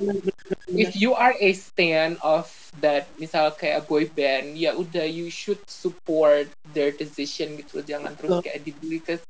if 0.75 0.99
you 0.99 1.15
are 1.15 1.35
a 1.39 1.51
stan 1.55 2.19
of 2.23 2.51
that 2.83 3.07
misal 3.23 3.55
kayak 3.55 3.87
boy 3.87 4.11
band 4.11 4.59
ya 4.59 4.75
udah 4.75 5.07
you 5.07 5.31
should 5.31 5.63
support 5.71 6.51
their 6.75 6.91
decision 6.91 7.55
gitu 7.55 7.81
loh. 7.81 7.85
Jangan 7.87 8.13
terus 8.19 8.43
kayak 8.43 8.67
dibully 8.67 8.99
ke 8.99 9.23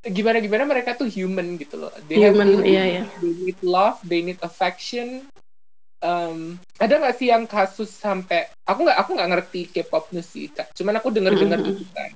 gimana 0.00 0.40
gimana 0.40 0.64
mereka 0.64 0.96
tuh 0.96 1.12
human 1.12 1.60
gitu 1.60 1.76
loh. 1.76 1.92
They 2.08 2.24
have 2.24 2.32
Human, 2.32 2.64
needs, 2.64 2.64
iya, 2.64 2.84
iya. 2.88 3.02
they 3.20 3.32
need 3.36 3.60
love 3.60 4.00
they 4.00 4.24
need 4.24 4.40
affection 4.40 5.28
um, 6.04 6.56
ada 6.80 6.94
nggak 7.00 7.16
sih 7.16 7.28
yang 7.32 7.44
kasus 7.44 7.88
sampai 7.92 8.48
aku 8.64 8.84
nggak 8.88 8.98
aku 9.00 9.10
nggak 9.16 9.30
ngerti 9.36 9.60
K-pop 9.72 10.12
news 10.12 10.28
sih 10.28 10.48
Kak. 10.52 10.72
cuman 10.76 10.98
aku 11.00 11.08
denger 11.12 11.34
dengar 11.36 11.60
gitu 11.64 11.84
kan 11.96 12.10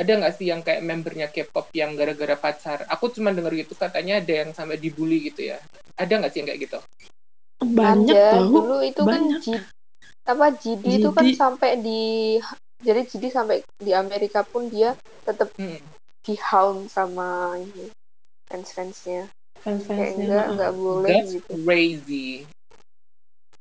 ada 0.00 0.12
nggak 0.16 0.32
sih 0.36 0.46
yang 0.48 0.60
kayak 0.64 0.80
membernya 0.84 1.26
K-pop 1.28 1.68
yang 1.76 1.92
gara-gara 1.98 2.36
pacar 2.36 2.84
aku 2.88 3.12
cuma 3.12 3.32
denger 3.34 3.52
gitu 3.66 3.74
katanya 3.76 4.20
ada 4.20 4.32
yang 4.46 4.50
sampai 4.56 4.76
dibully 4.80 5.28
gitu 5.32 5.52
ya 5.52 5.58
ada 5.96 6.12
nggak 6.20 6.30
sih 6.32 6.38
yang 6.44 6.48
kayak 6.48 6.60
gitu 6.68 6.78
Banyak 7.60 8.16
ada 8.16 8.40
tahu. 8.40 8.48
dulu 8.56 8.76
itu 8.80 9.02
kan 9.04 9.20
Banyak. 9.20 9.40
Jid, 9.44 9.62
apa 10.24 10.46
JD 10.56 10.84
itu 11.04 11.08
kan 11.12 11.26
sampai 11.36 11.70
di 11.80 12.00
jadi 12.80 13.04
JD 13.04 13.24
sampai 13.28 13.60
di 13.76 13.92
Amerika 13.92 14.40
pun 14.44 14.68
dia 14.72 14.96
tetap 15.28 15.52
Hmm. 15.60 15.76
dihound 16.24 16.88
sama 16.88 17.56
ini 17.60 17.92
fans-fansnya 18.48 19.28
kayak 19.28 19.60
Fans-fansnya. 19.60 20.24
enggak 20.24 20.44
heeh. 20.48 20.52
enggak 20.56 20.72
boleh 20.72 21.12
That's 21.20 21.32
gitu 21.36 21.52
crazy 21.64 22.28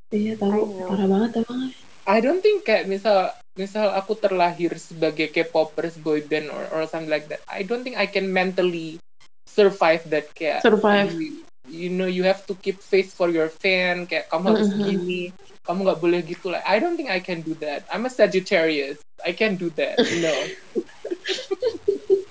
Iya 0.09 0.33
tahu, 0.41 0.65
parah 0.89 1.05
banget 1.05 1.31
emang. 1.45 1.61
I 2.09 2.17
don't 2.25 2.41
think 2.41 2.65
kayak 2.65 2.89
misal 2.89 3.29
misal 3.53 3.93
aku 3.93 4.17
terlahir 4.17 4.73
sebagai 4.81 5.29
K-popers 5.29 5.99
boy 6.01 6.25
band 6.25 6.49
or, 6.49 6.63
or 6.73 6.81
something 6.89 7.11
like 7.11 7.29
that. 7.29 7.43
I 7.45 7.61
don't 7.67 7.85
think 7.85 7.99
I 7.99 8.09
can 8.09 8.31
mentally 8.33 8.97
survive 9.45 10.09
that 10.09 10.33
kayak 10.33 10.65
Survive. 10.65 11.13
You, 11.21 11.45
you 11.69 11.89
know 11.93 12.09
you 12.09 12.25
have 12.25 12.41
to 12.49 12.57
keep 12.57 12.81
face 12.81 13.13
for 13.13 13.29
your 13.29 13.49
fan 13.51 14.09
kayak 14.09 14.25
kamu 14.31 14.57
harus 14.57 14.73
Mm-hmm. 14.73 14.81
gini 14.81 15.29
kamu 15.61 15.85
nggak 15.85 16.01
boleh 16.01 16.19
gitu 16.25 16.49
like 16.49 16.65
I 16.65 16.81
don't 16.81 16.97
think 16.97 17.13
I 17.13 17.21
can 17.21 17.45
do 17.45 17.53
that 17.61 17.85
I'm 17.93 18.09
a 18.09 18.11
Sagittarius 18.11 18.97
I 19.21 19.37
can't 19.37 19.61
do 19.61 19.69
that 19.77 20.01
no 20.09 20.33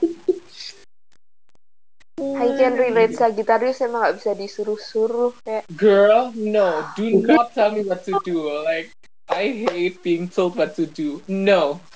I 2.19 2.49
can 2.59 2.75
relate 2.75 3.15
Sagittarius 3.15 3.79
emang 3.79 4.11
gak 4.11 4.17
bisa 4.19 4.31
disuruh-suruh 4.35 5.39
kayak. 5.47 5.65
Girl 5.79 6.35
no. 6.35 6.83
Do 6.99 7.23
not 7.23 7.55
tell 7.55 7.71
me 7.71 7.87
what 7.87 8.03
to 8.11 8.19
do. 8.27 8.43
Like 8.67 8.91
I 9.31 9.67
hate 9.71 10.03
being 10.03 10.27
told 10.27 10.59
what 10.59 10.75
to 10.77 10.89
do. 10.89 11.23
No. 11.31 11.79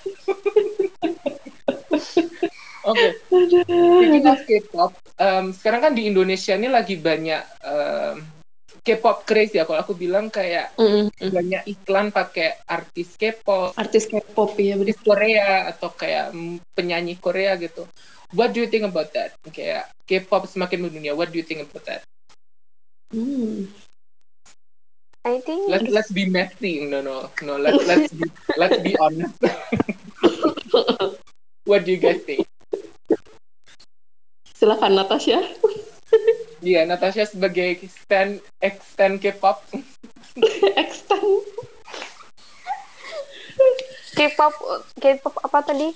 Oke, 2.83 3.15
speaking 3.31 4.27
of 4.27 4.43
K-pop, 4.43 4.91
um, 5.23 5.55
sekarang 5.55 5.81
kan 5.87 5.93
di 5.95 6.11
Indonesia 6.11 6.59
ini 6.59 6.67
lagi 6.67 6.99
banyak 6.99 7.43
um, 7.63 8.27
K-pop 8.83 9.25
craze 9.27 9.55
ya. 9.59 9.65
Kalau 9.67 9.81
aku 9.83 9.95
bilang 9.95 10.29
kayak 10.29 10.75
Mm-mm. 10.79 11.11
banyak 11.23 11.63
iklan 11.71 12.11
pakai 12.11 12.59
artis 12.67 13.15
K-pop, 13.15 13.79
Artis 13.79 14.11
K-pop 14.11 14.59
ya 14.59 14.75
artis. 14.77 14.99
Korea 15.01 15.71
atau 15.71 15.91
kayak 15.95 16.35
mm, 16.35 16.75
penyanyi 16.75 17.15
Korea 17.19 17.55
gitu. 17.59 17.87
What 18.35 18.55
do 18.55 18.65
you 18.65 18.69
think 18.69 18.89
about 18.89 19.13
that? 19.15 19.37
Kayak 19.55 19.93
K-pop 20.09 20.49
semakin 20.51 20.89
mendunia. 20.89 21.15
What 21.15 21.31
do 21.31 21.39
you 21.39 21.47
think 21.47 21.63
about 21.65 21.85
that? 21.87 22.03
Hmm. 23.13 23.69
I 25.25 25.39
think 25.41 25.71
Let's 25.71 25.89
let's 25.89 26.11
be 26.11 26.27
messy. 26.27 26.85
No 26.87 27.01
no 27.01 27.31
no. 27.43 27.57
Let's 27.57 27.85
let's 27.91 28.13
be 28.13 28.27
let's 28.57 28.79
be 28.83 28.97
honest. 28.99 29.39
What 31.65 31.85
do 31.85 31.93
you 31.93 31.99
guys 31.99 32.23
think? 32.23 32.47
Silakan 34.59 34.93
Natasha. 34.97 35.39
Iya, 36.63 36.87
Natasha 36.87 37.27
sebagai 37.27 37.83
stan 37.91 38.39
ex-stan 38.63 39.19
K-pop. 39.19 39.67
Extend. 40.83 41.43
K-pop 44.15 44.55
K-pop 44.97 45.35
apa 45.43 45.59
tadi? 45.67 45.91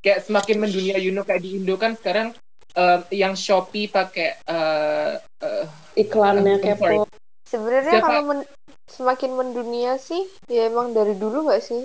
kayak 0.00 0.24
semakin 0.24 0.56
mendunia 0.64 0.96
you 0.96 1.12
know 1.12 1.24
kayak 1.28 1.44
di 1.44 1.60
Indo 1.60 1.76
kan 1.76 1.92
sekarang 1.92 2.32
um, 2.72 3.00
yang 3.12 3.36
Shopee 3.36 3.84
pakai 3.88 4.40
uh, 4.48 5.20
uh, 5.20 5.64
Iklannya. 5.96 6.56
K-pop. 6.60 7.04
Sebenarnya 7.44 8.00
Siapa? 8.00 8.06
kalau 8.08 8.22
men- 8.24 8.50
semakin 8.88 9.30
mendunia 9.36 10.00
sih, 10.00 10.24
ya 10.48 10.70
emang 10.70 10.96
dari 10.96 11.18
dulu 11.18 11.50
gak 11.50 11.60
sih? 11.60 11.84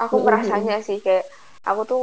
Aku 0.00 0.22
Mm-mm. 0.22 0.26
merasanya 0.26 0.80
sih 0.80 1.02
kayak 1.02 1.26
aku 1.66 1.82
tuh 1.84 2.02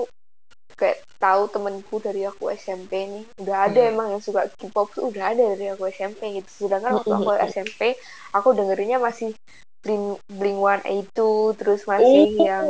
kayak 0.81 0.97
tahu 1.21 1.45
temenku 1.53 2.01
dari 2.01 2.25
aku 2.25 2.49
SMP 2.49 3.05
nih 3.05 3.23
udah 3.37 3.69
ada 3.69 3.81
Hmm. 3.85 3.91
emang 3.93 4.07
yang 4.17 4.23
suka 4.25 4.49
K-pop 4.57 4.89
tuh 4.97 5.13
udah 5.13 5.37
ada 5.37 5.43
dari 5.53 5.69
aku 5.69 5.85
SMP 5.93 6.41
gitu. 6.41 6.65
Sedangkan 6.65 6.97
waktu 6.97 7.13
aku 7.13 7.29
Mm-mm. 7.29 7.45
SMP 7.53 7.93
aku 8.33 8.49
dengerinnya 8.57 8.97
masih 8.97 9.37
Blink 9.85 10.17
Blink 10.29 10.57
One 10.57 10.81
itu 10.89 11.53
terus 11.57 11.85
masih 11.85 12.33
Uh, 12.37 12.45
yang. 12.49 12.65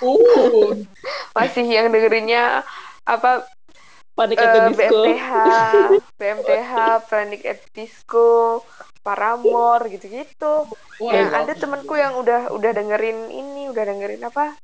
Uh, 0.00 0.72
masih 1.36 1.64
yang 1.68 1.92
dengerinnya 1.92 2.64
apa 3.04 3.44
Panic 4.16 4.40
eh, 4.40 4.44
at 4.44 4.52
the 4.56 4.60
Disco. 4.72 5.00
BMTH, 5.04 5.30
BMTH, 6.16 6.72
Panic 7.12 7.42
at 7.44 7.60
Disco, 7.76 8.64
Paramore 9.04 9.92
gitu-gitu. 9.92 10.64
yang 11.04 11.28
love 11.28 11.44
ada 11.44 11.52
temanku 11.52 11.94
yang 12.00 12.16
udah 12.16 12.48
udah 12.48 12.70
dengerin 12.72 13.28
ini, 13.28 13.68
udah 13.68 13.84
dengerin 13.84 14.24
apa? 14.24 14.56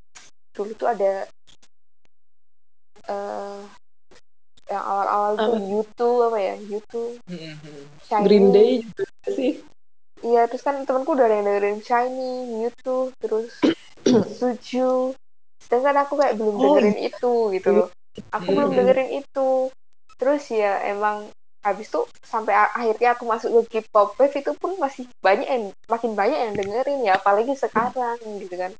Dulu 0.57 0.71
tuh 0.73 0.89
ada 0.89 1.29
eh 3.09 3.59
yang 4.71 4.83
awal-awal 4.83 5.31
tuh? 5.37 5.55
YouTube 5.59 6.19
apa 6.31 6.39
ya? 6.39 6.55
YouTube, 6.55 7.19
Hmm, 7.27 7.55
hmm. 7.59 7.83
Shiny. 8.07 8.25
Green 8.27 8.47
Day 8.55 8.69
juga 8.79 9.05
sih. 9.27 9.53
Iya, 10.23 10.47
terus 10.47 10.63
kan 10.63 10.79
temanku 10.87 11.19
udah 11.19 11.27
ada 11.27 11.35
yang 11.35 11.47
dengerin 11.51 11.79
Shiny, 11.83 12.63
YouTube, 12.63 13.11
terus 13.19 13.51
Suju. 14.39 15.11
Sedangkan 15.59 15.95
aku 16.07 16.15
kayak 16.19 16.35
belum 16.39 16.55
Oh, 16.59 16.63
dengerin 16.63 16.97
itu 16.99 17.33
gitu 17.55 17.69
loh. 17.71 17.87
Aku 18.31 18.49
belum 18.55 18.71
Hmm. 18.71 18.77
dengerin 18.79 19.09
itu. 19.19 19.49
Terus 20.15 20.43
ya 20.51 20.79
emang 20.87 21.27
habis 21.63 21.87
tuh 21.87 22.07
sampai 22.23 22.51
akhirnya 22.55 23.15
aku 23.15 23.23
masuk 23.23 23.49
ke 23.71 23.79
K-pop 23.79 24.19
wave 24.19 24.35
itu 24.35 24.51
pun 24.59 24.75
masih 24.79 25.07
banyak 25.23 25.47
yang 25.47 25.63
makin 25.87 26.11
banyak 26.11 26.35
yang 26.35 26.53
dengerin 26.59 27.07
ya 27.07 27.15
apalagi 27.15 27.55
sekarang 27.55 28.19
gitu 28.43 28.51
kan 28.59 28.75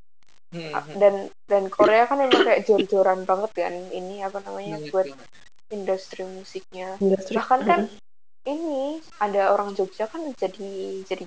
Hmm, 0.54 0.70
hmm. 0.70 0.96
dan 0.96 1.14
dan 1.44 1.64
Korea 1.66 2.06
kan 2.06 2.22
emang 2.22 2.46
kayak 2.46 2.62
jor-joran 2.62 3.26
banget 3.26 3.50
kan 3.52 3.74
ini 3.90 4.22
apa 4.22 4.38
namanya 4.40 4.78
Banget, 4.78 4.90
buat 4.90 5.06
banget. 5.10 5.28
industri 5.68 6.22
musiknya 6.22 6.94
Industri. 6.96 7.34
bahkan 7.34 7.60
kan 7.60 7.80
ini 8.44 9.00
ada 9.18 9.50
orang 9.50 9.74
Jogja 9.74 10.06
kan 10.06 10.22
jadi 10.32 10.70
jadi 11.02 11.24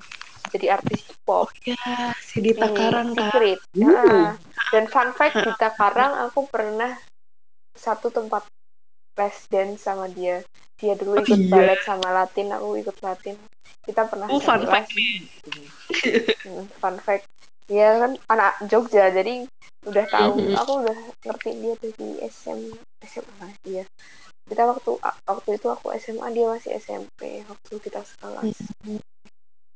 jadi 0.47 0.65
artis 0.71 1.03
K-pop 1.03 1.51
Ya, 1.61 1.75
si 2.17 2.39
Dita 2.39 2.63
di 2.63 2.71
Karang 2.71 3.11
kan. 3.11 3.27
Secret. 3.27 3.59
Uh. 3.75 3.83
Heeh. 3.83 4.25
Dan 4.69 4.87
fun 4.87 5.11
fact 5.11 5.35
di 5.37 5.51
Takarang 5.53 6.23
aku 6.23 6.47
pernah 6.47 6.95
satu 7.73 8.07
tempat 8.07 8.47
les 9.15 9.37
dance 9.49 9.83
sama 9.83 10.07
dia. 10.07 10.39
Dia 10.77 10.95
dulu 10.95 11.17
Oh, 11.17 11.23
ikut 11.25 11.35
iya. 11.37 11.51
balet 11.51 11.79
sama 11.81 12.07
Latin, 12.13 12.53
aku 12.53 12.77
ikut 12.77 12.95
Latin. 13.01 13.35
Kita 13.83 14.05
pernah 14.05 14.29
Oh, 14.29 14.39
fun 14.39 14.63
fact 14.63 14.93
nih. 14.93 15.25
Hmm, 16.45 16.69
fun 16.77 16.95
fact. 16.97 17.27
Dia 17.67 17.99
kan 17.99 18.11
anak 18.31 18.63
Jogja, 18.71 19.11
jadi 19.11 19.43
udah 19.83 20.05
tahu. 20.07 20.31
Mhm. 20.39 20.55
Aku 20.55 20.71
udah 20.87 20.97
ngerti 21.27 21.51
dia 21.59 21.73
dari 21.75 22.09
SM, 22.23 22.59
SMA 23.03 23.47
dia. 23.67 23.83
Kita 24.47 24.63
waktu 24.63 24.91
waktu 25.03 25.49
itu 25.59 25.67
aku 25.67 25.91
SMA, 25.99 26.31
dia 26.31 26.47
masih 26.47 26.79
SMP 26.79 27.43
waktu 27.43 27.73
kita 27.83 27.99
sekelas. 28.07 28.55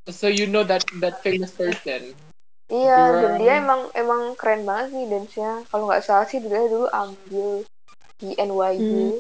So 0.08 0.32
you 0.32 0.47
know 0.47 0.63
that 0.63 0.88
that 1.04 1.19
famous 1.19 1.51
person. 1.51 2.15
Iya, 2.71 3.19
dan 3.19 3.32
dia 3.36 3.54
emang 3.60 3.91
emang 3.91 4.39
keren 4.39 4.63
banget 4.63 4.95
sih 4.95 5.04
dance-nya. 5.12 5.51
Kalau 5.67 5.91
nggak 5.91 6.04
salah 6.08 6.23
sih 6.23 6.39
dia 6.39 6.63
dulu 6.71 6.88
ambil 6.88 7.67
di 8.15 8.30
NYU, 8.39 9.19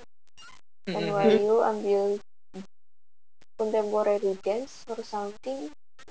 Hmm, 0.87 0.95
hmm. 0.95 0.95
NYU 0.95 1.55
ambil 1.59 2.01
contemporary 3.59 4.39
dance 4.39 4.87
or 4.87 5.03
something. 5.03 5.67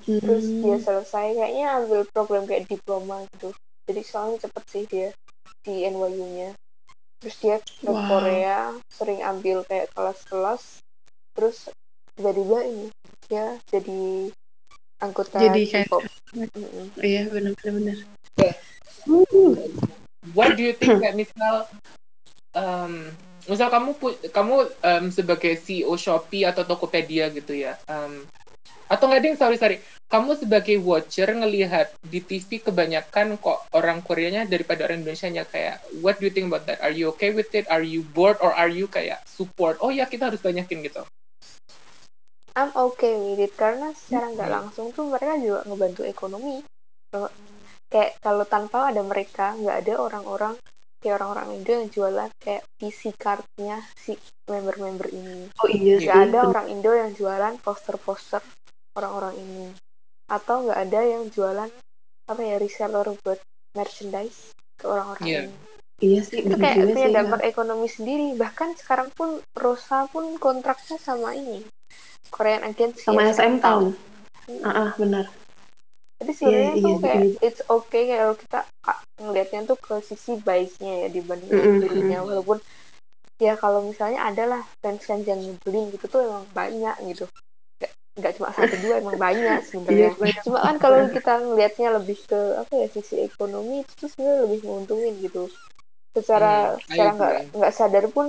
Hmm. 0.06 0.20
Terus 0.20 0.46
dia 0.46 0.76
selesai 0.80 1.26
kayaknya 1.36 1.66
ambil 1.82 2.00
program 2.10 2.44
kayak 2.48 2.66
diploma 2.66 3.26
gitu. 3.36 3.54
Jadi 3.90 4.00
soalnya 4.06 4.38
cepet 4.46 4.64
sih 4.70 4.84
dia 4.86 5.08
di 5.66 5.84
NYU-nya. 5.86 6.56
Terus 7.20 7.36
dia 7.42 7.56
ke 7.60 7.90
Wow. 7.90 8.08
Korea, 8.08 8.60
sering 8.88 9.20
ambil 9.20 9.66
kayak 9.68 9.92
kelas-kelas. 9.92 10.80
Terus 11.36 11.68
tiba-tiba 12.16 12.58
ini 12.64 12.86
dia 13.28 13.60
jadi 13.68 14.32
anggota 15.00 15.36
Jadi 15.40 15.62
kayak 15.68 15.88
K-pop. 15.88 16.02
Mm-mm. 16.30 16.86
iya 17.02 17.26
benar-benar. 17.26 17.98
Uh, 18.38 18.54
What 20.36 20.54
do 20.54 20.62
you 20.62 20.76
think 20.76 21.00
that 21.00 21.16
misal 21.16 21.66
um, 22.52 23.08
misal 23.48 23.72
kamu 23.72 23.96
pu- 23.96 24.20
kamu 24.30 24.68
um, 24.84 25.04
sebagai 25.08 25.56
CEO 25.58 25.96
Shopee 25.96 26.44
atau 26.44 26.62
Tokopedia 26.62 27.32
gitu 27.32 27.56
ya 27.56 27.80
um, 27.88 28.22
atau 28.90 29.06
nggak 29.06 29.22
ding? 29.22 29.36
Sorry 29.38 29.54
sorry. 29.54 29.78
Kamu 30.10 30.34
sebagai 30.34 30.74
watcher 30.82 31.30
ngelihat 31.30 31.94
di 32.02 32.18
TV 32.18 32.58
kebanyakan 32.58 33.38
kok 33.38 33.62
orang 33.70 34.02
Koreanya 34.02 34.42
daripada 34.42 34.90
orang 34.90 35.06
Indonesia 35.06 35.30
nya 35.30 35.46
kayak 35.46 35.78
what 36.02 36.18
do 36.18 36.26
you 36.26 36.34
think 36.34 36.50
about 36.50 36.66
that? 36.66 36.82
Are 36.82 36.90
you 36.90 37.14
okay 37.14 37.30
with 37.30 37.54
it? 37.54 37.70
Are 37.70 37.86
you 37.86 38.02
bored? 38.02 38.42
Or 38.42 38.50
are 38.50 38.66
you 38.66 38.90
kayak 38.90 39.22
support? 39.30 39.78
Oh 39.78 39.94
ya 39.94 40.10
kita 40.10 40.26
harus 40.26 40.42
banyakin 40.42 40.82
gitu. 40.82 41.06
I'm 42.58 42.74
okay 42.74 43.14
with 43.14 43.38
it. 43.38 43.54
Karena 43.54 43.94
secara 43.94 44.34
nggak 44.34 44.48
Hmm. 44.50 44.56
langsung 44.58 44.86
tuh 44.90 45.06
mereka 45.06 45.38
juga 45.38 45.62
ngebantu 45.70 46.02
ekonomi. 46.02 46.66
Kayak 47.90 48.18
kalau 48.18 48.42
tanpa 48.46 48.90
ada 48.90 49.02
mereka 49.06 49.54
nggak 49.54 49.76
ada 49.86 49.94
orang-orang 50.02 50.54
kayak 51.00 51.16
orang-orang 51.22 51.48
Indo 51.56 51.70
yang 51.72 51.88
jualan 51.88 52.30
kayak 52.42 52.62
PC 52.76 53.14
cardnya 53.16 53.80
si 53.96 54.18
member-member 54.50 55.08
ini. 55.14 55.48
oh 55.62 55.68
iya 55.70 55.96
sih. 55.96 56.06
Nggak 56.10 56.20
ada 56.28 56.38
orang 56.50 56.66
Indo 56.68 56.90
yang 56.92 57.14
jualan 57.14 57.54
poster-poster 57.62 58.42
orang-orang 58.98 59.34
ini. 59.38 59.66
Atau 60.30 60.66
nggak 60.66 60.80
ada 60.86 61.00
yang 61.02 61.24
jualan 61.30 61.70
apa 62.30 62.42
ya 62.46 62.56
reseller 62.62 63.06
buat 63.26 63.40
merchandise 63.74 64.54
ke 64.78 64.86
orang-orang 64.86 65.26
Iya. 65.26 65.40
ini. 65.46 65.54
Iya 66.00 66.20
sih, 66.24 66.38
Itu 66.40 66.56
kayak 66.56 66.76
punya 66.96 67.08
sih. 67.10 67.14
dampak 67.16 67.40
ekonomi 67.44 67.88
sendiri. 67.90 68.26
Bahkan 68.38 68.68
sekarang 68.80 69.08
pun 69.12 69.42
Rosa 69.52 70.08
pun 70.08 70.24
kontraknya 70.40 70.96
sama 70.96 71.36
ini. 71.36 71.66
Korean 72.30 72.62
Agency 72.62 73.02
Sama 73.04 73.26
SM 73.26 73.58
Town. 73.60 73.84
Hmm. 74.46 74.62
Ah, 74.64 74.72
ah, 74.86 74.90
benar. 74.96 75.26
Jadi 76.20 76.32
sebenarnya 76.36 76.72
Iya, 76.76 76.84
tuh 76.84 76.94
iya, 76.94 77.04
kayak 77.04 77.20
iya. 77.24 77.38
it's 77.48 77.62
okay 77.66 78.02
kayak 78.08 78.20
kalau 78.22 78.36
kita 78.36 78.58
ah, 78.86 78.98
ngelihatnya 79.20 79.60
tuh 79.66 79.78
ke 79.80 79.94
sisi 80.04 80.32
baiknya 80.40 80.92
ya 81.04 81.08
dibanding 81.08 81.48
yang 81.50 81.60
Mm-mm, 81.60 81.80
buruknya 81.80 82.18
walaupun 82.24 82.58
ya 83.40 83.52
kalau 83.56 83.80
misalnya 83.88 84.20
adalah 84.28 84.60
fans-fans 84.84 85.24
yang 85.24 85.40
nyebelin 85.40 85.88
gitu 85.96 86.06
tuh 86.12 86.20
emang 86.28 86.44
banyak 86.52 86.96
gitu. 87.08 87.24
Nggak- 88.20 88.36
cuma 88.36 88.48
satu 88.52 88.74
dua 88.84 88.94
emang 89.00 89.16
banyak 89.16 89.58
Iya, 89.64 89.66
sebenarnya 89.72 90.10
banyak. 90.20 90.42
cuma 90.44 90.58
kan 90.60 90.76
kalau 90.76 90.98
kita 91.08 91.32
ngelihatnya 91.40 91.88
lebih 91.98 92.18
ke 92.28 92.40
apa 92.60 92.72
ya 92.76 92.86
sisi 92.92 93.14
ekonomi 93.24 93.80
itu 93.82 93.92
tuh 93.96 94.08
sebenarnya 94.12 94.40
lebih 94.44 94.60
menguntungin 94.68 95.14
gitu 95.24 95.42
secara 96.12 96.76
Hmm, 96.76 96.84
secara 96.84 97.10
nggak 97.16 97.34
agree. 97.34 97.56
nggak 97.56 97.72
sadar 97.74 98.04
pun 98.12 98.26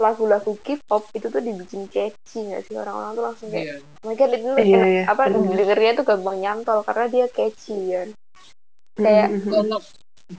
lagu-lagu 0.00 0.52
K-pop 0.64 1.12
itu 1.12 1.26
tuh 1.28 1.42
dibikin 1.44 1.84
catchy 1.92 2.38
nggak 2.48 2.62
sih 2.64 2.76
orang-orang 2.80 3.12
tuh 3.12 3.24
langsung 3.28 3.48
kayak 3.52 3.66
Iya. 3.68 3.76
oh 4.00 4.04
my 4.08 4.14
god 4.16 4.30
itu 4.32 4.48
Iya, 4.48 4.64
enak 4.64 4.88
iya, 4.88 5.04
apa 5.12 5.22
benar. 5.28 5.56
dengernya 5.60 5.92
tuh 6.00 6.04
gampang 6.08 6.36
nyantol 6.40 6.78
karena 6.88 7.04
dia 7.12 7.26
catchy 7.28 7.76
kan 7.92 8.08
kayak 8.96 9.28
Mhm. 9.28 9.50
Kalau 9.52 9.78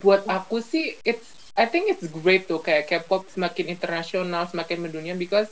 buat 0.01 0.22
aku 0.26 0.57
sih, 0.63 0.95
it's 1.03 1.30
I 1.59 1.67
think 1.67 1.91
it's 1.91 2.07
great 2.09 2.47
tuh 2.47 2.63
kayak 2.63 2.88
K-pop 2.88 3.28
semakin 3.28 3.67
internasional, 3.76 4.47
semakin 4.47 4.88
mendunia 4.88 5.13
because 5.13 5.51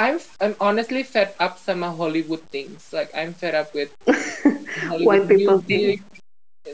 I'm 0.00 0.16
I'm 0.40 0.56
honestly 0.64 1.04
fed 1.04 1.36
up 1.36 1.60
sama 1.60 1.92
Hollywood 1.92 2.40
things. 2.48 2.88
Like 2.96 3.12
I'm 3.12 3.36
fed 3.36 3.52
up 3.54 3.76
with 3.76 3.92
Hollywood 4.88 5.28
White 5.28 5.28
people 5.28 5.60
music. 5.68 6.00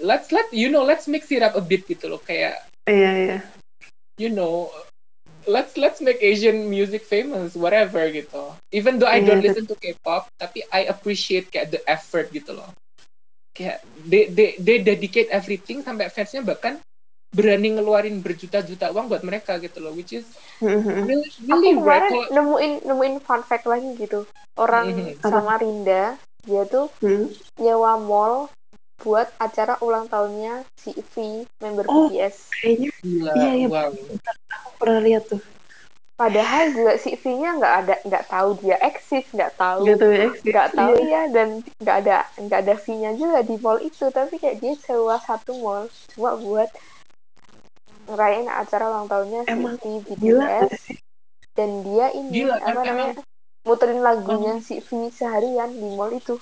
Let's 0.02 0.30
let 0.30 0.46
you 0.54 0.70
know, 0.70 0.84
let's 0.84 1.08
mix 1.10 1.30
it 1.34 1.42
up 1.42 1.56
a 1.58 1.64
bit 1.64 1.86
gitu 1.90 2.06
loh. 2.06 2.22
Kayak 2.22 2.62
Iya, 2.86 3.10
iya. 3.24 3.38
you 4.18 4.30
know, 4.30 4.70
let's 5.46 5.76
let's 5.76 6.00
make 6.00 6.22
Asian 6.22 6.70
music 6.70 7.04
famous, 7.04 7.54
whatever 7.54 8.06
gitu. 8.10 8.54
Even 8.72 8.98
though 8.98 9.10
I 9.10 9.20
Iya, 9.20 9.26
don't 9.26 9.42
listen 9.42 9.66
to 9.70 9.76
K-pop, 9.76 10.28
tapi 10.38 10.62
I 10.72 10.88
appreciate 10.90 11.50
kayak 11.50 11.74
the 11.74 11.82
effort 11.88 12.30
gitu 12.32 12.54
loh. 12.56 12.70
Kayak 13.56 13.82
they 14.06 14.28
they 14.30 14.56
they 14.60 14.78
dedicate 14.82 15.28
everything 15.32 15.82
sampai 15.82 16.10
fansnya 16.12 16.42
bahkan 16.44 16.78
berani 17.36 17.68
ngeluarin 17.70 18.16
berjuta-juta 18.18 18.88
uang 18.90 19.06
buat 19.06 19.20
mereka 19.20 19.60
gitu 19.60 19.78
loh, 19.78 19.92
which 19.92 20.10
is 20.10 20.24
really 20.58 21.28
aku 21.44 21.52
really 21.52 21.76
rare. 21.76 22.08
kemarin 22.08 22.32
nemuin 22.32 22.72
nemuin 22.82 23.14
fun 23.20 23.42
fact 23.42 23.68
lagi 23.68 23.92
gitu 23.94 24.24
orang 24.56 24.88
Mhm. 24.88 25.20
Apa? 25.20 25.28
Samarinda 25.30 26.04
dia 26.42 26.62
tuh 26.64 26.88
Mhm. 26.98 27.28
nyewa 27.58 28.00
mall 28.00 28.48
buat 28.96 29.28
acara 29.36 29.76
ulang 29.78 30.08
tahunnya 30.08 30.64
si 30.74 30.96
V 30.96 31.14
member 31.60 31.84
Oh. 31.84 32.08
BTS 32.08 32.48
Kayaknya 32.56 32.90
Gila, 32.98 33.32
Iya, 33.36 33.50
iya. 33.54 33.68
wow. 33.68 33.92
aku 33.92 34.70
pernah 34.80 35.00
lihat 35.04 35.24
tuh. 35.28 35.42
padahal 36.16 36.72
juga 36.72 36.96
si 36.96 37.12
V-nya 37.12 37.60
nggak 37.60 37.74
ada 37.76 37.94
nggak 38.02 38.24
tahu 38.26 38.56
dia 38.56 38.80
eksis 38.80 39.28
nggak 39.28 39.52
tahu 39.52 39.84
Gak 39.84 40.00
tahu 40.00 40.08
ya, 40.10 40.24
eksis. 40.24 40.48
nggak 40.48 40.68
tahu 40.72 40.94
Iya. 40.96 41.04
ya 41.04 41.22
dan 41.28 41.48
nggak 41.76 41.96
ada 42.00 42.16
nggak 42.40 42.60
ada 42.64 42.74
fee-nya 42.74 43.10
juga 43.12 43.38
di 43.44 43.60
mall 43.60 43.76
itu 43.78 44.08
tapi 44.08 44.40
kayak 44.40 44.56
dia 44.56 44.72
sewa 44.80 45.20
satu 45.20 45.52
mall 45.60 45.84
cuma 46.08 46.32
buat 46.40 46.72
ngerayain 48.06 48.48
acara 48.48 48.84
ulang 48.86 49.06
tahunnya 49.06 49.40
si 49.44 49.50
Emang 49.50 49.76
V 49.76 49.84
Gila 50.16 50.46
BTS 50.46 50.82
dan 51.56 51.70
dia 51.82 52.06
ini 52.12 52.30
Gila, 52.32 52.54
apa 52.58 52.70
em- 52.70 52.86
namanya 52.86 53.12
muterin 53.66 54.00
lagunya 54.00 54.54
si 54.60 54.78
V 54.78 55.10
seharian 55.10 55.70
di 55.70 55.88
mall 55.92 56.14
itu 56.14 56.38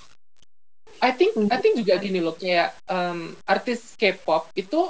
I 1.03 1.11
think 1.11 1.35
Hmm. 1.35 1.51
I 1.51 1.59
think 1.59 1.75
juga 1.75 1.99
gini 1.99 2.23
loh 2.23 2.33
kayak 2.33 2.71
um, 2.87 3.35
artis 3.45 3.99
K-pop 3.99 4.47
itu 4.55 4.89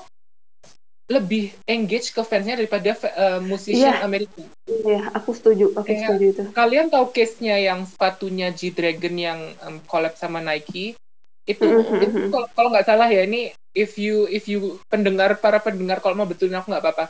lebih 1.05 1.53
engage 1.65 2.11
ke 2.11 2.21
fansnya 2.21 2.57
daripada 2.57 2.97
uh, 3.13 3.41
musician 3.41 3.93
Iya. 3.93 4.05
Amerika. 4.05 4.41
Iya, 4.65 5.13
aku 5.13 5.37
setuju. 5.37 5.77
Aku 5.77 5.85
Kayak- 5.85 6.09
setuju 6.09 6.25
itu. 6.33 6.43
Kalian 6.51 6.89
tahu 6.89 7.13
case-nya 7.13 7.61
yang 7.61 7.85
sepatunya 7.85 8.49
G 8.51 8.73
Dragon 8.73 9.13
yang 9.13 9.41
um, 9.61 9.85
collab 9.85 10.17
sama 10.17 10.41
Nike? 10.41 10.97
Itu, 11.45 11.61
Mhm, 11.69 12.01
itu 12.01 12.17
mhm. 12.25 12.29
kalau 12.33 12.49
kalau 12.57 12.69
nggak 12.73 12.89
salah 12.89 13.09
ya 13.13 13.21
ini 13.21 13.53
if 13.75 13.99
you 13.99 14.25
if 14.31 14.47
you 14.49 14.79
pendengar 14.89 15.37
para 15.39 15.59
pendengar 15.61 15.99
kalau 16.01 16.15
mau 16.17 16.29
betulin 16.29 16.57
aku 16.57 16.71
nggak 16.73 16.85
apa-apa. 16.85 17.07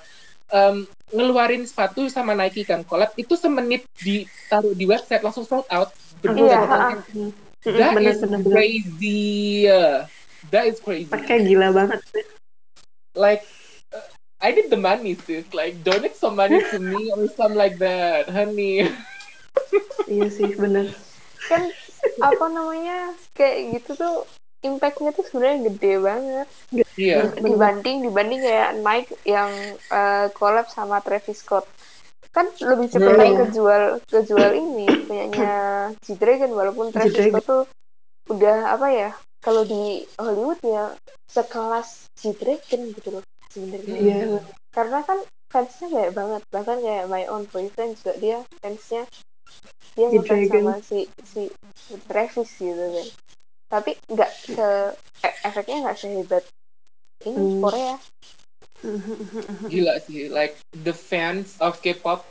Um, 0.52 0.84
ngeluarin 1.12 1.64
sepatu 1.64 2.04
sama 2.12 2.36
Nike 2.36 2.68
kan 2.68 2.84
collab 2.84 3.12
itu 3.16 3.32
semenit 3.36 3.84
ditaruh 4.00 4.76
di 4.76 4.84
website 4.84 5.24
langsung 5.24 5.44
sold 5.48 5.64
out. 5.72 5.88
Aku 6.24 6.44
Iya. 6.44 6.60
Mhm, 7.64 7.76
That 7.80 7.96
benar, 7.96 8.12
is 8.12 8.18
benar. 8.20 8.40
crazy. 8.44 9.64
That 10.52 10.64
is 10.68 10.78
crazy. 10.80 11.08
Pakai 11.08 11.48
gila 11.48 11.68
banget. 11.72 12.00
like 13.14 13.46
uh, 13.94 14.02
I 14.42 14.50
need 14.52 14.70
the 14.70 14.76
money 14.76 15.14
sis 15.14 15.46
like 15.54 15.82
donate 15.86 16.16
some 16.18 16.36
money 16.36 16.58
to 16.58 16.78
me 16.82 17.10
or 17.14 17.30
something 17.30 17.54
like 17.56 17.78
that 17.78 18.26
honey 18.28 18.90
Iya 20.04 20.28
sih, 20.28 20.50
bener. 20.58 20.92
kan 21.48 21.62
apa 22.20 22.44
namanya 22.52 23.12
kayak 23.36 23.80
gitu 23.80 23.90
tuh 23.96 24.16
impactnya 24.64 25.12
tuh 25.12 25.22
sebenarnya 25.22 25.68
gede 25.68 25.92
banget 26.00 26.48
iya 26.96 27.28
dibanding 27.36 28.02
dibanding 28.02 28.40
kayak 28.40 28.70
Nike 28.80 29.12
yang 29.22 29.50
eh, 29.92 30.26
collab 30.32 30.66
sama 30.66 30.98
Travis 30.98 31.44
Scott 31.44 31.68
kan 32.32 32.48
lebih 32.58 32.90
cepet 32.90 33.14
Iya. 33.14 33.36
kejual 33.46 33.82
kejual 34.10 34.50
ini 34.56 34.88
punyanya 35.06 35.54
G 36.02 36.18
Dragon 36.18 36.50
walaupun 36.50 36.90
Travis 36.90 37.14
G-Dragon. 37.14 37.30
Scott 37.30 37.44
tuh 37.46 37.62
udah 38.26 38.74
apa 38.74 38.88
ya 38.90 39.10
kalau 39.38 39.62
di 39.62 40.02
Hollywood 40.16 40.58
ya 40.64 40.96
sekelas 41.28 42.10
G 42.18 42.32
Dragon 42.34 42.80
gitu 42.90 43.08
loh 43.14 43.22
sebenarnya 43.52 43.94
Iya. 43.94 44.40
karena 44.74 44.98
kan 45.04 45.22
fansnya 45.46 45.86
banyak 45.86 46.10
banget 46.10 46.42
bahkan 46.50 46.78
kayak 46.82 47.06
my 47.06 47.22
own 47.30 47.46
boyfriend 47.46 47.94
juga 48.02 48.12
dia 48.18 48.38
fansnya 48.58 49.06
dia 49.94 50.06
ngefans 50.10 50.50
sama 50.50 50.74
si 50.82 51.06
si 51.22 51.42
Travis 52.10 52.50
gitu 52.58 52.74
kan 52.74 53.06
tapi 53.70 53.96
nggak 54.10 54.30
se 54.30 54.68
e- 55.24 55.38
efeknya 55.44 55.76
nggak 55.84 55.98
sehebat 55.98 56.44
ini 57.24 57.36
Hmm. 57.36 57.60
Korea 57.62 57.94
gila 59.72 59.96
sih 60.04 60.28
like 60.28 60.60
the 60.84 60.92
fans 60.92 61.56
of 61.60 61.80
K-pop 61.80 62.24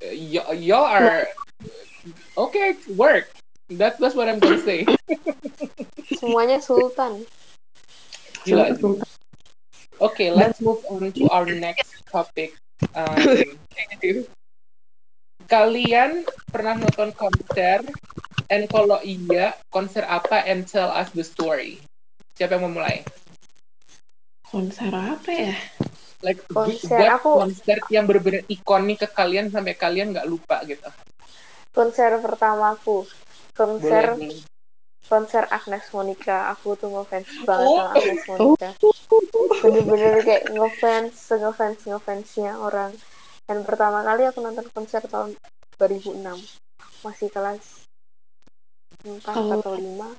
uh, 0.00 0.14
y- 0.14 0.56
y'all 0.64 0.88
are 0.88 1.28
okay 2.36 2.72
work. 2.96 3.28
That's 3.68 4.00
that's 4.00 4.16
what 4.16 4.28
I'm 4.32 4.40
gonna 4.40 4.62
say. 4.64 4.88
Semuanya 6.18 6.58
sultan. 6.64 7.28
Gila. 8.48 8.72
Sultan. 8.72 9.04
sih 9.04 9.18
okay 10.00 10.30
let's 10.32 10.60
move 10.62 10.80
on 10.88 11.12
to 11.12 11.28
our 11.28 11.46
next 11.46 12.00
topic. 12.10 12.54
Um, 12.94 13.18
kalian 15.48 16.28
pernah 16.52 16.76
nonton 16.76 17.10
konser 17.16 17.80
and 18.48 18.64
kalau 18.66 18.98
iya 19.00 19.52
konser 19.68 20.02
apa 20.02 20.42
and 20.42 20.64
tell 20.64 20.88
us 20.88 21.08
the 21.12 21.22
story? 21.22 21.80
Siapa 22.34 22.56
yang 22.56 22.66
mau 22.66 22.74
mulai? 22.74 23.04
Konser 24.42 24.88
apa 24.90 25.30
ya? 25.30 25.54
like 26.18 26.42
Konser, 26.50 26.98
buat 26.98 27.14
aku- 27.14 27.38
konser 27.38 27.78
yang 27.88 28.02
benar-benar 28.02 28.42
ikonik 28.48 28.98
ke 28.98 29.08
kalian 29.08 29.54
sampai 29.54 29.78
kalian 29.78 30.10
nggak 30.10 30.26
lupa 30.26 30.58
gitu. 30.66 30.82
Konser 31.70 32.18
pertamaku 32.18 33.06
konser 33.54 34.18
boleh 34.18 34.26
boleh. 34.26 34.42
konser 35.06 35.46
Agnes 35.46 35.86
Monica. 35.88 36.50
Aku 36.50 36.74
tuh 36.74 36.90
ngefans 36.90 37.30
banget 37.46 37.64
Oh. 37.64 37.78
sama 37.78 37.92
Agnes 37.94 38.22
Monica. 38.26 38.68
Bener-bener 39.62 40.14
kayak 40.20 40.44
ngefans 40.50 41.14
ngefans 41.30 41.80
ngefansnya 41.86 42.52
orang. 42.58 42.90
Dan 43.46 43.62
pertama 43.62 44.02
kali 44.02 44.26
aku 44.26 44.42
nonton 44.42 44.66
konser 44.68 45.00
tahun 45.04 45.38
2006 45.78 46.34
masih 47.00 47.30
kelas 47.30 47.86
4 49.02 49.22
Kalau- 49.22 49.60
atau 49.60 49.74
5 49.74 50.14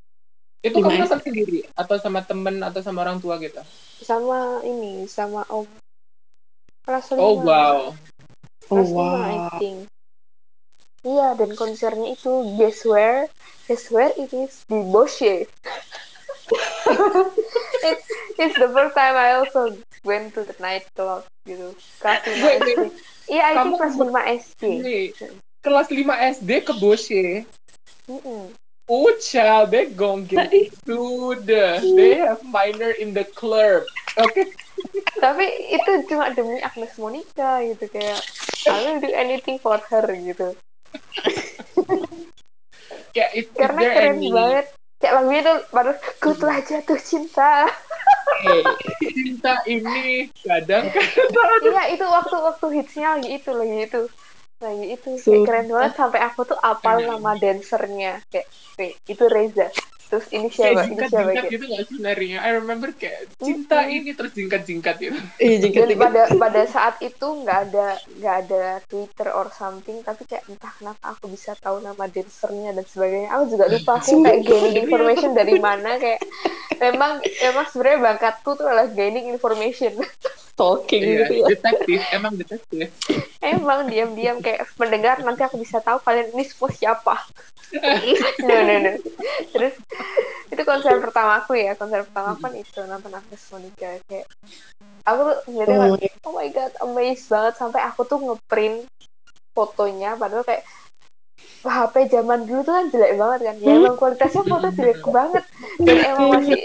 itu 0.60 0.76
Lima 0.76 0.84
kamu 0.86 0.96
S. 0.96 1.00
nonton 1.08 1.20
sendiri? 1.24 1.58
Atau 1.72 1.96
sama 1.96 2.20
temen 2.20 2.60
atau 2.60 2.80
sama 2.80 3.00
orang 3.00 3.16
tua 3.16 3.40
gitu? 3.40 3.60
Sama 3.98 4.60
ini 4.60 5.08
sama 5.08 5.40
om. 5.48 5.64
Kelas 6.84 7.08
5 7.08 7.16
oh 7.16 7.34
wow. 7.40 7.76
Oh, 8.68 8.76
kelas 8.76 8.88
5 8.92 9.00
I 9.00 9.36
wow. 9.36 9.56
think. 9.56 9.78
Iya 11.00 11.32
dan 11.32 11.56
konsernya 11.56 12.12
itu 12.12 12.28
guess 12.60 12.84
where? 12.84 13.24
Guess 13.64 13.88
where 13.88 14.12
it 14.14 14.28
is? 14.30 14.68
Di 14.68 14.84
Bosche 14.84 15.48
it's 17.86 18.06
it's 18.36 18.56
the 18.58 18.68
first 18.68 18.92
time 18.92 19.14
I 19.14 19.38
also 19.38 19.70
went 20.02 20.34
to 20.34 20.42
the 20.44 20.52
nightclub 20.58 21.24
gitu. 21.46 21.72
Kelas 22.02 22.20
5 22.20 22.36
Wait, 22.36 22.58
SD 22.58 22.68
iya 23.30 23.42
I 23.48 23.54
Kamu 23.56 23.64
think 23.64 23.80
kelas 23.80 23.94
ke- 23.96 24.04
5 24.04 24.34
SD 24.44 24.62
kelas 25.60 25.86
5 25.88 26.26
SD 26.36 26.50
ke 26.60 26.72
Bosche 26.76 27.24
Mm-mm. 28.10 28.50
Oh 28.90 29.14
child 29.22 29.70
they 29.70 29.86
gon' 29.86 30.26
get 30.26 30.50
they 30.50 32.18
have 32.18 32.42
minor 32.42 32.90
in 32.98 33.14
the 33.14 33.22
club. 33.38 33.86
Oke 34.18 34.50
tapi 35.20 35.44
itu 35.76 35.90
cuma 36.08 36.32
demi 36.32 36.56
Agnes 36.64 36.96
Monica 36.96 37.60
gitu 37.60 37.84
kayak 37.92 38.20
I 38.68 38.76
will 38.84 39.00
do 39.00 39.10
anything 39.12 39.60
for 39.60 39.76
her 39.76 40.04
gitu. 40.16 40.56
Kayak 43.10 43.30
is 43.34 43.46
karena 43.54 43.80
keren 43.90 44.22
any 44.22 44.30
banget. 44.30 44.66
Kayak 45.02 45.12
lagunya 45.18 45.40
tuh 45.42 45.58
baru 45.74 45.92
ku 46.22 46.30
telah 46.38 46.58
jatuh 46.62 47.00
cinta. 47.00 47.66
Hey, 48.40 48.62
cinta 49.02 49.54
ini 49.66 50.30
kadang-kadang 50.46 51.62
iya 51.66 51.82
itu 51.92 52.06
waktu 52.06 52.36
waktu 52.40 52.66
hitsnya 52.78 53.18
lagi 53.18 53.30
itu 53.36 53.50
lagi 53.50 53.76
itu 53.90 54.00
lagi 54.60 54.86
itu. 54.94 55.10
Kayak 55.22 55.42
Sumpah. 55.42 55.44
keren 55.46 55.66
banget 55.68 55.92
sampai 55.96 56.20
aku 56.22 56.40
tuh 56.46 56.58
apal 56.60 56.96
nama 57.02 57.32
dancernya. 57.36 58.12
Kayak 58.30 58.46
kayak 58.76 58.94
itu 59.06 59.24
Reza. 59.26 59.68
Terus 60.08 60.26
ini 60.30 60.48
kayak 60.50 60.74
siapa? 60.74 60.80
Ini 60.86 60.86
jingkat 60.86 61.10
siapa 61.10 61.32
jingkat 61.32 61.44
kayak 61.44 61.52
gitu 61.52 61.64
gak 61.70 61.84
sih 61.86 61.98
larinya 61.98 62.38
I 62.42 62.50
remember 62.52 62.90
kayak 62.92 63.30
cinta 63.38 63.78
Mm-mm. 63.78 63.94
ini 63.94 64.10
terus 64.12 64.32
jingkat 64.34 64.62
jingkat 64.66 64.96
gitu 64.98 65.20
Iya 65.38 65.56
dan 65.72 65.94
jingkat-jingkat. 65.94 66.02
pada 66.02 66.22
pada 66.34 66.62
saat 66.66 66.98
itu 67.00 67.26
nggak 67.40 67.58
ada 67.70 67.86
nggak 68.18 68.36
ada 68.46 68.62
Twitter 68.84 69.28
or 69.30 69.46
something 69.50 70.02
tapi 70.02 70.26
kayak 70.26 70.44
entah 70.46 70.72
kenapa 70.74 71.14
aku 71.14 71.30
bisa 71.30 71.54
tahu 71.56 71.78
nama 71.78 72.04
dancernya 72.06 72.74
dan 72.74 72.86
sebagainya. 72.86 73.30
Aku 73.30 73.44
juga 73.48 73.66
lupa 73.68 73.92
aku 73.98 74.14
kayak 74.18 74.40
gaining 74.42 74.74
information 74.76 75.30
dari 75.32 75.56
mana 75.56 75.96
kayak 75.96 76.20
memang 76.76 77.12
memang 77.22 77.64
sebenarnya 77.68 78.00
bakatku 78.02 78.50
tuh 78.54 78.66
adalah 78.66 78.90
gaining 78.90 79.30
information 79.30 79.94
Stalking 80.60 81.00
Iya, 81.00 81.16
gitu 81.24 81.32
ya. 81.40 81.46
detektif 81.56 82.00
emang 82.12 82.36
detektif. 82.36 82.92
Emang 83.40 83.88
diam-diam 83.88 84.44
kayak 84.44 84.68
mendengar 84.76 85.16
nanti 85.24 85.40
aku 85.40 85.56
bisa 85.56 85.80
tahu 85.80 85.96
kalian 86.04 86.36
ini 86.36 86.44
semua 86.44 86.68
siapa. 86.68 87.16
No 88.44 88.56
no 88.60 88.74
no. 88.82 88.92
Terus 89.56 89.74
itu 90.52 90.62
konser 90.68 91.00
pertama 91.00 91.40
aku 91.40 91.56
ya. 91.56 91.72
Konser 91.80 92.04
pertama 92.04 92.36
aku 92.36 92.44
kan 92.44 92.54
itu 92.60 92.78
nonton 92.84 93.08
Agnes 93.16 93.40
Monica 93.48 93.88
kayak 94.04 94.26
aku 95.08 95.20
tuh 95.24 95.36
ngeliatnya 95.48 95.76
Oh, 95.80 95.96
kan, 95.96 96.18
oh 96.28 96.32
my 96.36 96.48
god 96.52 96.72
amazed 96.84 97.32
banget 97.32 97.54
sampai 97.56 97.80
aku 97.80 98.04
tuh 98.04 98.20
ngeprint 98.20 98.84
fotonya. 99.56 100.20
Padahal 100.20 100.44
kayak 100.44 100.68
HP 101.64 101.94
zaman 102.12 102.44
dulu 102.44 102.60
tuh 102.68 102.74
kan 102.76 102.86
jelek 102.92 103.16
banget 103.16 103.40
kan. 103.48 103.56
Ya 103.64 103.72
emang 103.80 103.96
kualitasnya 103.96 104.44
foto 104.44 104.68
jelek 104.76 105.00
banget. 105.08 105.44
Dan 105.80 105.96
emang 106.04 106.28
masih 106.36 106.60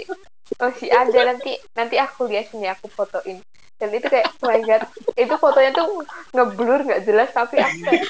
masih 0.60 0.88
ada. 0.92 1.18
Nanti 1.32 1.52
nanti 1.72 1.96
aku 1.96 2.28
lihat 2.28 2.52
nih 2.52 2.76
aku 2.76 2.92
fotoin 2.92 3.40
dan 3.76 3.88
itu 3.92 4.06
kayak 4.08 4.26
oh 4.40 4.48
my 4.48 4.60
god. 4.64 4.82
Itu 5.16 5.34
fotonya 5.36 5.70
tuh 5.76 6.04
ngeblur 6.32 6.80
nggak 6.88 7.02
jelas 7.04 7.28
tapi 7.32 7.60
aku 7.60 7.78
kayak 7.84 8.04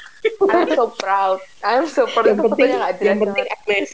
I'm 0.47 0.69
so 0.75 0.85
proud. 0.95 1.39
I'm 1.63 1.85
so 1.87 2.03
proud. 2.07 2.27
Yang 2.27 2.39
itu 2.39 2.43
penting, 2.47 2.55
fotonya 2.55 2.77
nggak 2.79 2.95
jelas 2.99 3.07
yang 3.07 3.19
penting 3.23 3.47
Agnes. 3.51 3.89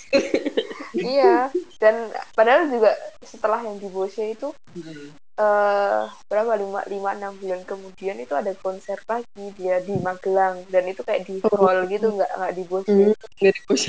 iya. 0.94 1.36
Dan 1.82 1.96
padahal 2.38 2.70
juga 2.70 2.92
setelah 3.26 3.60
yang 3.66 3.78
di 3.82 3.90
Bose 3.90 4.24
itu 4.34 4.50
Hmm. 4.74 5.14
Eh 5.34 6.02
berapa 6.30 6.54
lima 6.54 6.86
lima 6.86 7.10
enam 7.18 7.34
bulan 7.42 7.66
kemudian 7.66 8.22
itu 8.22 8.38
ada 8.38 8.54
konser 8.54 9.02
lagi 9.10 9.46
dia 9.58 9.82
di 9.82 9.98
Magelang 9.98 10.62
dan 10.70 10.86
itu 10.86 11.02
kayak 11.02 11.26
di 11.26 11.42
hall 11.42 11.90
gitu 11.90 12.14
nggak 12.14 12.32
nggak 12.38 12.54
di 12.54 12.64
Bose 12.70 12.86
Hmm, 12.86 13.10
nggak 13.42 13.54
di-push. 13.58 13.86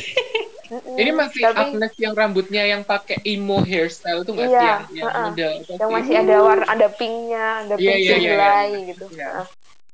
Mm-mm. 0.65 0.97
ini 0.97 1.13
masih 1.13 1.45
tapi 1.45 1.61
Agnes 1.61 1.93
yang 2.01 2.17
rambutnya 2.17 2.65
yang 2.65 2.81
pakai 2.81 3.21
emo 3.21 3.61
hairstyle 3.61 4.25
tuh 4.25 4.33
nggak 4.33 4.49
sih 4.49 4.57
iya 4.57 4.65
yang 4.65 4.81
yang 4.97 5.05
uh-uh. 5.05 5.25
model 5.29 5.53
yang 5.69 5.91
sih? 5.93 5.95
masih 6.01 6.15
ada 6.17 6.37
warna 6.41 6.65
ada 6.65 6.89
pinknya 6.89 7.47
ada 7.69 7.75
Iya, 7.77 7.93
pink 7.93 8.01
iya, 8.01 8.15
iya, 8.17 8.17
iya. 8.17 8.33
sehelai 8.33 8.69
gitu 8.89 9.05
Iya. 9.13 9.29
Heeh. 9.29 9.47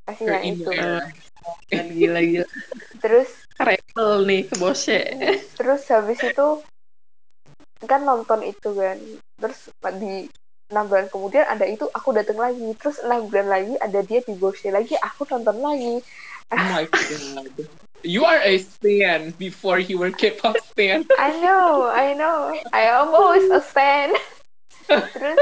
kasih 0.06 0.24
Her 0.24 0.32
yang 0.38 0.44
itu 0.46 0.70
era. 0.70 1.02
Dan 1.66 1.84
gila-gila. 1.90 2.46
terus 3.02 3.30
Rebel 3.58 4.10
nih, 4.24 4.42
bosnya. 4.56 5.02
terus 5.58 5.82
habis 5.90 6.20
itu 6.22 6.46
kan 7.82 8.00
nonton 8.04 8.40
itu 8.44 8.68
kan 8.72 8.96
terus 9.40 9.60
di 9.98 10.30
enam 10.70 10.86
bulan 10.86 11.10
kemudian 11.10 11.44
ada 11.44 11.66
itu 11.66 11.84
aku 11.90 12.14
datang 12.14 12.38
lagi. 12.38 12.62
Terus 12.78 13.02
enam 13.02 13.26
bulan 13.26 13.46
lagi 13.50 13.74
ada 13.76 14.00
dia 14.00 14.22
di 14.22 14.34
Bosche 14.38 14.70
lagi 14.70 14.94
aku 14.96 15.26
nonton 15.26 15.58
lagi. 15.58 15.94
Oh 16.50 16.66
my 16.72 16.86
god. 16.86 17.50
You 18.00 18.24
are 18.24 18.40
a 18.40 18.56
stan 18.56 19.36
before 19.36 19.76
you 19.76 20.00
were 20.00 20.10
K-pop 20.10 20.56
stan. 20.72 21.04
I 21.20 21.30
know 21.38 21.84
I 21.84 22.16
know. 22.16 22.54
I 22.72 22.88
am 22.88 23.12
always 23.12 23.50
a 23.50 23.60
fan 23.60 24.16
terus 25.14 25.38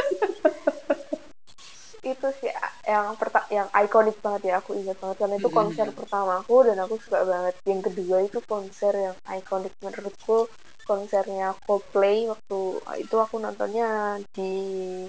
itu 1.98 2.28
sih 2.40 2.50
yang 2.86 3.16
perta 3.18 3.44
yang 3.50 3.68
ikonik 3.74 4.16
banget 4.22 4.54
ya 4.54 4.54
aku 4.62 4.76
ingat 4.76 4.96
banget. 5.02 5.16
Karena 5.18 5.34
itu 5.36 5.50
konser 5.50 5.86
Mhm. 5.90 5.96
pertama 5.98 6.32
aku 6.40 6.56
dan 6.64 6.78
aku 6.80 6.94
suka 7.00 7.26
banget. 7.26 7.54
Yang 7.66 7.80
kedua 7.90 8.16
itu 8.24 8.38
konser 8.44 8.92
yang 8.96 9.14
ikonik 9.28 9.74
menurutku 9.82 10.48
konsernya 10.88 11.52
Coldplay 11.68 12.24
waktu 12.32 12.58
itu 13.04 13.14
aku 13.20 13.36
nontonnya 13.36 14.16
di 14.32 14.50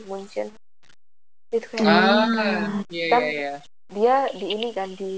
Munchen 0.05 0.51
itu 1.55 1.65
kayak 1.71 1.87
Ah, 1.87 2.83
iya 2.91 3.05
Kan- 3.07 3.23
iya 3.23 3.31
iya. 3.31 3.53
dia 3.89 4.15
di 4.35 4.45
ini 4.53 4.69
kan 4.75 4.89
di 4.93 5.15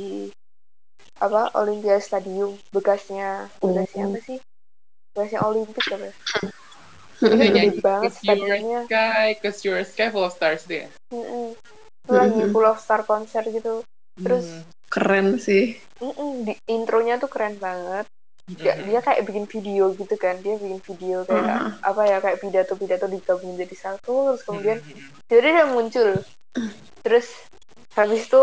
apa 1.19 1.51
Olympia 1.59 1.97
Stadium 1.99 2.55
bekasnya 2.71 3.49
bekasnya 3.59 4.03
apa 4.07 4.19
sih 4.21 4.37
bekasnya 5.11 5.39
Olimpik 5.43 5.85
apa 5.91 6.05
ya? 6.07 6.15
Jadi 7.21 7.35
kan 7.35 7.37
Dia 7.37 7.37
gede 7.37 7.53
nyanyi 7.53 7.79
banget 7.83 8.11
stadionnya 8.17 8.79
Sky, 8.87 9.27
Cause 9.41 9.59
You're 9.65 9.81
a 9.81 9.85
Sky 9.85 10.07
full 10.13 10.25
of 10.25 10.33
stars. 10.33 10.63
Mm-mm. 11.11 11.53
itu 12.01 12.13
lagi 12.17 12.41
full 12.49 12.65
of 12.65 12.77
star 12.81 13.01
konser 13.05 13.43
gitu 13.49 13.85
terus 14.21 14.45
Hmm. 14.47 14.65
Keren 14.91 15.27
sih. 15.39 15.79
mm-mm, 16.03 16.43
di 16.43 16.53
intronya 16.67 17.15
tuh 17.21 17.29
keren 17.31 17.55
banget 17.61 18.05
dia, 18.49 18.73
Mhm. 18.75 18.83
dia 18.89 18.99
kayak 18.99 19.21
bikin 19.23 19.45
video 19.45 19.83
gitu 19.93 20.15
kan 20.17 20.35
dia 20.41 20.57
bikin 20.57 20.81
video 20.81 21.23
kayak 21.23 21.45
Ah. 21.45 21.93
apa 21.93 22.01
ya 22.09 22.17
kayak 22.19 22.39
pidato 22.41 22.73
pidato 22.75 23.05
digabung 23.05 23.53
jadi 23.55 23.75
satu 23.75 24.33
terus 24.33 24.43
kemudian 24.43 24.77
Mhm. 24.81 25.29
jadi 25.29 25.47
dia 25.55 25.65
muncul 25.69 26.09
terus 27.01 27.27
habis 27.93 28.25
itu 28.25 28.41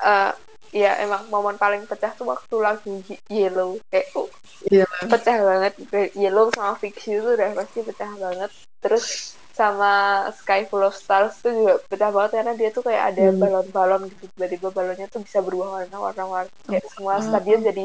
eh, 0.00 0.32
ya 0.70 0.92
emang 1.02 1.26
momen 1.28 1.58
paling 1.58 1.82
pecah 1.84 2.14
tuh 2.14 2.30
waktu 2.30 2.54
lagu 2.56 3.02
Ye- 3.08 3.22
Yellow 3.28 3.80
kayak 3.90 4.06
oh, 4.14 4.30
Iya. 4.70 4.84
pecah 5.08 5.36
banget 5.40 5.72
Yellow 6.14 6.52
sama 6.52 6.76
Fix 6.76 7.08
tuh 7.08 7.32
udah 7.34 7.50
pasti 7.56 7.80
pecah 7.80 8.12
banget 8.16 8.50
terus 8.78 9.34
sama 9.50 9.92
Sky 10.32 10.64
Full 10.64 10.84
of 10.84 10.94
Stars 10.94 11.42
tuh 11.42 11.52
juga 11.52 11.72
pecah 11.84 12.10
banget 12.10 12.30
karena 12.38 12.52
dia 12.54 12.70
tuh 12.70 12.82
kayak 12.82 13.02
ada 13.14 13.24
Hmm. 13.28 13.40
balon-balon 13.40 14.02
gitu 14.08 14.24
tiba-tiba 14.34 14.68
balonnya 14.70 15.06
tuh 15.06 15.20
bisa 15.20 15.42
berubah 15.42 15.82
warna 15.82 15.96
warna-warni 15.98 16.54
kayak 16.64 16.86
semua 16.88 17.18
Oh. 17.18 17.24
stadion 17.24 17.60
jadi 17.60 17.84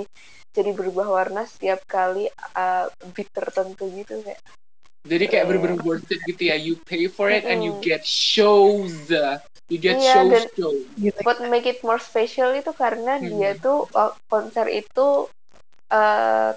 jadi 0.53 0.71
berubah 0.71 1.07
warna 1.09 1.43
setiap 1.43 1.83
kali 1.83 2.29
uh, 2.53 2.85
beat 3.11 3.27
tertentu 3.33 3.89
gitu 3.91 4.21
kayak 4.21 4.39
Jadi 5.05 5.25
kayak 5.29 5.45
bener-bener 5.45 5.77
worth 5.85 6.09
it 6.09 6.17
gitu 6.25 6.49
ya. 6.49 6.57
You 6.57 6.81
pay 6.81 7.05
for 7.05 7.29
it 7.29 7.45
and 7.45 7.61
you 7.61 7.77
get 7.77 8.01
shows. 8.01 9.05
You 9.69 9.77
get 9.77 10.01
Iya, 10.01 10.17
shows 10.17 10.33
dan- 10.33 10.49
show. 10.57 10.73
Gitu. 10.97 11.19
what 11.21 11.37
make 11.45 11.69
it 11.69 11.85
more 11.85 12.01
special 12.01 12.49
itu 12.57 12.73
karena 12.73 13.21
Hmm. 13.21 13.29
dia 13.29 13.53
tuh 13.53 13.85
uh, 13.93 14.17
konser 14.25 14.65
itu 14.65 15.29
uh, 15.93 16.51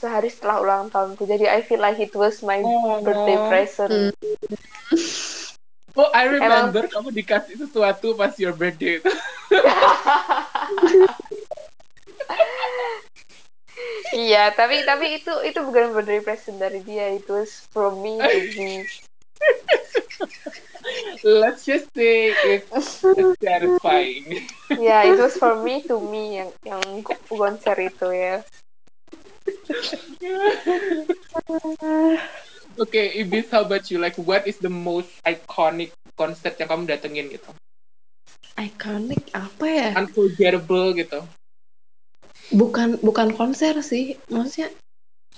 sehari 0.00 0.32
setelah 0.32 0.64
ulang 0.64 0.88
tahunku 0.88 1.28
jadi 1.28 1.52
I 1.52 1.60
feel 1.60 1.84
like 1.84 2.00
it 2.00 2.16
was 2.16 2.40
my 2.40 2.64
Oh. 2.64 3.04
birthday 3.04 3.36
present 3.52 3.92
Hmm. 3.92 4.10
Oh, 5.98 6.06
I 6.14 6.30
remember 6.30 6.86
kamu 6.86 7.10
dikasih 7.10 7.66
sesuatu 7.66 8.14
pas 8.14 8.30
your 8.38 8.54
birthday 8.54 9.02
itu. 9.02 9.10
Iya, 14.10 14.50
tapi 14.58 14.82
tapi 14.82 15.22
itu 15.22 15.30
itu 15.46 15.58
bukan 15.62 15.94
birthday 15.94 16.18
present 16.18 16.58
dari 16.58 16.82
dia, 16.82 17.14
itu 17.14 17.30
was 17.30 17.62
from 17.70 18.02
me 18.02 18.18
to 18.18 18.38
me. 18.58 18.82
Let's 21.22 21.62
just 21.62 21.86
say 21.94 22.34
it's 22.34 22.70
satisfying. 23.38 24.50
Ya, 24.74 25.06
itu 25.06 25.22
was 25.22 25.38
from 25.38 25.62
me 25.62 25.86
to 25.86 26.02
me 26.02 26.42
yang 26.42 26.50
yang 26.66 26.82
konser 27.30 27.76
itu 27.78 28.10
ya. 28.10 28.42
Okay, 32.80 33.20
Ibis, 33.20 33.52
how 33.52 33.64
about 33.66 33.90
you? 33.92 34.00
Like, 34.00 34.16
what 34.16 34.48
is 34.48 34.56
the 34.56 34.72
most 34.72 35.12
iconic 35.28 35.92
concert 36.16 36.56
yang 36.56 36.68
kamu 36.72 36.88
datengin 36.88 37.28
gitu? 37.28 37.50
Iconic 38.56 39.28
apa 39.36 39.66
ya? 39.68 39.90
Unforgettable 39.96 40.96
gitu. 40.96 41.20
Bukan 42.52 43.00
bukan 43.04 43.36
konser 43.36 43.78
sih. 43.84 44.16
Maksudnya 44.32 44.72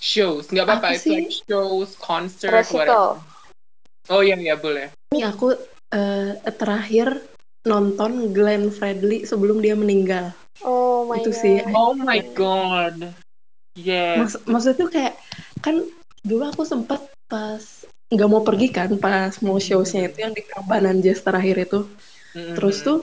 Shows, 0.02 0.50
nggak 0.50 0.66
apa-apa. 0.66 0.98
Sih? 0.98 1.14
like 1.14 1.30
shows, 1.46 1.94
concert, 1.94 2.50
Recital. 2.50 2.74
whatever. 2.74 3.22
Oh 4.10 4.18
iya, 4.18 4.34
iya 4.34 4.58
boleh. 4.58 4.90
ini 5.14 5.22
aku 5.22 5.54
eh, 5.94 6.34
terakhir 6.58 7.22
nonton 7.62 8.34
Glenn 8.34 8.74
Fredly 8.74 9.22
sebelum 9.22 9.62
dia 9.62 9.78
meninggal. 9.78 10.34
Oh 10.66 11.06
my 11.06 11.22
Itu 11.22 11.30
god. 11.30 11.38
sih. 11.38 11.54
Oh 11.70 11.94
my 11.94 12.18
god. 12.34 13.14
Yes. 13.76 14.16
Mas, 14.20 14.34
maksudnya 14.44 14.76
tuh 14.76 14.90
kayak 14.92 15.14
kan 15.64 15.80
dulu 16.22 16.42
aku 16.44 16.62
sempet 16.68 17.00
pas 17.26 17.62
nggak 18.12 18.28
mau 18.28 18.44
pergi 18.44 18.68
kan 18.68 18.92
pas 19.00 19.32
mau 19.40 19.56
showsnya 19.56 20.12
itu 20.12 20.20
yang 20.20 20.36
di 20.36 20.44
Prambanan 20.44 21.00
Jazz 21.00 21.24
terakhir 21.24 21.64
itu. 21.64 21.88
Mhm. 22.36 22.54
Terus 22.60 22.76
tuh 22.84 22.98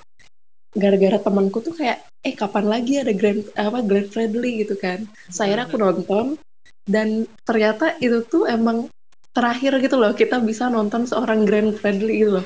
gara-gara 0.77 1.17
temanku 1.17 1.65
tuh 1.65 1.73
kayak 1.73 2.05
eh 2.21 2.37
kapan 2.37 2.65
lagi 2.69 3.01
ada 3.01 3.09
Grand 3.15 3.41
apa 3.57 3.81
Glenn 3.81 4.13
Fredly 4.13 4.61
gitu 4.61 4.77
kan. 4.77 5.09
Saya 5.33 5.65
aku 5.65 5.81
nonton 5.81 6.37
dan 6.85 7.25
ternyata 7.41 7.97
itu 7.97 8.21
tuh 8.29 8.45
emang 8.45 8.85
terakhir 9.33 9.81
gitu 9.81 9.97
loh 9.97 10.13
kita 10.13 10.37
bisa 10.41 10.69
nonton 10.69 11.09
seorang 11.09 11.49
Glenn 11.49 11.73
Fredly 11.73 12.21
gitu 12.21 12.31
loh. 12.41 12.45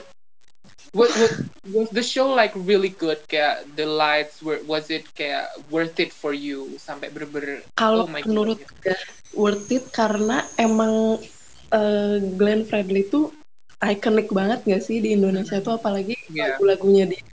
Was, 0.94 1.12
was, 1.18 1.34
was 1.74 1.90
the 1.90 2.06
show 2.06 2.32
like 2.34 2.54
really 2.56 2.94
good? 2.94 3.20
Kayak 3.26 3.66
the 3.76 3.86
lights 3.86 4.40
were 4.46 4.62
was 4.70 4.90
it 4.94 5.10
kayak 5.18 5.50
worth 5.74 5.98
it 6.00 6.14
for 6.14 6.32
you 6.32 6.78
sampai 6.78 7.10
bener-bener 7.10 7.66
Kalau 7.76 8.06
oh 8.06 8.10
my 8.10 8.22
menurut 8.24 8.62
god. 8.86 8.98
worth 9.34 9.70
it 9.74 9.90
karena 9.90 10.46
emang 10.62 11.18
eh, 11.74 12.18
Glenn 12.38 12.64
Fredly 12.70 13.10
tuh 13.10 13.34
iconic 13.84 14.32
banget 14.32 14.64
gak 14.64 14.84
sih 14.86 15.04
di 15.04 15.18
Indonesia 15.18 15.60
tuh 15.60 15.76
apalagi 15.76 16.16
Iya. 16.32 16.56
lagu-lagunya 16.56 17.04
dia 17.12 17.24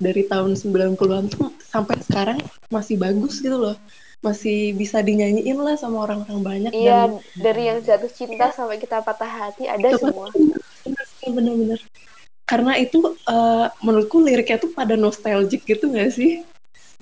dari 0.00 0.26
tahun 0.26 0.58
90-an 0.58 1.30
tuh 1.30 1.52
sampai 1.62 2.00
sekarang 2.02 2.38
masih 2.72 2.96
bagus 2.98 3.38
gitu 3.38 3.54
loh. 3.60 3.76
masih 4.22 4.78
bisa 4.78 5.02
dinyanyiin 5.02 5.58
lah 5.58 5.74
sama 5.74 6.06
orang-orang 6.06 6.40
banyak 6.46 6.72
iya 6.78 7.10
dan 7.10 7.18
dari 7.34 7.66
yang 7.66 7.82
jatuh 7.82 8.06
cinta 8.06 8.54
sampai 8.54 8.78
kita 8.78 9.02
patah 9.02 9.26
hati 9.26 9.66
ada 9.66 9.90
semua 9.98 10.30
bener-bener 11.26 11.82
karena 12.46 12.76
itu 12.76 13.16
uh, 13.30 13.70
menurutku 13.80 14.20
liriknya 14.20 14.58
tuh 14.60 14.74
pada 14.74 14.98
nostalgic 14.98 15.64
gitu 15.64 15.92
gak 15.94 16.12
sih? 16.12 16.42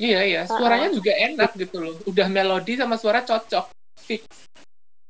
Iya 0.00 0.20
iya. 0.24 0.42
Suaranya 0.48 0.88
uh 0.92 0.96
juga 0.96 1.12
enak 1.12 1.50
gitu 1.60 1.76
loh. 1.80 1.94
Udah 2.08 2.26
melodi 2.32 2.80
sama 2.80 2.96
suara 2.96 3.20
cocok. 3.20 3.68
Fix. 4.00 4.24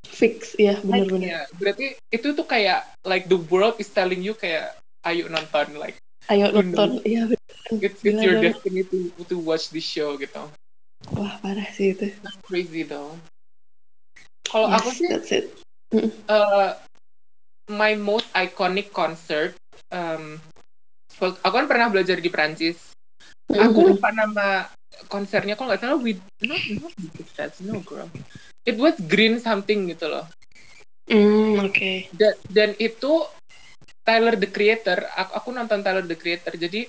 Fix 0.03 0.59
ya 0.59 0.75
bener-bener. 0.83 1.31
Yeah. 1.31 1.45
berarti 1.55 1.95
itu 2.11 2.27
tuh 2.35 2.43
kayak 2.43 2.83
like 3.07 3.31
the 3.31 3.39
world 3.47 3.79
is 3.79 3.87
telling 3.87 4.19
you 4.19 4.35
kayak 4.35 4.75
ayo 5.07 5.31
nonton 5.31 5.79
like 5.79 5.95
ayo 6.27 6.51
nonton. 6.51 6.99
iya 7.07 7.25
it's, 7.71 8.03
it's 8.03 8.21
your 8.21 8.37
destiny 8.43 8.83
to 8.85 9.09
to 9.25 9.39
watch 9.39 9.71
this 9.71 9.87
show 9.87 10.19
gitu. 10.19 10.43
Wah 11.15 11.39
parah 11.39 11.65
sih 11.73 11.95
itu. 11.95 12.11
That's 12.21 12.37
crazy 12.43 12.83
though. 12.83 13.15
Kalau 14.51 14.67
yes, 14.67 14.77
aku 14.83 14.89
sih 14.91 15.07
that's 15.07 15.31
it. 15.31 15.45
Uh, 16.27 16.75
my 17.71 17.95
most 17.95 18.27
iconic 18.35 18.91
concert 18.91 19.55
um, 19.91 20.37
aku 21.21 21.55
kan 21.55 21.67
pernah 21.69 21.87
belajar 21.91 22.17
di 22.17 22.29
Prancis 22.31 22.91
aku 23.51 23.95
lupa 23.95 24.09
nama 24.15 24.67
konsernya 25.07 25.57
kalau 25.57 25.73
nggak 25.73 25.81
salah 25.81 25.99
with 25.99 26.19
no 26.43 26.55
not 26.55 26.93
that's 27.35 27.59
no 27.63 27.81
girl. 27.83 28.07
It 28.63 28.77
was 28.77 28.93
green 29.01 29.41
something 29.41 29.89
gitu 29.89 30.11
loh. 30.11 30.25
Mm, 31.09 31.57
oke. 31.65 31.73
Okay. 31.73 32.07
dan, 32.13 32.37
dan 32.47 32.69
itu 32.77 33.25
Tyler 34.05 34.37
the 34.37 34.47
Creator 34.47 35.01
aku, 35.17 35.31
aku 35.41 35.49
nonton 35.51 35.81
Tyler 35.81 36.05
the 36.05 36.15
Creator 36.15 36.53
jadi 36.55 36.87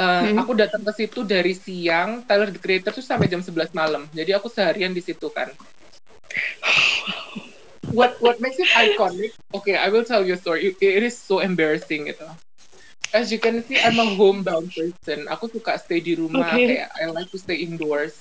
uh, 0.00 0.24
hmm. 0.24 0.40
aku 0.40 0.52
datang 0.56 0.82
ke 0.82 0.92
situ 1.04 1.22
dari 1.22 1.52
siang 1.52 2.24
Tyler 2.24 2.50
the 2.50 2.60
Creator 2.60 2.96
tuh 2.96 3.04
sampai 3.04 3.28
jam 3.28 3.44
11 3.44 3.76
malam. 3.76 4.08
Jadi 4.10 4.30
aku 4.32 4.48
seharian 4.48 4.96
di 4.96 5.04
situ 5.04 5.28
kan 5.30 5.52
what 7.94 8.18
what 8.20 8.42
makes 8.42 8.58
it 8.58 8.68
iconic 8.74 9.32
okay 9.54 9.78
I 9.78 9.88
will 9.88 10.04
tell 10.04 10.26
you 10.26 10.34
a 10.34 10.40
story 10.40 10.74
it, 10.74 10.76
it 10.82 11.02
is 11.06 11.16
so 11.16 11.38
embarrassing 11.40 12.10
gitu 12.10 12.26
as 13.14 13.30
you 13.30 13.38
can 13.38 13.62
see 13.64 13.78
I'm 13.78 13.96
a 13.96 14.08
homebound 14.18 14.74
person 14.74 15.30
aku 15.30 15.48
suka 15.48 15.78
stay 15.78 16.02
di 16.02 16.18
rumah 16.18 16.50
okay. 16.52 16.82
kayak 16.82 16.90
I 16.98 17.08
like 17.14 17.30
to 17.30 17.38
stay 17.38 17.62
indoors 17.62 18.18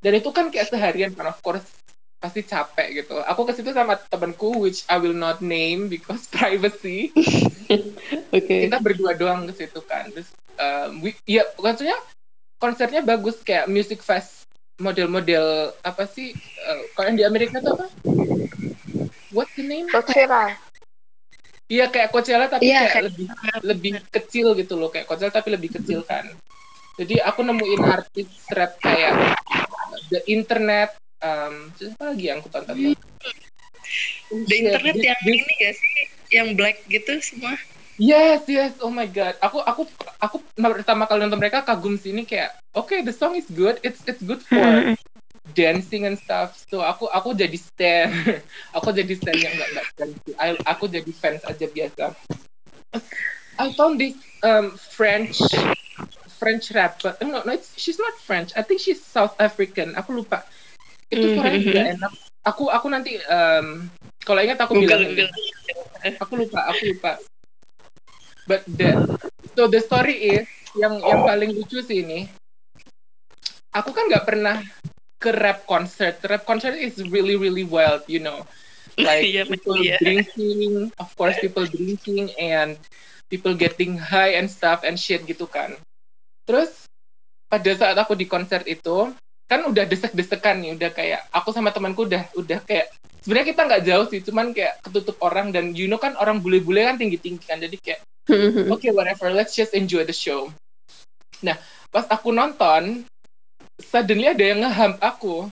dan 0.00 0.16
itu 0.16 0.32
kan 0.32 0.48
kayak 0.48 0.72
seharian 0.72 1.12
kan 1.12 1.28
of 1.28 1.38
course 1.44 1.64
pasti 2.20 2.44
capek 2.44 3.02
gitu. 3.02 3.16
Aku 3.24 3.48
ke 3.48 3.56
situ 3.56 3.72
sama 3.72 3.96
temanku 3.96 4.60
which 4.60 4.84
I 4.92 5.00
will 5.00 5.16
not 5.16 5.40
name 5.40 5.88
because 5.88 6.28
privacy. 6.36 7.10
okay. 8.36 8.68
Kita 8.68 8.76
berdua 8.78 9.16
doang 9.16 9.48
ke 9.48 9.56
situ 9.56 9.80
kan. 9.88 10.12
Terus 10.12 10.28
um, 10.60 11.00
we, 11.00 11.16
ya 11.24 11.48
maksudnya 11.56 11.96
konsernya 12.60 13.00
bagus 13.00 13.40
kayak 13.40 13.72
music 13.72 14.04
fest 14.04 14.44
model-model 14.80 15.76
apa 15.84 16.08
sih 16.08 16.32
uh, 16.36 16.80
kalau 16.96 17.12
yang 17.12 17.18
di 17.20 17.24
Amerika 17.24 17.60
tuh 17.60 17.76
apa? 17.80 17.86
What's 19.30 19.54
the 19.54 19.64
name? 19.66 19.86
Coachella. 19.90 20.58
Iya 21.70 21.86
kayak 21.86 22.10
Coachella 22.10 22.50
tapi 22.50 22.66
yeah, 22.66 22.90
kayak, 22.90 22.90
kayak 22.90 23.04
lebih 23.14 23.26
lebih 23.62 23.92
kecil 24.10 24.58
gitu 24.58 24.74
loh 24.74 24.90
kayak 24.90 25.06
Coachella 25.06 25.30
tapi 25.30 25.54
lebih 25.54 25.70
kecil 25.78 26.02
kan. 26.02 26.26
Jadi 26.98 27.22
aku 27.22 27.46
nemuin 27.46 27.82
artis 27.86 28.28
rap 28.50 28.76
kayak 28.82 29.38
The 30.10 30.20
Internet, 30.26 30.98
um, 31.22 31.70
apa 31.70 32.04
lagi 32.12 32.24
yang 32.26 32.42
aku 32.42 32.50
tonton? 32.50 32.76
The 34.30 34.56
Internet 34.58 34.94
this, 34.98 35.06
yang 35.06 35.20
this, 35.22 35.38
ini 35.38 35.52
gak 35.62 35.74
sih? 35.78 35.94
Yang 36.30 36.48
black 36.58 36.76
gitu 36.90 37.12
semua? 37.22 37.54
Yes, 38.00 38.48
yes. 38.50 38.74
Oh 38.82 38.90
my 38.90 39.06
god. 39.06 39.38
Aku 39.38 39.62
aku 39.62 39.86
aku 40.18 40.36
pertama 40.56 41.06
kali 41.06 41.22
nonton 41.22 41.38
mereka 41.38 41.62
kagum 41.62 41.94
sini 42.00 42.26
kayak, 42.26 42.56
oke, 42.74 42.90
okay, 42.90 43.04
the 43.06 43.14
song 43.14 43.38
is 43.38 43.46
good. 43.52 43.78
It's 43.86 44.02
it's 44.10 44.20
good 44.20 44.42
for 44.42 44.58
dancing 45.54 46.06
and 46.06 46.16
stuff. 46.18 46.56
So 46.68 46.84
aku 46.84 47.08
aku 47.10 47.34
jadi 47.34 47.56
stan. 47.56 48.08
aku 48.76 48.92
jadi 48.92 49.12
stan 49.16 49.36
yang 49.36 49.52
enggak 49.56 49.70
enggak 49.72 49.86
stan. 49.94 50.08
I, 50.38 50.48
aku 50.66 50.84
jadi 50.86 51.10
fans 51.10 51.42
aja 51.46 51.66
biasa. 51.66 52.04
I 53.60 53.66
found 53.76 54.00
this 54.00 54.16
um, 54.42 54.72
French 54.76 55.40
French 56.40 56.72
rapper. 56.72 57.12
No, 57.20 57.44
no, 57.44 57.52
it's, 57.52 57.76
she's 57.76 58.00
not 58.00 58.16
French. 58.24 58.56
I 58.56 58.64
think 58.64 58.80
she's 58.80 59.04
South 59.04 59.36
African. 59.36 59.92
Aku 60.00 60.16
lupa. 60.16 60.48
Itu 61.12 61.36
suaranya 61.36 61.60
juga 61.60 61.82
enak. 61.92 62.12
Aku 62.48 62.72
aku 62.72 62.86
nanti 62.88 63.20
um, 63.28 63.92
kalau 64.24 64.40
ingat 64.40 64.64
aku 64.64 64.80
bilang. 64.80 65.04
Aku 66.24 66.32
lupa, 66.40 66.60
aku 66.72 66.96
lupa. 66.96 67.12
But 68.48 68.64
the 68.64 69.20
so 69.52 69.68
the 69.68 69.84
story 69.84 70.40
is 70.40 70.48
yang 70.74 71.04
yang 71.04 71.20
paling 71.28 71.52
lucu 71.52 71.84
sih 71.84 72.00
ini. 72.00 72.24
Aku 73.70 73.92
kan 73.92 74.08
nggak 74.08 74.24
pernah 74.26 74.58
ke 75.20 75.30
rap 75.36 75.68
concert. 75.68 76.16
Rap 76.24 76.48
concert 76.48 76.74
is 76.80 76.96
really 77.12 77.36
really 77.36 77.62
wild, 77.62 78.02
you 78.08 78.24
know. 78.24 78.48
Like 78.96 79.28
yeah, 79.36 79.44
people 79.44 79.76
yeah. 79.78 80.00
drinking, 80.00 80.90
of 80.96 81.12
course 81.14 81.36
people 81.38 81.68
drinking 81.68 82.32
and 82.40 82.80
people 83.28 83.54
getting 83.54 83.94
high 84.00 84.34
and 84.40 84.48
stuff 84.48 84.82
and 84.82 84.96
shit 84.98 85.22
gitu 85.28 85.46
kan. 85.46 85.76
Terus 86.48 86.88
pada 87.46 87.70
saat 87.76 87.94
aku 88.00 88.16
di 88.16 88.26
konser 88.26 88.64
itu 88.66 89.12
kan 89.50 89.60
udah 89.66 89.82
desek-desekan 89.86 90.62
nih, 90.62 90.72
udah 90.78 90.90
kayak 90.94 91.20
aku 91.34 91.50
sama 91.50 91.74
temanku 91.74 92.06
udah 92.06 92.22
udah 92.38 92.62
kayak 92.62 92.94
sebenarnya 93.22 93.50
kita 93.50 93.62
nggak 93.66 93.82
jauh 93.82 94.06
sih, 94.06 94.20
cuman 94.22 94.54
kayak 94.54 94.78
ketutup 94.86 95.18
orang 95.26 95.50
dan 95.50 95.74
you 95.74 95.90
know 95.90 95.98
kan 95.98 96.14
orang 96.16 96.38
bule-bule 96.38 96.86
kan 96.86 96.94
tinggi-tinggi 96.94 97.44
kan, 97.44 97.58
jadi 97.58 97.76
kayak 97.82 98.00
oke 98.70 98.78
okay, 98.78 98.94
whatever, 98.94 99.34
let's 99.34 99.58
just 99.58 99.74
enjoy 99.74 100.06
the 100.06 100.14
show. 100.14 100.46
Nah 101.42 101.58
pas 101.90 102.06
aku 102.06 102.30
nonton, 102.30 103.02
suddenly 103.82 104.28
ada 104.28 104.44
yang 104.44 104.60
ngeham 104.64 104.96
aku. 105.00 105.48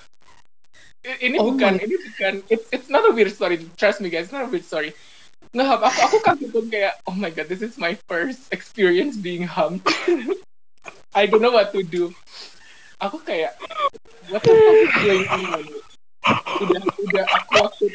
Ini 1.05 1.41
oh 1.41 1.55
bukan, 1.55 1.79
my. 1.79 1.85
ini 1.85 1.97
bukan, 1.97 2.33
it's, 2.53 2.67
it's 2.75 2.91
not 2.91 3.07
a 3.07 3.13
weird 3.15 3.33
story, 3.33 3.65
trust 3.79 4.03
me 4.03 4.13
guys, 4.13 4.29
it's 4.29 4.35
not 4.35 4.45
a 4.45 4.51
weird 4.51 4.67
story. 4.67 4.93
Ngeham 5.57 5.81
aku, 5.81 5.99
aku 6.05 6.17
kaget 6.21 6.49
tuh 6.53 6.65
kayak, 6.69 7.01
oh 7.09 7.17
my 7.17 7.33
god, 7.33 7.49
this 7.49 7.65
is 7.65 7.81
my 7.81 7.97
first 8.11 8.51
experience 8.53 9.17
being 9.17 9.47
humped. 9.47 9.89
I 11.17 11.25
don't 11.25 11.41
know 11.41 11.55
what 11.55 11.73
to 11.73 11.81
do. 11.81 12.13
Aku 13.01 13.23
kayak, 13.25 13.57
what 14.29 14.43
the 14.43 14.53
fuck 14.53 14.77
is 14.77 14.95
going 15.01 15.27
on? 15.31 15.65
Udah, 16.61 16.83
udah 16.83 17.25
aku 17.25 17.53
waktu 17.63 17.87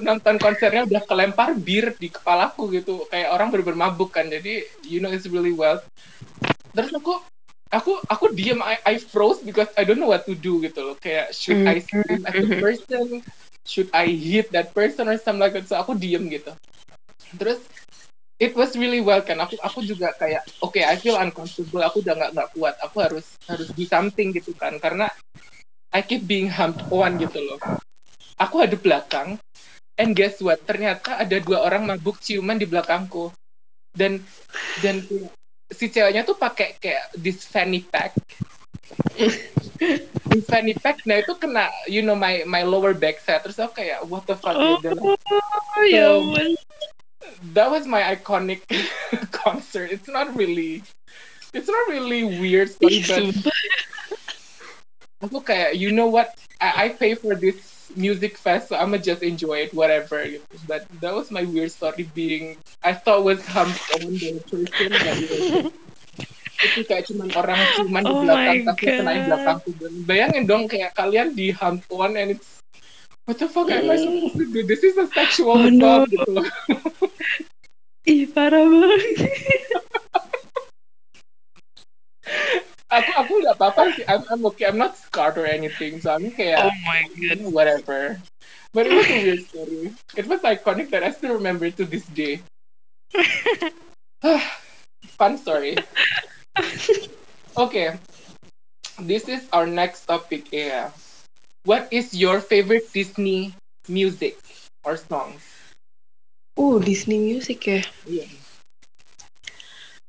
nonton 0.00 0.40
konsernya 0.40 0.88
udah 0.88 1.02
kelempar 1.04 1.52
bir 1.58 1.96
di 1.96 2.08
kepalaku 2.08 2.70
gitu. 2.72 3.04
Kayak 3.08 3.34
orang 3.34 3.48
bener 3.52 3.76
mabuk 3.76 4.14
kan. 4.14 4.28
Jadi, 4.28 4.64
you 4.86 5.00
know 5.00 5.12
it's 5.12 5.28
really 5.28 5.52
well. 5.52 5.80
Terus 6.72 6.92
aku, 6.96 7.20
aku 7.72 7.98
aku 8.04 8.36
diem 8.36 8.60
I, 8.60 8.76
I 8.84 8.94
froze 9.00 9.40
because 9.40 9.72
I 9.80 9.88
don't 9.88 9.96
know 9.96 10.12
what 10.12 10.28
to 10.28 10.36
do 10.36 10.60
gitu 10.60 10.92
loh. 10.92 10.96
Kayak 11.00 11.32
should 11.32 11.64
I 11.64 11.80
scream 11.80 12.22
at 12.28 12.36
the 12.36 12.60
person? 12.60 13.24
Should 13.64 13.88
I 13.96 14.12
hit 14.12 14.52
that 14.52 14.76
person 14.76 15.08
or 15.08 15.16
something 15.16 15.40
like 15.40 15.56
that? 15.56 15.66
So 15.72 15.80
aku 15.80 15.96
diem 15.96 16.28
gitu. 16.28 16.52
Terus 17.40 17.64
it 18.36 18.52
was 18.52 18.76
really 18.76 19.00
well 19.00 19.24
kan. 19.24 19.40
Aku 19.40 19.56
aku 19.64 19.80
juga 19.80 20.12
kayak 20.20 20.44
oke 20.60 20.76
okay, 20.76 20.84
I 20.84 21.00
feel 21.00 21.16
uncomfortable. 21.16 21.80
Aku 21.80 22.04
udah 22.04 22.14
nggak 22.14 22.30
nggak 22.36 22.50
kuat. 22.52 22.74
Aku 22.84 22.96
harus 23.00 23.26
harus 23.48 23.72
do 23.72 23.84
something 23.88 24.36
gitu 24.36 24.52
kan. 24.52 24.76
Karena 24.76 25.08
I 25.96 26.04
keep 26.04 26.28
being 26.28 26.52
humped 26.52 26.84
on 26.92 27.16
gitu 27.16 27.40
loh. 27.40 27.58
Aku 28.36 28.60
ada 28.60 28.76
belakang 28.76 29.40
and 29.96 30.12
guess 30.12 30.44
what? 30.44 30.60
Ternyata 30.68 31.24
ada 31.24 31.36
dua 31.40 31.64
orang 31.64 31.88
mabuk 31.88 32.20
ciuman 32.20 32.60
di 32.60 32.68
belakangku. 32.68 33.32
Dan 33.92 34.20
dan 34.80 35.04
si 35.72 35.88
ceweknya 35.90 36.22
tuh 36.22 36.36
pakai 36.36 36.76
kayak 36.78 37.12
this 37.18 37.44
fanny 37.44 37.84
pack. 37.84 38.14
This 40.30 40.46
fanny 40.46 40.78
pack 40.78 41.02
nah 41.08 41.18
itu 41.18 41.34
kena 41.34 41.66
you 41.90 42.06
know 42.06 42.14
my 42.14 42.46
my 42.46 42.62
lower 42.62 42.94
back 42.94 43.18
set 43.18 43.42
terus 43.42 43.58
aku 43.58 43.82
kayak 43.82 44.04
what 44.06 44.22
the 44.30 44.36
fuck 44.38 44.54
oh, 44.54 44.78
gitu 44.78 45.18
oh, 45.18 45.84
ya 45.88 46.22
that 47.54 47.70
was 47.70 47.86
my 47.86 48.02
iconic 48.02 48.62
concert. 49.32 49.90
It's 49.90 50.08
not 50.08 50.34
really, 50.36 50.82
it's 51.52 51.68
not 51.68 51.88
really 51.88 52.24
weird 52.24 52.70
story, 52.70 53.02
but 53.06 53.52
aku 55.22 55.38
kayak, 55.42 55.78
you 55.78 55.92
know 55.92 56.06
what? 56.06 56.34
I, 56.60 56.86
I 56.86 56.88
pay 56.90 57.14
for 57.14 57.34
this 57.34 57.58
music 57.96 58.38
fest, 58.38 58.68
so 58.68 58.76
I'ma 58.76 58.98
just 58.98 59.22
enjoy 59.22 59.68
it, 59.68 59.74
whatever. 59.74 60.24
But 60.66 60.86
that 61.00 61.14
was 61.14 61.30
my 61.30 61.44
weird 61.44 61.70
story. 61.70 62.08
Being, 62.14 62.56
I 62.82 62.92
thought 62.94 63.24
was 63.24 63.44
humped 63.46 63.82
on 63.94 64.16
the 64.18 64.42
person, 64.48 64.90
was 64.92 65.72
itu 66.62 66.80
kayak 66.86 67.04
cuman 67.10 67.28
orang 67.34 67.58
cuman 67.74 68.02
di 68.06 68.12
Oh 68.14 68.22
belakang 68.22 68.58
my 68.62 68.66
tapi 68.70 68.84
kena 68.86 69.10
di 69.10 69.22
belakangku 69.26 69.70
bayangin 70.06 70.44
dong 70.46 70.64
kayak 70.70 70.94
kalian 70.94 71.34
di 71.34 71.50
hump 71.50 71.82
one 71.90 72.14
and 72.14 72.38
it's 72.38 72.62
what 73.26 73.34
the 73.34 73.50
fuck 73.50 73.66
am 73.66 73.90
I 73.90 73.98
supposed 73.98 74.38
to 74.38 74.46
do 74.46 74.62
this 74.62 74.86
is 74.86 74.94
a 74.94 75.10
sexual 75.10 75.58
Oh, 75.58 75.66
assault 75.66 76.06
no. 76.06 76.12
gitu 76.14 76.30
loh 76.38 76.46
Ih, 78.02 78.26
parah 78.34 78.66
banget. 78.66 78.98
aku 82.92 83.10
aku 83.16 83.32
nggak 83.40 83.56
apa-apa 83.56 83.82
sih 83.96 84.04
I'm, 84.04 84.22
I'm 84.28 84.42
okay 84.52 84.68
I'm 84.68 84.76
not 84.76 85.00
scarred 85.00 85.40
or 85.40 85.48
anything 85.48 85.98
so 86.04 86.12
I'm 86.12 86.28
kayak 86.28 86.68
Oh 86.68 86.76
my 86.84 87.08
you 87.16 87.32
know, 87.40 87.48
whatever 87.48 88.20
but 88.76 88.84
it 88.84 88.92
was 88.92 89.08
a 89.08 89.18
weird 89.24 89.42
story 89.48 89.96
it 90.14 90.28
was 90.28 90.44
iconic 90.44 90.92
that 90.92 91.00
I 91.00 91.10
still 91.16 91.32
remember 91.32 91.72
to 91.72 91.84
this 91.88 92.04
day 92.12 92.44
fun 95.18 95.40
story 95.40 95.80
okay 97.56 97.96
this 99.00 99.28
is 99.28 99.48
our 99.52 99.66
next 99.66 100.06
topic. 100.06 100.52
Yeah. 100.52 100.90
What 101.64 101.88
is 101.90 102.14
your 102.14 102.40
favorite 102.40 102.92
Disney 102.92 103.54
music 103.88 104.36
or 104.84 104.96
songs? 104.96 105.42
Uh, 106.58 106.78
Disney 106.78 107.18
Music 107.18 107.64
ya. 107.64 107.80
Iya. 108.04 108.26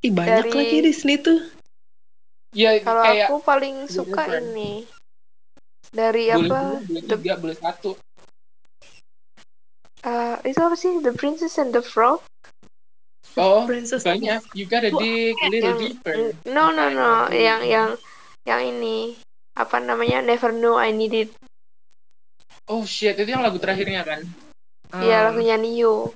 Ih, 0.04 0.12
banyak 0.12 0.52
Dari- 0.52 0.58
lagi 0.58 0.78
Disney 0.84 1.16
tuh. 1.22 1.40
Ya 2.54 2.78
Kalau 2.86 3.02
kayak 3.02 3.28
aku 3.34 3.36
paling 3.42 3.76
suka 3.90 4.30
whatever. 4.30 4.46
ini 4.46 4.86
dari 5.90 6.30
boleh 6.30 6.50
apa? 6.50 6.60
boleh 6.86 7.04
The, 7.10 7.16
tiga, 7.18 7.34
boleh 7.42 7.58
satu. 7.58 7.92
uh, 10.06 10.38
itu 10.46 10.60
apa 10.62 10.76
sih? 10.78 11.02
The 11.02 11.14
Princess 11.18 11.58
and 11.58 11.74
the 11.74 11.82
Frog? 11.82 12.22
Oh, 13.34 13.66
Princess 13.66 14.06
banyak. 14.06 14.46
You 14.54 14.70
gotta 14.70 14.94
dig 14.94 15.34
a 15.34 15.50
little 15.50 15.74
yang 15.74 15.82
deeper. 15.82 16.14
no 16.46 16.70
no 16.70 16.94
no, 16.94 17.26
yang 17.34 17.66
yang 17.66 17.98
yang 18.46 18.62
ini 18.62 19.18
apa 19.58 19.82
namanya? 19.82 20.22
Never 20.22 20.54
Know 20.54 20.78
I 20.78 20.94
Need 20.94 21.14
It. 21.18 21.30
Oh 22.70 22.86
shit, 22.86 23.18
itu 23.18 23.28
yang 23.28 23.42
lagu 23.42 23.58
terakhirnya 23.58 24.06
kan? 24.06 24.22
Iya, 24.94 25.26
Um, 25.26 25.26
lagunya 25.34 25.58
Neo. 25.58 26.14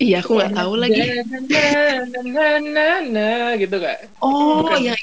Iya, 0.00 0.24
aku 0.24 0.40
nggak 0.40 0.56
tahu 0.56 0.72
lagi. 0.80 0.98
na, 0.98 1.38
na, 1.38 1.38
na, 1.44 1.68
na, 2.24 2.46
na, 2.58 2.86
na, 3.04 3.28
gitu 3.60 3.76
gak? 3.78 4.08
Oh, 4.24 4.64
Bukan. 4.64 4.80
yang 4.82 4.98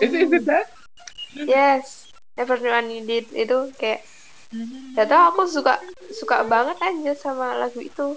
Is 0.00 0.10
it, 0.10 0.22
is 0.26 0.32
it 0.32 0.44
that? 0.46 0.66
Yes, 1.46 2.10
I 2.38 2.42
Need 2.82 3.06
It 3.10 3.26
itu 3.30 3.58
kayak 3.78 4.02
Gak 4.94 5.10
tau 5.10 5.34
aku 5.34 5.42
suka 5.50 5.82
suka 6.14 6.46
banget 6.46 6.78
aja 6.78 7.12
sama 7.18 7.58
lagu 7.58 7.82
itu. 7.82 8.14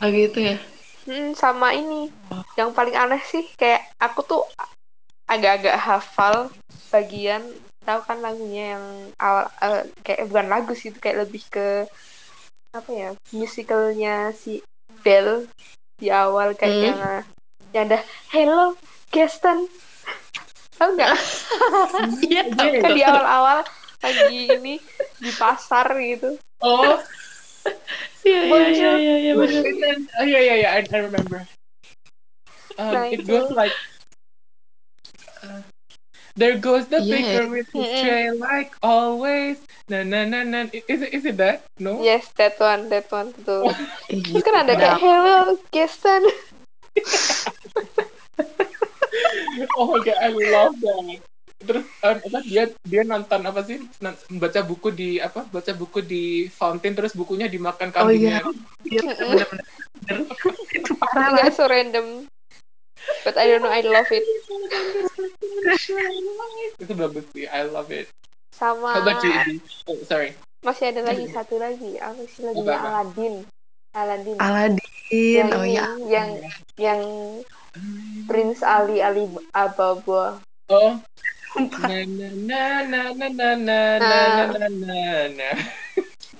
lagi 0.00 0.20
itu 0.28 0.38
ya. 0.40 0.56
Hmm, 1.08 1.32
sama 1.32 1.72
ini. 1.72 2.12
Yang 2.56 2.70
paling 2.76 2.96
aneh 2.96 3.22
sih 3.24 3.44
kayak 3.56 3.88
aku 3.96 4.20
tuh 4.28 4.42
agak-agak 5.24 5.76
hafal 5.80 6.52
bagian 6.92 7.40
tahu 7.84 8.00
kan 8.04 8.20
lagunya 8.20 8.76
yang 8.76 8.84
awal 9.16 9.48
eh, 9.64 9.88
kayak 10.04 10.28
bukan 10.28 10.46
lagu 10.52 10.72
sih 10.76 10.92
itu 10.92 11.00
kayak 11.00 11.24
lebih 11.24 11.42
ke 11.48 11.68
apa 12.76 12.90
ya 12.92 13.10
musicalnya 13.32 14.30
si 14.36 14.60
Belle 15.00 15.48
di 15.96 16.12
awal 16.12 16.52
kayak 16.52 16.76
Hmm. 16.76 16.84
yang 16.84 17.00
yang 17.72 17.84
ada 17.88 17.98
Hello 18.28 18.76
Gaston 19.14 19.70
tau 20.80 20.90
nggak 20.96 21.12
Iya, 22.30 22.42
tahu. 22.56 22.80
kan 22.80 22.92
di 22.96 23.02
awal-awal 23.04 23.60
lagi 24.00 24.56
ini 24.56 24.80
di 25.20 25.30
pasar 25.36 25.86
gitu 26.00 26.40
Oh, 26.62 27.04
Iya, 28.24 28.40
iya, 28.48 28.66
iya, 28.76 28.90
iya, 29.00 29.14
iya, 29.24 29.32
benar. 29.40 29.64
oh 30.20 30.24
yeah, 30.24 30.40
yeah, 30.40 30.56
yeah, 30.62 30.70
I, 30.76 30.80
I 30.96 30.98
remember. 31.00 31.46
Um, 32.78 32.94
Nah, 32.94 33.04
it 33.10 33.26
goes 33.26 33.50
like, 33.50 33.72
uh, 35.42 35.60
there 36.36 36.58
goes 36.58 36.86
the 36.88 37.00
Yeah. 37.00 37.10
baker 37.10 37.46
with 37.48 37.66
his 37.72 37.88
tray 38.00 38.30
like 38.30 38.72
always. 38.82 39.58
Na 39.88 40.02
na 40.02 40.24
na 40.24 40.42
na. 40.44 40.66
Is 40.88 41.02
it 41.02 41.14
is 41.14 41.24
it 41.24 41.36
that? 41.38 41.62
No. 41.78 42.06
yes 42.06 42.28
that 42.38 42.58
one 42.60 42.88
that 42.90 43.06
one 43.12 43.32
tuh 43.46 43.68
Eh, 44.10 44.22
terus 44.30 44.42
kan 44.46 44.54
ada 44.64 44.74
kayak 44.78 44.96
Hello 45.00 45.56
Gaston 45.72 46.22
Oh 49.76 49.86
my 49.92 50.00
god, 50.00 50.18
I 50.18 50.28
love 50.32 50.76
that. 50.80 51.20
Terus 51.60 51.84
um, 52.00 52.16
apa 52.24 52.38
dia 52.40 52.64
dia 52.88 53.02
nonton 53.04 53.40
apa 53.44 53.60
sih? 53.62 53.84
Baca 54.32 54.60
buku 54.64 54.88
di 54.90 55.20
apa? 55.20 55.44
Baca 55.44 55.72
buku 55.76 56.00
di 56.00 56.24
fountain 56.48 56.96
terus 56.96 57.12
bukunya 57.12 57.46
dimakan 57.46 57.92
Oh 58.00 58.08
iya, 58.08 58.40
kambingnya. 58.40 58.40
iya 58.88 59.00
benar-benar. 59.04 59.66
Itu 60.72 60.92
parah 60.96 61.36
nggak 61.36 61.52
banget. 61.52 61.58
so 61.60 61.68
random 61.68 62.06
but 63.24 63.36
I 63.36 63.44
don't 63.48 63.60
know 63.60 63.68
I 63.68 63.84
love 63.84 64.08
it 64.08 64.24
Itu 66.80 66.92
bagus 66.96 67.24
sih. 67.32 67.44
I 67.44 67.68
love 67.68 67.92
it. 67.92 68.08
sama 68.50 68.96
How 68.96 69.04
about 69.04 69.20
you? 69.20 69.60
Oh, 69.86 70.00
sorry. 70.04 70.32
masih 70.60 70.92
ada 70.92 71.00
lagi 71.04 71.24
satu 71.32 71.56
lagi 71.56 71.96
apa 71.96 72.20
sih 72.28 72.44
lagunya 72.44 72.76
Apa-apa? 72.76 72.88
Aladdin 73.00 73.34
Aladdin 73.96 74.36
Aladin, 74.36 74.76
yang 75.12 75.48
oh 75.56 75.64
ini 75.64 75.72
ya. 75.76 75.86
yang 76.04 76.28
yang 76.76 77.00
Prince 78.26 78.62
Ali 78.66 78.98
Ali 79.02 79.26
Ababa 79.54 80.38
Oh. 80.70 80.94
Na 81.58 81.98
na 82.06 82.28
na 82.30 82.62
na 82.86 83.00
na 83.10 83.28
na 83.28 83.48
na 83.58 83.78
na 83.98 84.18
na 84.30 84.44
na 84.54 84.66
na 84.70 84.98
na. 85.34 85.48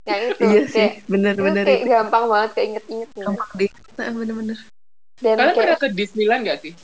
yang 0.06 0.22
itu 0.30 0.38
Iya 0.38 0.60
kayak 0.70 0.70
sih, 0.70 0.88
itu 1.02 1.10
benar-benar 1.10 1.64
kayak 1.66 1.80
itu. 1.82 1.90
gampang 1.90 2.24
banget 2.30 2.50
kayak 2.54 2.66
inget-inget 2.70 3.08
gitu. 3.10 3.20
Gampang 3.26 3.50
di, 3.58 3.66
nah, 3.98 4.08
bener-bener. 4.14 4.58
dan 5.18 5.36
Kalian 5.36 5.50
kayak 5.50 5.58
pernah 5.58 5.78
ke 5.82 5.88
Disneyland 5.98 6.42
gak 6.46 6.60
sih? 6.62 6.74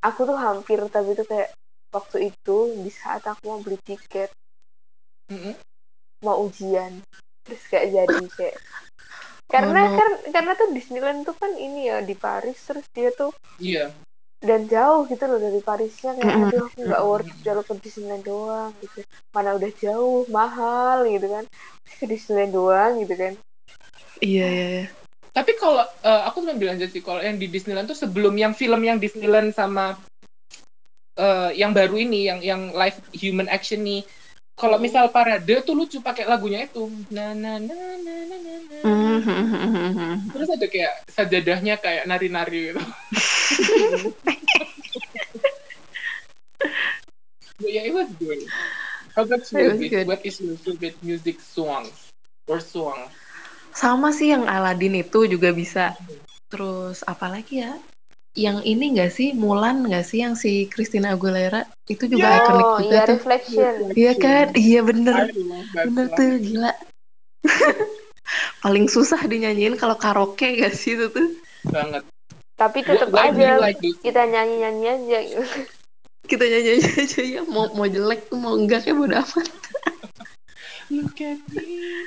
aku 0.00 0.20
tuh 0.24 0.38
hampir 0.40 0.80
tapi 0.88 1.12
itu 1.12 1.24
kayak 1.28 1.52
waktu 1.92 2.32
itu 2.32 2.56
di 2.80 2.88
saat 2.88 3.20
aku 3.28 3.52
mau 3.52 3.60
beli 3.60 3.76
tiket 3.84 4.32
Mm-mm. 5.28 5.54
mau 6.24 6.40
ujian 6.48 7.04
terus 7.44 7.60
gak 7.68 7.84
jadi 7.84 8.16
kayak 8.32 8.56
karena 9.50 9.80
no. 9.90 9.98
kan 9.98 10.10
karena 10.30 10.52
tuh 10.54 10.68
Disneyland 10.70 11.26
tuh 11.26 11.34
kan 11.34 11.52
ini 11.58 11.90
ya 11.90 11.98
di 12.00 12.14
Paris 12.14 12.58
terus 12.64 12.86
dia 12.94 13.10
tuh 13.10 13.34
Iya. 13.60 13.90
dan 14.40 14.64
jauh 14.70 15.04
gitu 15.04 15.20
loh 15.28 15.36
dari 15.36 15.60
Parisnya 15.60 16.16
kayak 16.16 16.24
Mm-mm. 16.32 16.48
aduh 16.48 16.62
aku 16.70 16.78
nggak 16.80 17.02
worth 17.04 17.28
it 17.28 17.38
jalur 17.44 17.64
ke 17.66 17.74
Disneyland 17.76 18.24
doang 18.24 18.72
gitu 18.80 19.04
mana 19.36 19.58
udah 19.58 19.70
jauh 19.76 20.24
mahal 20.32 21.04
gitu 21.04 21.26
kan 21.28 21.44
Terus 21.84 21.96
ke 22.00 22.06
Disneyland 22.08 22.52
doang 22.56 22.92
gitu 23.04 23.14
kan 23.18 23.34
Iya, 24.20 24.46
iya, 24.48 24.66
iya. 24.80 24.86
Tapi 25.32 25.56
kalau 25.56 25.80
eh, 25.80 26.22
aku 26.28 26.44
cuma 26.44 26.56
bilang 26.56 26.76
aja 26.76 26.88
sih 26.88 27.00
kalau 27.00 27.24
yang 27.24 27.40
di 27.40 27.48
Disneyland 27.48 27.88
tuh 27.88 27.96
sebelum 27.96 28.36
yang 28.36 28.52
film 28.52 28.80
yang 28.84 29.00
Disneyland 29.00 29.56
sama 29.56 29.96
eh, 31.16 31.50
yang 31.56 31.72
baru 31.72 31.96
ini 31.96 32.28
yang 32.28 32.40
yang 32.44 32.62
live 32.76 32.98
human 33.16 33.48
action 33.48 33.80
nih. 33.80 34.04
Kalau 34.60 34.76
misal 34.76 35.08
parade 35.08 35.64
tuh 35.64 35.72
lucu 35.72 36.04
pakai 36.04 36.28
lagunya 36.28 36.68
itu. 36.68 36.84
Na 37.08 37.32
na 37.32 37.56
na 37.56 37.72
na 37.96 38.16
na 38.28 38.36
na. 38.36 38.54
na. 38.60 38.78
Hmm, 38.84 39.18
hmm, 39.24 39.44
hmm, 39.48 39.68
hmm, 39.72 39.90
hmm. 39.96 40.14
Terus 40.36 40.48
ada 40.52 40.66
kayak 40.68 40.94
sajadahnya 41.08 41.74
kayak 41.80 42.04
nari-nari 42.04 42.76
gitu. 42.76 42.82
But 47.60 47.70
yeah, 47.72 47.88
it 47.88 47.96
was 47.96 48.12
good. 48.20 48.40
How 49.16 49.24
about 49.24 49.48
you, 49.48 49.56
It 49.56 49.68
was 49.72 49.80
good. 49.80 50.06
What 50.08 50.20
is 50.28 50.36
your 50.44 50.60
favorite 50.60 51.00
music 51.00 51.40
song 51.40 51.88
or 52.44 52.60
song? 52.60 53.08
Sama 53.72 54.12
sih 54.12 54.36
yang 54.36 54.44
Aladin 54.44 55.00
itu 55.00 55.24
juga 55.24 55.56
bisa. 55.56 55.96
Terus 56.52 57.00
apa 57.08 57.32
lagi 57.32 57.64
ya? 57.64 57.80
Yang 58.38 58.58
ini 58.62 58.84
nggak 58.94 59.10
sih 59.10 59.28
Mulan 59.34 59.82
nggak 59.90 60.06
sih 60.06 60.22
yang 60.22 60.38
si 60.38 60.70
Christina 60.70 61.18
Aguilera 61.18 61.66
itu 61.90 62.06
juga 62.06 62.30
Yeah. 62.30 62.38
ikonik 62.46 62.68
juga 62.70 62.86
iya 62.86 63.00
tuh. 63.02 63.18
reflection 63.18 63.72
Iya 63.98 64.12
kan? 64.22 64.46
Iya 64.54 64.80
bener. 64.86 65.14
that 65.18 65.84
Bener 65.90 66.06
tuh 66.14 66.38
gila. 66.38 66.72
Paling 68.62 68.86
susah 68.86 69.20
dinyanyiin 69.26 69.74
kalau 69.74 69.98
karaoke 69.98 70.62
gak 70.62 70.76
sih 70.78 70.94
itu 70.94 71.10
tuh? 71.10 71.28
Banget. 71.66 72.06
tapi 72.60 72.84
tetap 72.84 73.08
aja 73.16 73.56
this? 73.80 73.96
kita 74.04 74.22
nyanyi 74.28 74.54
nyanyi 74.60 74.86
aja. 74.92 75.18
Kita 76.30 76.44
nyanyi 76.46 76.70
aja 76.76 77.22
ya 77.24 77.42
mau 77.48 77.72
mau 77.72 77.88
jelek 77.88 78.28
tuh 78.28 78.38
mau 78.38 78.54
enggak 78.54 78.84
kayak 78.86 79.00
bodo 79.00 79.16
amat. 79.18 79.48
Look 80.94 81.18
at 81.24 81.40
me. 81.50 82.06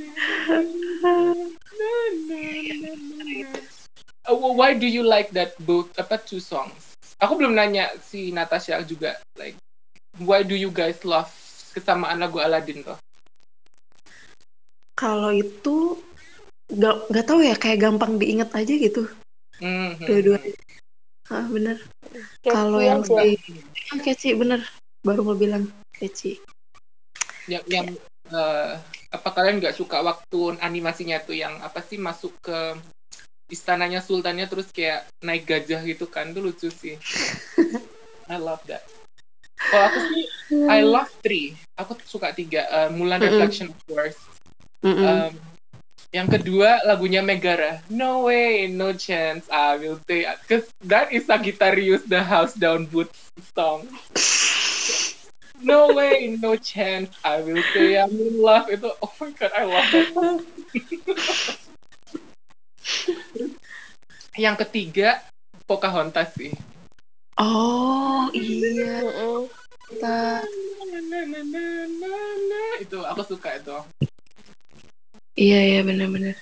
Na, 0.00 0.08
na, 2.26 2.40
na, 3.44 3.73
why 4.28 4.72
do 4.72 4.88
you 4.88 5.04
like 5.04 5.32
that 5.36 5.56
both 5.62 5.92
apa 6.00 6.16
two 6.20 6.40
songs? 6.40 6.96
Aku 7.20 7.36
belum 7.36 7.54
nanya 7.56 7.92
si 8.00 8.32
Natasha 8.32 8.80
juga 8.84 9.20
like 9.36 9.56
why 10.20 10.40
do 10.42 10.56
you 10.56 10.72
guys 10.72 11.00
love 11.04 11.30
kesamaan 11.76 12.20
lagu 12.20 12.40
Aladdin 12.40 12.84
tuh? 12.86 12.98
Kalau 14.94 15.34
itu 15.34 15.98
nggak 16.70 16.96
nggak 17.12 17.26
tahu 17.28 17.40
ya 17.44 17.54
kayak 17.58 17.82
gampang 17.82 18.16
diinget 18.16 18.48
aja 18.56 18.72
gitu 18.72 19.04
Hmm, 19.62 19.94
hmm, 19.94 20.06
dua-duanya. 20.06 20.50
Ah 21.30 21.46
bener. 21.46 21.78
Kalau 22.42 22.82
yang 22.82 23.06
si 23.06 23.14
ah, 23.94 24.00
keci 24.02 24.34
bener 24.34 24.66
baru 25.06 25.22
mau 25.22 25.38
bilang 25.38 25.70
keci. 25.94 26.42
yang 27.44 27.64
yang 27.68 27.86
eh, 28.32 28.72
apa 29.12 29.28
kalian 29.30 29.60
nggak 29.60 29.76
suka 29.76 30.00
waktu 30.00 30.56
animasinya 30.64 31.20
tuh 31.20 31.36
yang 31.36 31.60
apa 31.60 31.84
sih 31.84 32.00
masuk 32.00 32.32
ke 32.40 32.72
istananya 33.52 34.00
sultannya 34.00 34.48
terus 34.48 34.68
kayak 34.72 35.04
naik 35.20 35.44
gajah 35.44 35.80
gitu 35.84 36.08
kan 36.08 36.32
tuh 36.32 36.42
lucu 36.44 36.68
sih 36.72 36.96
I 38.32 38.36
love 38.40 38.62
that 38.68 38.82
kalau 39.68 39.92
aku 39.92 40.00
sih 40.00 40.24
I 40.70 40.80
love 40.84 41.10
three 41.20 41.56
aku 41.76 41.98
suka 42.08 42.32
tiga 42.32 42.64
Eh, 42.70 42.88
Mulan 42.92 43.20
Mm-mm. 43.20 43.28
Reflection 43.28 43.68
of 43.72 43.78
course. 43.88 44.18
Um, 45.04 45.34
yang 46.14 46.30
kedua 46.30 46.78
lagunya 46.86 47.20
Megara 47.20 47.82
No 47.90 48.30
way 48.30 48.70
no 48.70 48.94
chance 48.94 49.44
I 49.50 49.76
will 49.76 49.98
say 50.06 50.24
cause 50.46 50.70
that 50.86 51.10
is 51.12 51.26
Sagittarius 51.26 52.06
the 52.06 52.22
house 52.22 52.54
down 52.54 52.86
boots 52.88 53.34
song 53.52 53.84
No 55.62 55.94
way, 55.94 56.36
no 56.40 56.56
chance. 56.56 57.10
I 57.24 57.40
will 57.40 57.62
say 57.72 57.96
I'm 57.96 58.10
in 58.10 58.42
love. 58.42 58.68
Itu, 58.68 58.90
oh 59.00 59.12
my 59.20 59.30
god, 59.32 59.52
I 59.54 59.64
love 59.64 59.86
that. 59.94 60.08
Yang 64.34 64.56
ketiga, 64.66 65.22
Pocahontas 65.64 66.34
sih. 66.36 66.52
Oh 67.38 68.28
iya. 68.34 69.00
Pocahontas. 69.00 70.48
Na. 72.44 72.62
Itu 72.80 73.04
aku 73.04 73.22
suka 73.24 73.58
itu. 73.58 73.76
Iya 75.34 75.60
iya 75.66 75.80
benar-benar. 75.82 76.38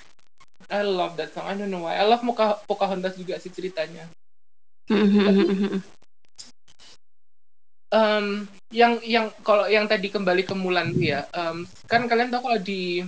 I 0.73 0.81
love 0.85 1.21
that 1.21 1.37
song. 1.37 1.49
I 1.49 1.57
don't 1.57 1.69
know 1.69 1.85
why. 1.85 2.01
I 2.01 2.05
love 2.09 2.25
Poca 2.25 2.61
Pocahontas 2.65 3.17
juga 3.17 3.37
sih 3.37 3.53
ceritanya. 3.53 4.09
Um, 7.93 8.49
yang 8.73 9.05
yang 9.05 9.29
kalau 9.45 9.69
yang 9.69 9.85
tadi 9.85 10.09
kembali 10.09 10.49
ke 10.49 10.57
Mulan 10.57 10.97
tuh 10.97 11.05
ya, 11.13 11.29
um, 11.37 11.69
kan 11.85 12.09
kalian 12.09 12.33
tahu 12.33 12.49
kalau 12.49 12.61
di 12.61 13.05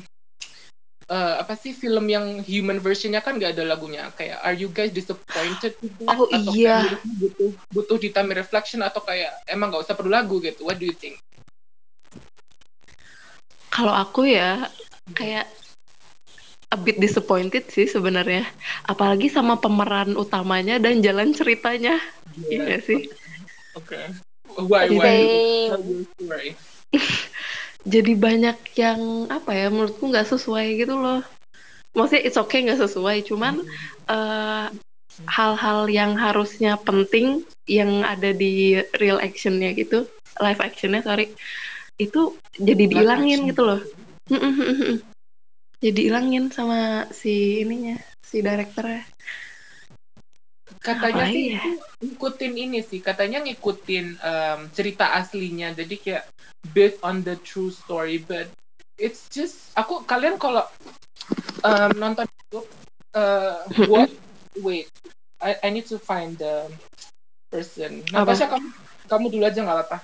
uh, 1.09 1.35
apa 1.41 1.55
sih 1.59 1.77
film 1.77 2.09
yang 2.09 2.41
human 2.45 2.81
versionnya 2.81 3.21
kan 3.21 3.37
nggak 3.37 3.57
ada 3.59 3.65
lagunya 3.65 4.09
kayak 4.15 4.41
Are 4.41 4.57
you 4.57 4.71
guys 4.73 4.93
disappointed? 4.95 5.77
Oh 6.09 6.29
atau 6.29 6.53
iya. 6.55 6.85
kayak 6.85 7.05
butuh 7.21 7.51
butuh 7.73 7.97
di 8.01 8.09
time 8.13 8.33
reflection 8.33 8.81
atau 8.81 9.03
kayak 9.05 9.35
emang 9.49 9.73
nggak 9.73 9.85
usah 9.85 9.97
perlu 9.97 10.13
lagu 10.13 10.41
gitu? 10.41 10.65
What 10.65 10.81
do 10.81 10.87
you 10.89 10.97
think? 10.97 11.21
Kalau 13.75 13.91
aku 13.91 14.31
ya 14.31 14.71
kayak 15.19 15.51
a 16.71 16.77
bit 16.79 16.99
disappointed 16.99 17.67
sih 17.71 17.91
sebenarnya. 17.91 18.47
Apalagi 18.87 19.31
sama 19.31 19.59
pemeran 19.59 20.15
utamanya 20.15 20.79
dan 20.79 21.03
jalan 21.03 21.35
ceritanya. 21.35 21.99
Iya 22.51 22.59
nggak 22.67 22.83
sih? 22.87 23.01
Oke. 23.75 23.99
Why 24.55 24.87
Jadi- 24.87 24.99
why? 26.23 26.47
Jadi 27.85 28.16
banyak 28.16 28.59
yang 28.80 29.28
apa 29.28 29.53
ya 29.53 29.68
menurutku 29.68 30.09
nggak 30.09 30.28
sesuai 30.32 30.80
gitu 30.80 30.97
loh. 30.97 31.20
Maksudnya 31.95 32.24
it's 32.26 32.41
okay 32.41 32.64
nggak 32.64 32.80
sesuai, 32.80 33.22
cuman 33.28 33.62
eh, 34.11 34.66
hal-hal 35.28 35.87
yang 35.87 36.18
harusnya 36.18 36.74
penting 36.80 37.47
yang 37.70 38.03
ada 38.03 38.35
di 38.35 38.82
real 38.99 39.22
actionnya 39.22 39.70
gitu, 39.76 40.09
live 40.43 40.61
actionnya 40.61 41.07
sorry, 41.07 41.30
itu 42.01 42.35
jadi 42.59 42.91
dihilangin 42.91 43.47
gitu 43.53 43.62
loh. 43.62 43.80
jadi 45.85 46.01
hilangin 46.11 46.49
sama 46.51 47.07
si 47.12 47.62
ininya, 47.62 48.01
si 48.24 48.41
direkturnya. 48.41 49.05
Katanya 50.85 51.24
Apa 51.24 51.32
sih 51.32 51.45
ya? 51.57 51.64
itu 51.64 51.70
ngikutin 52.05 52.53
ini 52.61 52.78
sih, 52.85 53.01
katanya 53.01 53.41
ngikutin 53.41 54.20
um, 54.20 54.61
cerita 54.76 55.16
aslinya. 55.16 55.72
Jadi 55.72 55.97
kayak 55.97 56.28
based 56.76 57.01
on 57.01 57.24
the 57.24 57.41
true 57.41 57.72
story, 57.72 58.20
but 58.20 58.53
it's 59.01 59.24
just 59.32 59.72
aku 59.80 60.05
kalian 60.05 60.37
kalau 60.37 60.68
um, 61.64 61.91
nonton 61.97 62.28
itu 62.28 62.61
uh, 63.16 63.64
what 63.89 64.12
wait 64.61 64.93
I, 65.41 65.57
I 65.64 65.68
need 65.72 65.89
to 65.89 65.97
find 65.97 66.37
the 66.37 66.68
person. 67.49 68.05
Natasha 68.12 68.53
kamu 68.53 68.68
kamu 69.09 69.26
dulu 69.32 69.45
aja 69.49 69.64
nggak 69.64 69.76
apa-apa. 69.80 69.99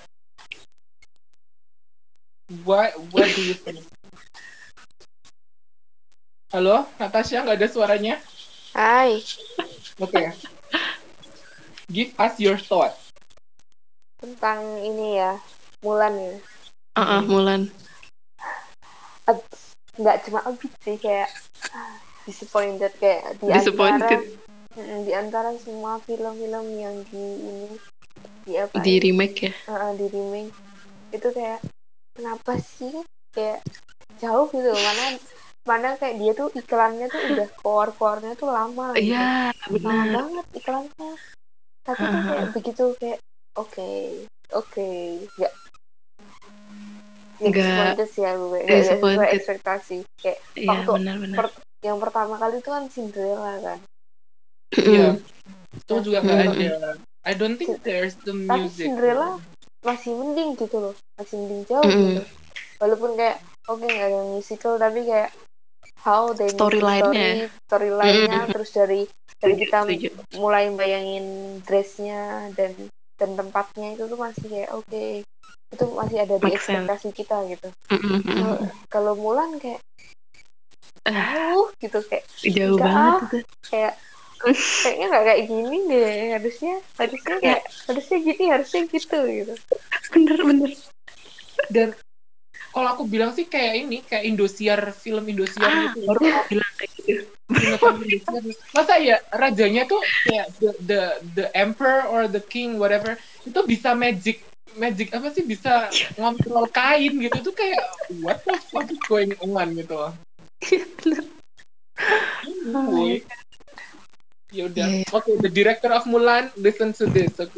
What 2.64 2.96
what 3.12 3.28
do 3.36 3.42
you 3.44 3.52
think? 3.52 3.84
Halo, 6.56 6.88
Natasha 6.96 7.44
nggak 7.44 7.60
ada 7.60 7.68
suaranya? 7.68 8.16
Hai, 8.72 9.20
Oke. 10.00 10.32
Give 11.90 12.10
us 12.16 12.38
your 12.38 12.56
thought. 12.58 12.94
tentang 14.20 14.60
ini 14.78 15.16
ya, 15.16 15.32
Mulan 15.80 16.14
ya. 16.14 16.34
Ah, 16.94 17.18
ah, 17.18 17.22
Mulan. 17.24 17.72
Ab- 19.26 19.48
Nggak 19.96 20.16
cuma 20.28 20.40
abis 20.46 20.70
sih, 20.80 20.96
kayak 20.96 21.28
disappointed 22.24 22.92
kayak 23.00 23.36
di 23.40 23.48
antara 23.50 23.58
Disappointed. 23.58 24.20
Mm, 24.70 25.02
di 25.02 25.12
antara 25.12 25.50
semua 25.58 25.98
film-film 26.06 26.66
yang 26.78 26.94
di 27.10 27.24
ini 27.42 27.74
di 28.46 28.54
apa 28.54 28.78
Di 28.80 28.92
ini, 28.96 29.02
remake 29.02 29.38
ya. 29.50 29.52
uh, 29.66 29.90
di 29.98 30.06
remake 30.06 30.54
itu 31.10 31.28
kayak 31.34 31.58
kenapa 32.14 32.54
sih 32.62 33.02
kayak 33.34 33.66
jauh 34.22 34.46
gitu 34.54 34.70
mana 34.70 35.18
mana 35.66 35.98
kayak 35.98 36.16
dia 36.22 36.32
tuh 36.38 36.48
iklannya 36.54 37.10
tuh 37.10 37.22
udah 37.34 37.48
keluar 37.60 37.88
keluarnya 37.98 38.32
tuh 38.38 38.48
lama 38.48 38.94
gitu 38.94 39.10
Iya, 39.10 39.50
lama 39.58 39.74
benar. 39.74 40.06
banget 40.06 40.46
iklannya 40.54 41.10
tapi 41.86 42.02
tuh 42.06 42.20
kayak 42.26 42.46
begitu 42.56 42.84
kayak 43.00 43.18
oke 43.56 43.90
oke 44.52 44.88
nggak 45.32 45.52
nggak 47.40 48.08
sih 48.12 48.20
kayak 48.20 48.36
nggak 48.36 48.62
nggak 48.68 48.84
sesuai 48.84 49.28
ekspektasi 49.32 49.96
kayak 50.20 50.38
Iya, 50.54 50.68
waktu 50.68 50.90
benar-benar. 50.92 51.36
per- 51.40 51.56
yang 51.80 51.96
pertama 51.96 52.34
kali 52.36 52.60
itu 52.60 52.68
kan 52.68 52.84
Cinderella 52.92 53.54
kan 53.64 53.78
Iya. 54.76 55.08
Itu 55.74 55.94
juga 56.04 56.18
nggak 56.22 56.38
Mm. 56.38 56.50
ada. 56.54 56.72
I 57.26 57.32
don't 57.36 57.56
think 57.58 57.80
there's 57.82 58.14
the 58.22 58.32
tapi 58.32 58.68
music. 58.68 58.86
Cinderella 58.86 59.40
masih 59.80 60.12
mending 60.12 60.56
gitu 60.60 60.76
loh 60.76 60.94
masih 61.16 61.40
mending 61.40 61.62
jauh 61.64 61.84
Mm-mm. 61.84 62.20
gitu 62.20 62.22
walaupun 62.80 63.16
kayak 63.16 63.40
oke 63.64 63.80
nggak 63.80 64.08
ada 64.12 64.20
musical 64.28 64.76
tapi 64.76 65.08
kayak 65.08 65.32
how 66.04 66.32
they 66.32 66.48
Storyline-nya 66.48 67.48
story 67.48 67.60
storyline-nya 67.68 68.38
Mm-mm. 68.46 68.52
terus 68.54 68.70
dari 68.72 69.00
dari 69.40 69.54
kita 69.56 69.78
mulai 70.36 70.68
bayangin 70.72 71.58
dressnya 71.64 72.52
dan 72.56 72.72
dan 73.20 73.30
tempatnya 73.36 73.96
itu 73.96 74.08
tuh 74.08 74.18
masih 74.20 74.46
kayak 74.48 74.70
oke 74.72 75.04
itu 75.70 75.84
masih 75.94 76.18
ada 76.24 76.34
di 76.40 76.44
Make 76.50 76.58
sense. 76.58 76.84
ekspektasi 76.84 77.08
kita 77.14 77.36
gitu 77.52 77.68
kalau 77.88 78.00
mm-mm. 78.00 78.68
kalau 78.88 79.12
Mulan 79.16 79.60
kayak 79.60 79.80
Ah, 81.08 81.32
jauh 81.56 81.72
gitu 81.80 81.98
kayak 82.04 82.24
jauh 82.44 82.76
enggak 82.76 82.92
banget 82.92 83.22
ah 83.24 83.42
kayak 83.72 83.94
kayaknya 84.84 85.06
nggak 85.12 85.24
kayak 85.24 85.42
gini 85.48 85.78
deh 85.88 86.12
harusnya 86.36 86.74
harusnya 86.96 87.36
kayak 87.40 87.62
harusnya 87.88 88.18
gini 88.20 88.44
harusnya 88.48 88.82
gitu 88.88 89.18
gitu 89.28 89.54
Bener-bener. 90.12 90.70
Dan 91.70 91.88
kalau 92.70 92.88
aku 92.94 93.04
bilang 93.06 93.34
sih 93.34 93.50
kayak 93.50 93.74
ini, 93.86 93.98
kayak 94.06 94.24
Indosiar, 94.26 94.80
film 94.94 95.26
Indosiar 95.26 95.66
Ah, 95.66 95.90
gitu. 95.90 96.06
baru 96.06 96.20
mau 96.22 96.44
bilang 96.46 96.72
kayak 96.78 96.92
gitu. 97.02 97.22
Masa 98.70 98.94
ya 99.02 99.18
rajanya 99.34 99.82
tuh 99.90 99.98
kayak 100.22 100.46
the, 100.62 100.70
the 100.86 101.00
the 101.34 101.46
emperor 101.58 102.06
or 102.06 102.30
the 102.30 102.38
king 102.38 102.78
whatever 102.78 103.18
itu 103.42 103.60
bisa 103.66 103.90
magic 103.90 104.46
magic 104.78 105.10
apa 105.10 105.34
sih 105.34 105.42
bisa 105.42 105.90
ngontrol 106.14 106.70
kain 106.70 107.18
gitu 107.18 107.42
itu 107.42 107.50
kayak 107.50 107.82
what 108.22 108.38
the 108.46 108.54
fuck 108.70 108.86
is 108.86 109.02
going 109.10 109.34
on 109.42 109.74
gitu 109.74 109.94
loh. 109.98 110.12
Iya. 110.70 110.86
Oh. 112.70 113.18
Ya 114.50 114.66
udah. 114.66 114.86
Iya, 114.86 115.06
iya. 115.06 115.14
Oke, 115.14 115.38
the 115.38 115.50
director 115.50 115.90
of 115.94 116.06
Mulan 116.10 116.50
listen 116.58 116.90
to 116.90 117.06
this, 117.06 117.38
oke. 117.38 117.54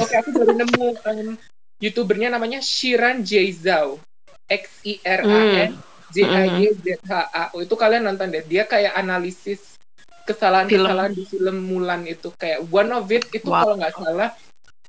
Oke, 0.00 0.14
aku 0.16 0.28
baru 0.32 0.52
nemu 0.56 0.96
um, 0.96 1.36
youtubernya 1.84 2.32
namanya 2.32 2.64
Shiran 2.64 3.20
J 3.20 3.52
Zhao. 3.52 4.00
X 4.48 4.84
I 4.88 5.00
R 5.04 5.22
A 5.24 5.40
N 5.68 5.70
J 6.12 6.16
A 6.24 6.42
Y 6.60 6.72
Z 6.80 6.86
H 7.04 7.12
A. 7.32 7.44
Oh, 7.52 7.60
itu 7.60 7.76
kalian 7.76 8.08
nonton 8.08 8.32
deh. 8.32 8.44
Dia 8.44 8.64
kayak 8.64 8.96
analisis 8.96 9.74
kesalahan-kesalahan 10.24 11.12
di 11.12 11.24
film 11.28 11.68
Mulan 11.68 12.08
itu 12.08 12.32
kayak 12.40 12.64
one 12.72 12.90
of 12.96 13.04
it 13.12 13.28
itu 13.30 13.44
Wow. 13.44 13.60
kalau 13.60 13.74
nggak 13.76 13.94
salah 13.94 14.30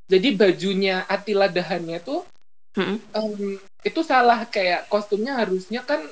jadi 0.07 0.29
bajunya 0.31 1.03
Attila 1.11 1.51
Dahannya 1.51 1.99
tuh 1.99 2.23
Mm-mm. 2.79 2.97
um, 3.11 3.59
itu 3.83 4.01
salah 4.03 4.47
kayak 4.47 4.87
kostumnya 4.87 5.35
harusnya 5.35 5.83
kan 5.83 6.07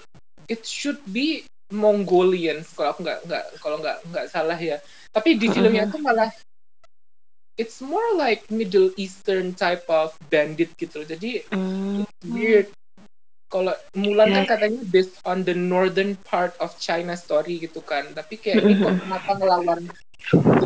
it 0.51 0.67
should 0.67 0.99
be 1.07 1.47
Mongolian 1.71 2.61
kalau 2.75 2.93
aku 2.93 2.99
nggak 3.07 3.19
nggak 3.25 3.43
kalau 3.63 3.77
nggak 3.79 3.97
nggak 4.11 4.25
salah 4.27 4.59
ya 4.59 4.77
tapi 5.15 5.39
di 5.39 5.47
filmnya 5.47 5.87
tuh 5.87 6.03
malah 6.03 6.29
it's 7.57 7.81
more 7.81 8.15
like 8.17 8.49
Middle 8.49 8.91
Eastern 8.97 9.53
type 9.53 9.85
of 9.89 10.15
bandit 10.29 10.73
gitu 10.77 11.03
loh. 11.03 11.07
Jadi 11.07 11.43
Mm. 11.53 12.03
weird. 12.29 12.67
Kalau 13.53 13.77
Mulan 13.93 14.33
kan 14.33 14.45
Ya. 14.45 14.49
katanya 14.57 14.81
based 14.89 15.21
on 15.29 15.45
the 15.45 15.53
northern 15.53 16.17
part 16.25 16.57
of 16.57 16.73
China 16.81 17.13
story 17.13 17.61
gitu 17.61 17.85
kan. 17.85 18.09
Tapi 18.17 18.41
kayak 18.41 18.65
ini 18.65 18.81
kok 18.81 18.97
kenapa 18.97 19.37
ngelawan 19.37 19.81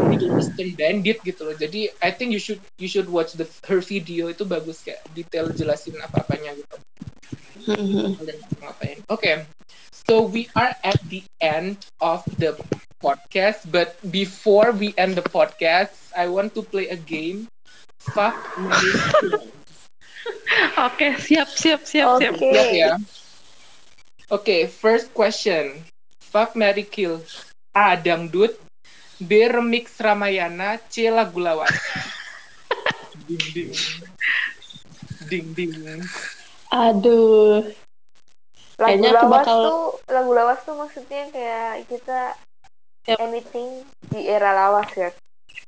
Middle 0.07 0.39
Eastern 0.39 0.71
bandit 0.79 1.19
gitu 1.27 1.51
loh. 1.51 1.55
Jadi 1.57 1.91
I 1.99 2.09
think 2.15 2.31
you 2.31 2.39
should 2.39 2.63
you 2.79 2.87
should 2.87 3.11
watch 3.11 3.35
the 3.35 3.43
her 3.67 3.83
video. 3.83 4.31
Itu 4.31 4.47
bagus 4.47 4.87
kayak 4.87 5.03
detail 5.11 5.51
jelasin 5.51 5.99
apa-apanya 5.99 6.55
gitu. 6.55 6.75
Mm-mm. 7.67 8.15
kalian 8.15 8.39
ngapain. 8.63 8.97
Oke, 9.11 9.43
so 9.91 10.23
we 10.23 10.47
are 10.55 10.71
at 10.87 10.95
the 11.11 11.19
end 11.43 11.75
of 11.99 12.23
the 12.39 12.55
podcast, 13.03 13.67
but 13.67 13.99
before 14.07 14.71
we 14.71 14.95
end 14.95 15.19
the 15.19 15.25
podcast, 15.25 16.06
I 16.17 16.25
want 16.27 16.57
to 16.57 16.65
play 16.65 16.89
a 16.89 16.97
game. 16.97 17.45
Fuck, 18.01 18.33
Mary. 18.57 18.91
Oke, 20.81 21.07
siap, 21.21 21.47
siap, 21.47 21.81
siap, 21.85 22.17
siap. 22.17 22.33
Oke. 22.33 22.49
Siap 22.49 22.69
ya? 22.73 22.91
Oke, 24.27 24.65
first 24.67 25.13
question. 25.13 25.77
Fuck, 26.19 26.57
Mary, 26.57 26.83
kill. 26.83 27.21
A. 27.71 27.93
Dangdut. 27.95 28.57
B. 29.17 29.45
Remix 29.45 29.97
Ramayana. 29.97 30.81
C. 30.89 31.07
Lagu 31.07 31.37
lawas. 31.37 31.71
ding, 33.29 33.45
ding. 33.53 33.73
Ding, 35.29 35.47
ding. 35.53 36.01
Aduh. 36.73 37.61
lagu 38.77 38.93
Kayaknya 38.93 39.09
aku 39.09 39.17
lawas 39.17 39.33
bakal- 39.41 39.65
tuh 39.65 39.81
lagu 40.07 40.31
lawas 40.37 40.59
tuh 40.61 40.75
maksudnya 40.77 41.23
kayak 41.33 41.89
kita 41.89 42.19
Yep. 43.07 43.17
anything 43.23 43.69
di 44.11 44.27
era 44.27 44.51
lawas 44.51 44.91
ya 44.91 45.09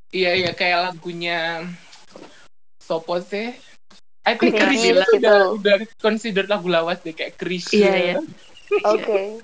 Iya, 0.10 0.32
iya, 0.34 0.52
kayak 0.58 0.80
lagunya 0.90 1.70
Sopo 2.82 3.22
sih? 3.22 3.54
I 4.26 4.34
think 4.38 4.58
Nikah 4.58 4.70
Krisya 4.74 4.92
Dikit 4.94 5.06
tuh 5.06 5.14
gitu. 5.14 5.26
udah, 5.26 5.40
udah 5.58 5.76
considered 6.02 6.50
lagu 6.50 6.68
lawas 6.70 7.02
deh 7.06 7.14
kayak 7.14 7.38
Krisya. 7.38 7.78
Iya, 7.78 7.94
iya. 7.98 8.16
Oke. 8.90 9.42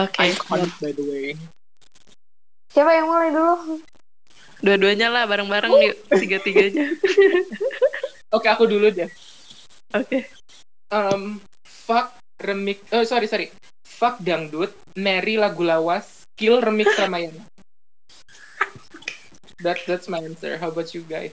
Oke, 0.00 0.18
Iconic 0.20 0.72
by 0.80 0.92
the 0.92 1.04
way. 1.04 1.28
Siapa 2.72 2.90
yang 2.90 3.06
mulai 3.08 3.30
dulu? 3.30 3.80
Dua-duanya 4.64 5.12
lah 5.12 5.28
bareng-bareng 5.28 5.72
yuk, 5.72 5.96
tiga-tiganya. 6.08 6.88
Oke, 8.36 8.48
aku 8.48 8.64
dulu 8.64 8.88
deh. 8.90 9.12
Oke. 9.92 10.26
Um, 10.88 11.38
fuck 11.62 12.16
remix, 12.40 12.80
oh 12.96 13.04
sorry 13.04 13.28
sorry. 13.28 13.52
Fuck 13.84 14.24
dangdut, 14.24 14.72
marry 14.96 15.36
lagu 15.36 15.62
lawas, 15.62 16.26
kill 16.34 16.58
remix 16.64 16.96
Ramayana. 16.96 17.44
That 19.64 19.80
that's 19.88 20.06
my 20.06 20.20
answer. 20.20 20.56
How 20.56 20.68
about 20.68 20.92
you 20.92 21.02
guys? 21.02 21.32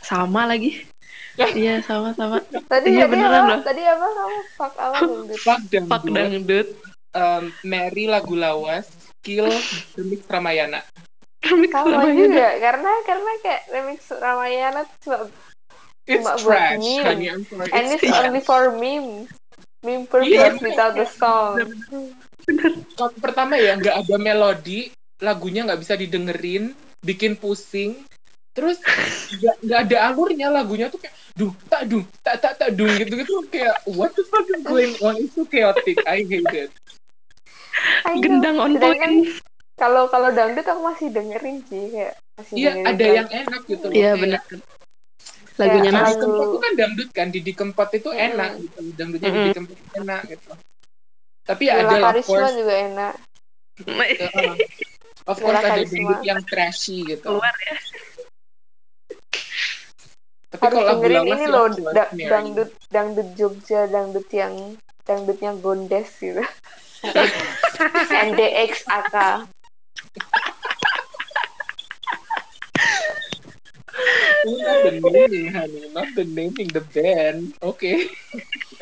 Sama 0.00 0.48
lagi. 0.48 0.80
Iya, 1.40 1.80
sama-sama. 1.80 2.42
Tadi 2.68 2.88
Iya, 2.90 3.08
tadi 3.08 3.12
beneran 3.16 3.32
apa? 3.38 3.48
loh. 3.48 3.60
Tadi 3.64 3.80
apa 3.80 4.06
kamu? 4.12 4.38
Fuck 4.58 4.74
apa 4.76 4.96
dangdut? 5.08 5.40
Fuck 5.40 5.62
Fuck 5.88 6.04
dangdut, 6.04 6.12
dangdut. 6.12 6.68
um, 7.12 7.44
marry 7.62 8.04
lagu 8.04 8.34
lawas, 8.36 8.92
kill 9.24 9.48
remix 9.96 10.20
Ramayana. 10.28 10.84
Remix 11.40 11.72
Sama 11.72 12.04
Ramayana. 12.04 12.20
juga 12.28 12.48
karena 12.60 12.92
karena 13.02 13.30
kayak 13.40 13.62
remix 13.72 14.00
Ramayana 14.12 14.80
tuh 14.84 15.00
cuma 15.00 15.18
It's 16.04 16.26
cuma 16.26 16.32
buat 16.36 16.42
trash, 16.44 16.82
meme. 16.82 17.04
honey. 17.06 17.26
I'm 17.30 17.44
sorry. 17.46 17.70
and 17.70 17.84
It's 17.88 17.94
it's 17.94 18.04
trash. 18.04 18.20
only 18.20 18.42
for 18.42 18.60
meme. 18.74 19.10
Meme 19.80 20.04
Iya, 20.04 20.10
purpose 20.12 20.60
makanya 20.60 20.60
without 20.60 20.92
the 20.92 21.06
song. 21.08 21.54
Kalau 22.92 23.10
pertama 23.16 23.56
ya 23.56 23.80
nggak 23.80 23.96
ada 24.04 24.16
melodi, 24.20 24.92
lagunya 25.20 25.68
nggak 25.68 25.80
bisa 25.80 25.94
didengerin, 25.94 26.72
bikin 27.00 27.36
pusing. 27.36 28.02
Terus 28.50 28.82
nggak 29.62 29.78
ada 29.86 30.10
alurnya 30.10 30.50
lagunya 30.50 30.90
tuh 30.90 30.98
kayak 30.98 31.14
duh 31.38 31.54
tak 31.70 31.86
duh 31.86 32.02
tak 32.26 32.42
tak 32.42 32.58
tak 32.58 32.74
dung 32.74 32.90
gitu 32.98 33.14
gitu 33.14 33.32
kayak 33.46 33.78
what 33.94 34.10
the 34.18 34.26
fuck 34.26 34.44
is 34.50 34.60
going 34.66 34.92
on? 35.00 35.14
It's 35.16 35.32
so 35.38 35.46
chaotic. 35.46 36.02
I 36.02 36.26
hate 36.26 36.50
it. 36.50 36.70
I. 38.04 38.18
Gendang 38.18 38.58
on 38.58 38.74
point. 38.76 39.30
kalau 39.80 40.12
kalau 40.12 40.28
dangdut 40.34 40.66
aku 40.66 40.82
masih 40.84 41.08
dengerin 41.08 41.64
sih 41.64 41.88
kayak 41.88 42.12
masih 42.36 42.54
Iya 42.58 42.70
dengerin 42.74 42.84
ada 42.84 43.00
lagu. 43.00 43.16
yang 43.16 43.28
enak 43.32 43.62
gitu 43.64 43.84
loh. 43.88 43.96
Iya, 43.96 44.12
benar. 44.18 44.42
Lagunya 45.56 45.90
Nas. 45.92 46.04
lagu- 46.04 46.20
Kempot 46.20 46.44
itu 46.44 46.58
kan 46.60 46.72
dangdut 46.76 47.08
kan, 47.12 47.26
Didi 47.32 47.52
Kempot 47.56 47.88
itu 47.92 48.10
Mm-mm. 48.12 48.26
enak 48.28 48.50
gitu, 48.60 48.78
dangdutnya 48.96 49.28
Mm-mm. 49.28 49.40
Didi 49.40 49.56
Kempot 49.56 49.78
enak 49.96 50.20
gitu. 50.28 50.50
Tapi 51.48 51.62
ya 51.64 51.74
ada 51.80 51.96
Karisma 51.96 52.48
juga 52.52 52.74
enak. 52.76 53.12
Of 55.30 55.36
course 55.38 55.62
ada 55.62 55.86
dangdut 55.86 56.20
yang 56.26 56.40
trashy 56.42 57.06
gitu. 57.06 57.38
Keluar 57.38 57.54
ya. 57.62 57.76
Tapi 60.50 60.62
Harus 60.66 60.74
kalau 60.74 60.88
lagu 60.90 61.02
dengerin 61.06 61.30
ini 61.30 61.44
loh 61.46 61.66
da- 61.94 62.10
dangdut 62.10 62.70
dangdut 62.90 63.28
Jogja, 63.38 63.86
dangdut 63.86 64.26
yang 64.34 64.74
dangdutnya 65.06 65.54
Gondes 65.62 66.10
gitu. 66.18 66.42
NDX 68.26 68.84
AK. 68.90 69.14
Not 74.40 74.78
the 74.84 74.92
naming, 75.04 75.48
honey. 75.52 75.84
Not 75.92 76.08
the 76.16 76.24
naming 76.24 76.68
the 76.72 76.80
band. 76.80 77.52
Oke. 77.60 78.08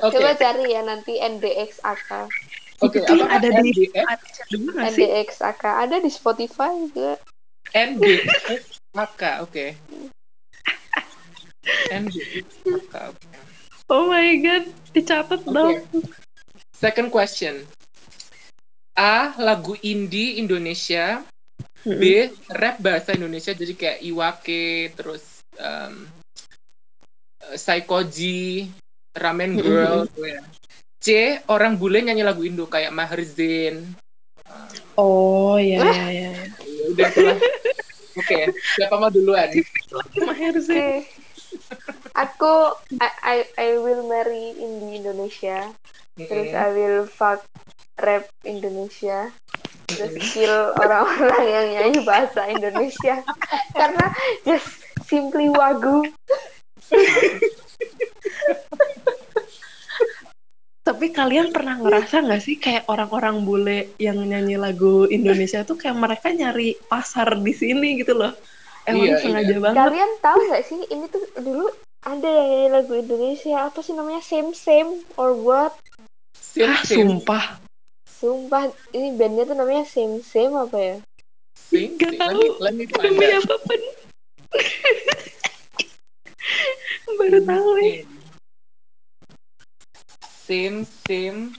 Oke. 0.01 0.15
Coba 0.15 0.39
cari 0.39 0.73
ya 0.73 0.87
nanti 0.87 1.19
NDX 1.19 1.83
AK. 1.83 2.31
Oke, 2.79 3.03
apa 3.03 3.26
ada 3.26 3.49
di? 3.59 3.91
NDX 4.79 5.43
AK 5.43 5.62
ada 5.66 5.97
di 5.99 6.11
Spotify 6.11 6.79
juga. 6.87 7.18
NDX 7.74 8.79
AK, 8.95 9.22
oke. 9.45 9.66
NDX 11.91 12.49
AK. 12.64 12.95
Oh 13.89 14.12
my 14.12 14.31
god, 14.45 14.64
dicatat 14.93 15.43
Oke. 15.49 15.53
dong. 15.53 15.81
Second 16.76 17.09
question. 17.11 17.64
A. 18.95 19.35
Lagu 19.41 19.74
indie 19.83 20.39
Indonesia. 20.39 21.24
B. 21.83 22.29
Rap 22.53 22.79
bahasa 22.85 23.16
Indonesia. 23.16 23.57
Jadi 23.57 23.72
kayak 23.74 24.03
Iwake, 24.05 24.93
terus 24.93 25.41
um, 25.57 26.05
eh, 27.49 27.57
Psychoji, 27.57 28.68
Ramen 29.16 29.57
Mm-mm, 29.57 29.64
Girl. 29.64 29.99
gitu 30.11 30.22
ya. 30.29 30.43
C. 30.99 31.39
Orang 31.47 31.79
bule 31.79 32.03
nyanyi 32.03 32.27
lagu 32.27 32.43
Indo 32.43 32.67
kayak 32.67 32.91
Maher 32.91 33.23
Zain. 33.23 33.87
Oh 34.99 35.55
iya 35.55 35.79
iya 35.79 36.07
iya. 36.11 36.11
iya. 36.11 36.31
Ya 36.59 36.85
udah 36.91 37.05
itulah. 37.07 37.39
Oke, 38.19 38.51
siapa 38.75 38.99
mau 38.99 39.15
duluan? 39.15 39.47
Maher. 40.27 40.59
Zain. 40.59 41.07
Aku 42.19 42.75
I, 42.99 43.11
I 43.23 43.39
I 43.55 43.69
will 43.79 44.11
marry 44.11 44.59
indie 44.59 44.99
Indonesia. 44.99 45.71
Terus 46.19 46.51
Mm-mm. 46.51 46.65
I 46.67 46.69
will 46.75 47.07
fuck 47.07 47.47
rap 48.03 48.27
Indonesia. 48.43 49.31
Terus 49.87 50.19
kill 50.35 50.75
orang-orang 50.83 51.47
yang 51.47 51.67
nyanyi 51.79 52.03
bahasa 52.03 52.51
Indonesia. 52.51 53.23
Karena 53.79 54.11
just 54.43 54.83
simply 55.07 55.47
wagu. 55.47 56.11
Tapi 60.89 61.12
kalian 61.12 61.53
pernah 61.53 61.76
ngerasa 61.76 62.24
nggak 62.24 62.41
sih 62.41 62.57
kayak 62.57 62.89
orang-orang 62.89 63.45
bule 63.45 63.93
yang 64.01 64.24
nyanyi 64.24 64.57
lagu 64.57 65.05
Indonesia 65.05 65.61
tuh 65.61 65.76
kayak 65.76 66.01
mereka 66.01 66.32
nyari 66.32 66.80
pasar 66.89 67.36
di 67.36 67.53
sini 67.53 68.01
gitu 68.01 68.16
loh. 68.16 68.32
Emang 68.89 69.05
Iya, 69.05 69.20
sengaja 69.20 69.53
banget. 69.61 69.84
Kalian 69.84 70.11
tahu 70.24 70.41
nggak 70.49 70.64
sih 70.64 70.80
ini 70.89 71.05
tuh 71.12 71.20
dulu 71.45 71.68
ada 72.09 72.24
yang 72.24 72.49
nyanyi 72.49 72.72
lagu 72.72 72.97
Indonesia 72.97 73.68
apa 73.68 73.84
sih 73.84 73.93
namanya 73.93 74.24
same 74.24 74.57
same 74.57 75.05
or 75.20 75.36
what? 75.36 75.76
Sim, 76.32 76.72
Hah, 76.72 76.80
sim, 76.80 77.05
sumpah. 77.05 77.61
Sumpah 78.09 78.72
ini 78.97 79.12
bandnya 79.12 79.45
tuh 79.45 79.61
namanya 79.61 79.84
same 79.84 80.24
same 80.24 80.57
apa 80.57 80.78
ya? 80.80 80.97
sim, 81.53 82.01
Gak 82.01 82.16
tahu. 82.16 82.64
Demi 82.64 83.28
apa 83.28 83.55
pun. 83.61 83.80
Baru 87.20 87.45
tahu 87.45 87.76
ya. 87.84 88.09
Sim, 90.49 90.89
sim. 91.05 91.53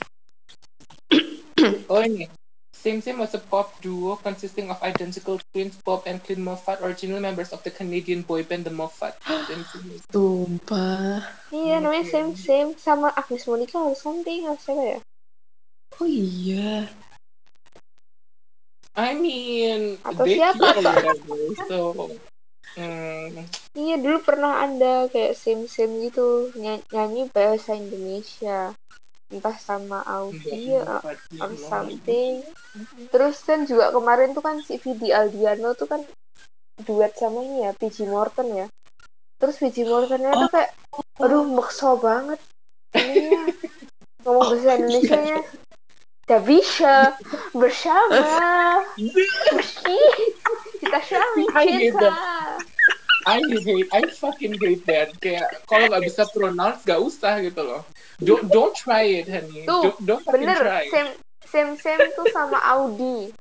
Oh 1.94 2.02
ini. 2.02 2.26
Sim 2.74 3.06
Sim 3.06 3.22
was 3.22 3.38
a 3.38 3.42
pop 3.44 3.78
duo 3.86 4.18
consisting 4.18 4.72
of 4.74 4.82
identical 4.82 5.38
twins, 5.54 5.78
Bob 5.86 6.10
and 6.10 6.18
Clint 6.26 6.42
Moffat, 6.42 6.82
original 6.82 7.22
members 7.22 7.54
of 7.54 7.62
the 7.62 7.70
Canadian 7.70 8.26
boy 8.26 8.42
band 8.42 8.66
The 8.66 8.74
Moffat. 8.74 9.14
Sim 9.46 9.62
Sim 9.70 9.86
Sumpah. 10.10 11.22
Iya 11.54 11.86
namanya 11.86 12.06
same 12.10 12.34
same 12.34 12.74
sama 12.82 13.14
Agnes 13.14 13.46
Monica 13.46 13.78
or 13.78 13.94
something 13.94 14.50
atau 14.50 14.58
siapa 14.58 14.82
ya? 14.82 15.00
Oh 16.02 16.10
iya. 16.10 16.90
I 18.98 19.14
mean, 19.14 20.02
Atau 20.02 20.26
they 20.26 20.42
siapa? 20.42 20.66
or 20.66 20.82
whatever. 20.82 21.38
So, 21.70 21.78
mm, 22.78 23.50
Iya 23.78 23.96
dulu 24.02 24.18
pernah 24.26 24.66
ada 24.66 25.08
kayak 25.08 25.38
same 25.38 25.70
gitu 26.04 26.52
ny- 26.58 26.84
nyanyi 26.90 27.30
bahasa 27.30 27.78
Indonesia. 27.78 28.74
Entah 29.30 29.58
sama 29.62 30.02
Audi 30.10 30.82
Bob 30.82 30.90
or, 30.90 30.98
Moffat, 31.06 31.18
or 31.38 31.52
something. 31.56 32.34
Terus 33.14 33.36
kan 33.46 33.70
juga 33.70 33.94
kemarin 33.94 34.34
tuh 34.34 34.42
kan 34.42 34.58
si 34.66 34.82
Vidi 34.82 35.14
Aldiano 35.14 35.78
tuh 35.78 35.86
kan 35.86 36.02
duet 36.82 37.14
sama 37.14 37.46
ini 37.46 37.70
ya 37.70 37.72
PG 37.78 38.10
Morton 38.10 38.48
ya. 38.66 38.68
Terus 39.38 39.56
PG 39.62 39.86
Mortonnya 39.86 40.34
tuh 40.34 40.50
kayak 40.50 40.72
aduh 41.22 41.46
maksa 41.46 41.94
banget. 41.94 42.40
Ininya 42.98 43.54
ngomong 44.26 44.46
bahasa 44.50 44.76
Indonesia 44.82 45.18
nya 45.22 45.38
Gak 46.30 46.46
bisa 46.46 47.18
bersama 47.58 48.86
meski 49.50 49.98
kita 50.78 51.00
saling 51.02 51.50
I 51.58 51.66
hate 51.66 51.90
cinta. 51.90 52.10
I 53.26 53.42
hate, 53.42 53.90
I 53.92 54.02
fucking 54.14 54.56
hate 54.62 54.86
that. 54.86 55.10
Kayak 55.20 55.66
kalau 55.66 55.90
nggak 55.92 56.06
bisa 56.08 56.24
pronounce, 56.32 56.86
nggak 56.88 57.02
usah 57.02 57.42
gitu 57.42 57.62
loh. 57.66 57.82
Don't 58.22 58.46
don't 58.48 58.72
try 58.78 59.10
it, 59.20 59.28
honey. 59.28 59.66
Tuh, 59.66 59.90
Don't 59.92 60.00
don't 60.06 60.22
fucking 60.24 60.46
bener 60.46 60.62
try. 60.62 60.86
same 60.94 61.12
same 61.50 61.72
same 61.82 62.14
tuh 62.14 62.30
sama 62.30 62.62
Audi 62.62 63.34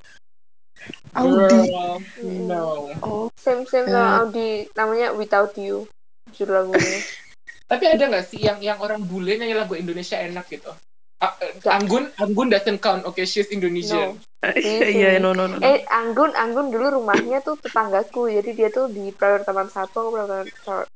Audi. 1.13 1.45
Girl, 1.45 2.01
no. 2.25 2.89
Oh. 3.05 3.27
same 3.37 3.69
same 3.69 3.85
Eh. 3.87 3.93
sama 3.93 4.25
Audi 4.25 4.65
namanya 4.73 5.13
Without 5.13 5.53
You 5.55 5.85
judul 6.33 6.65
lagunya 6.73 6.99
Tapi 7.71 7.85
ada 7.85 8.03
nggak 8.09 8.25
sih 8.25 8.41
yang 8.41 8.57
yang 8.65 8.81
orang 8.81 9.05
bule 9.05 9.37
nyanyi 9.37 9.53
lagu 9.53 9.77
Indonesia 9.77 10.17
enak 10.17 10.49
gitu? 10.49 10.73
Ah, 11.19 11.35
Nggak. 11.35 11.73
Anggun, 11.75 12.03
Anggun 12.15 12.47
doesn't 12.47 12.79
count. 12.79 13.03
Okay, 13.03 13.27
she's 13.27 13.51
Indonesian. 13.51 14.15
Di 14.39 14.63
Iya, 14.95 15.19
sini. 15.19 15.19
no, 15.19 15.35
no, 15.35 15.51
no. 15.51 15.59
eh 15.59 15.83
Anggun 15.85 16.31
Anggun 16.31 16.71
dulu 16.71 16.95
rumahnya 16.95 17.43
tuh 17.43 17.59
tetanggaku 17.59 18.31
jadi 18.31 18.55
dia 18.55 18.69
tuh 18.71 18.87
di 18.87 19.11
Prawira 19.11 19.43
Taman 19.43 19.67
satu 19.67 20.07
aku 20.07 20.09
Prawira 20.15 20.47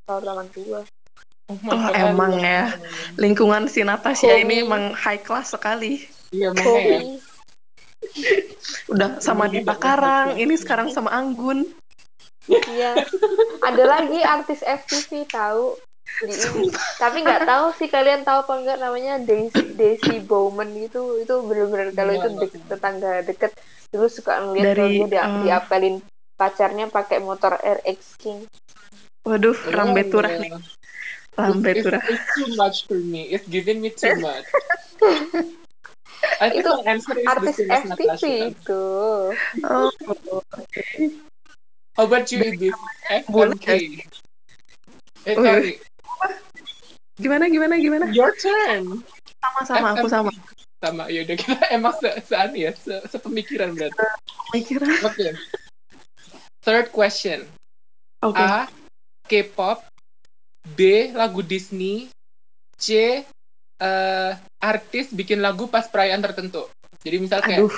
Taman- 0.08 0.48
dua 0.56 0.88
Oh 1.52 1.60
Oh, 1.68 1.92
emang 1.92 2.40
ya. 2.40 2.72
Lingkungan 3.20 3.68
si 3.68 3.84
Natasha 3.84 4.32
ini 4.32 4.64
emang 4.64 4.96
high 4.96 5.20
class 5.20 5.52
sekali. 5.52 6.08
Iya, 6.32 6.56
makanya 6.56 6.80
ya. 6.80 7.00
Udah 8.88 9.10
sama 9.20 9.52
di 9.52 9.60
Pakarang, 9.60 10.40
ini 10.40 10.56
sekarang 10.56 10.88
sama 10.88 11.12
Anggun. 11.12 11.68
Iya. 12.48 12.96
Ada 13.60 13.84
lagi 13.84 14.24
artis 14.24 14.64
FTV 14.64 15.28
tahu 15.28 15.76
di 16.24 16.34
ini. 16.34 16.68
Tapi 17.00 17.18
nggak 17.24 17.44
tahu 17.52 17.66
sih 17.80 17.88
kalian 17.90 18.22
tahu 18.28 18.46
apa 18.46 18.54
enggak 18.60 18.78
namanya 18.80 19.14
Daisy, 19.24 19.74
Daisy 19.76 20.20
Bowman 20.24 20.72
gitu. 20.78 21.20
Itu 21.20 21.44
bener-bener 21.48 21.92
kalau 21.96 22.14
itu 22.14 22.28
dek, 22.40 22.52
tetangga 22.70 23.12
deket 23.26 23.52
dulu 23.94 24.08
suka 24.10 24.42
ngeliat 24.42 24.74
Dari, 24.74 25.06
dia 25.06 25.24
uh, 25.24 25.42
diapelin 25.46 26.02
pacarnya 26.34 26.90
pakai 26.90 27.22
motor 27.22 27.56
RX 27.62 28.00
King. 28.18 28.40
Waduh, 29.24 29.56
Oh, 29.56 29.72
rambe 29.72 30.04
turah 30.12 30.36
yeah. 30.36 30.42
nih. 30.44 30.52
Rambe 31.34 31.70
It's, 31.74 31.84
turah. 31.88 32.02
it's 32.06 32.26
too 32.36 32.50
much 32.60 32.86
for 32.86 33.00
me. 33.00 33.32
It's 33.32 33.48
giving 33.48 33.80
me 33.82 33.90
too 33.90 34.14
much. 34.26 34.46
I 36.40 36.50
think 36.52 36.64
Itu 36.64 36.72
my 36.84 36.88
answer 36.88 37.16
is 37.18 37.24
the 37.24 37.32
Artis 37.32 37.56
same 37.58 37.72
FTV 37.72 38.24
itu. 38.56 38.84
Oh, 39.64 39.90
How 41.94 42.10
about 42.10 42.26
you, 42.34 42.42
FMK. 43.12 43.68
Eh, 45.30 45.36
sorry. 45.36 45.80
Gimana 47.20 47.46
gimana 47.50 47.76
gimana? 47.78 48.06
Your 48.12 48.34
turn. 48.38 49.06
Sama-sama 49.42 49.88
aku 49.98 50.08
sama. 50.10 50.32
Sama, 50.84 51.08
yaudah 51.08 51.38
kita 51.40 51.64
emang 51.72 51.96
se 51.96 52.10
sean 52.28 52.52
ya, 52.58 52.76
se 52.76 53.00
sepemikiran 53.08 53.72
berarti. 53.72 54.04
Pikiran. 54.52 54.90
Oke. 55.08 55.32
Third 56.64 56.92
question. 56.92 57.48
Oke. 58.24 58.40
A. 58.40 58.68
K-pop. 59.28 59.88
B. 60.76 61.12
Lagu 61.16 61.44
Disney. 61.44 62.12
C. 62.80 63.20
eh, 63.84 64.32
artis 64.64 65.12
bikin 65.12 65.44
lagu 65.44 65.68
pas 65.68 65.88
perayaan 65.92 66.24
tertentu. 66.24 66.72
Jadi 67.04 67.18
misal 67.20 67.44
kayak 67.44 67.68
Aduh. 67.68 67.76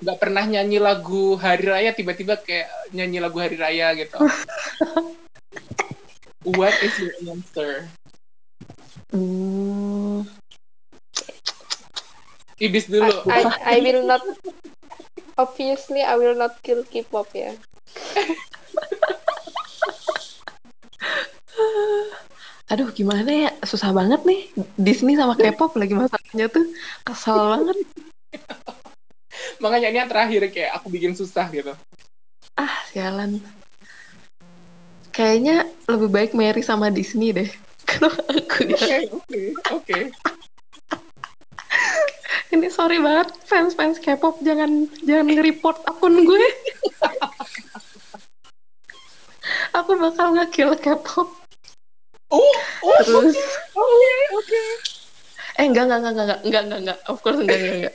nggak 0.00 0.18
pernah 0.22 0.44
nyanyi 0.46 0.78
lagu 0.78 1.34
hari 1.36 1.66
raya 1.66 1.90
tiba-tiba 1.90 2.38
kayak 2.38 2.70
nyanyi 2.94 3.18
lagu 3.18 3.42
hari 3.42 3.58
raya 3.58 3.90
gitu. 3.98 4.14
What 6.56 6.72
is 6.80 6.94
your 7.02 7.12
answer? 7.26 7.90
Hmm, 9.10 10.22
Ibis 12.60 12.86
I, 12.86 12.92
dulu. 12.92 13.14
I, 13.26 13.40
I 13.64 13.76
will 13.80 14.04
not 14.04 14.22
obviously 15.40 16.04
I 16.04 16.14
will 16.20 16.36
not 16.36 16.60
kill 16.60 16.84
K-pop 16.84 17.32
ya. 17.32 17.56
aduh 22.70 22.86
gimana 22.94 23.48
ya? 23.48 23.50
Susah 23.64 23.90
banget 23.96 24.22
nih. 24.28 24.46
Disney 24.76 25.16
sama 25.16 25.34
K-pop 25.34 25.74
lagi 25.74 25.96
masalahnya 25.96 26.46
tuh. 26.52 26.68
Kesel 27.02 27.40
banget. 27.40 27.76
Makanya 29.58 29.88
ini 29.90 29.98
yang 30.04 30.10
terakhir 30.12 30.44
kayak 30.52 30.76
aku 30.76 30.92
bikin 30.92 31.16
susah 31.16 31.48
gitu. 31.50 31.72
Ah, 32.54 32.84
sialan. 32.92 33.40
Kayaknya 35.10 35.66
lebih 35.90 36.08
baik 36.12 36.32
Mary 36.36 36.62
sama 36.62 36.92
Disney 36.92 37.34
deh. 37.34 37.50
Kalau 37.90 38.12
aku 38.30 38.70
ya. 38.70 38.76
Oke, 38.78 38.96
oke, 39.10 39.42
oke. 39.74 39.98
Ini 42.50 42.66
sorry 42.70 42.98
banget 42.98 43.30
fans-fans 43.46 44.02
K-pop 44.02 44.42
jangan 44.42 44.90
jangan 45.06 45.26
nge-report 45.30 45.86
akun 45.86 46.26
gue. 46.26 46.44
aku 49.74 49.90
bakal 49.98 50.34
nge-kill 50.34 50.74
K-pop. 50.78 51.28
Oh, 52.30 52.54
oh, 52.86 52.98
Terus 53.02 53.34
oke, 53.74 54.14
oke. 54.38 54.62
eh 55.58 55.66
enggak 55.66 55.90
enggak 55.90 55.98
enggak 55.98 56.14
enggak 56.14 56.40
enggak 56.46 56.62
enggak 56.62 56.80
enggak 56.80 56.98
of 57.10 57.18
course 57.22 57.38
enggak 57.42 57.58
enggak 57.58 57.74
enggak. 57.74 57.94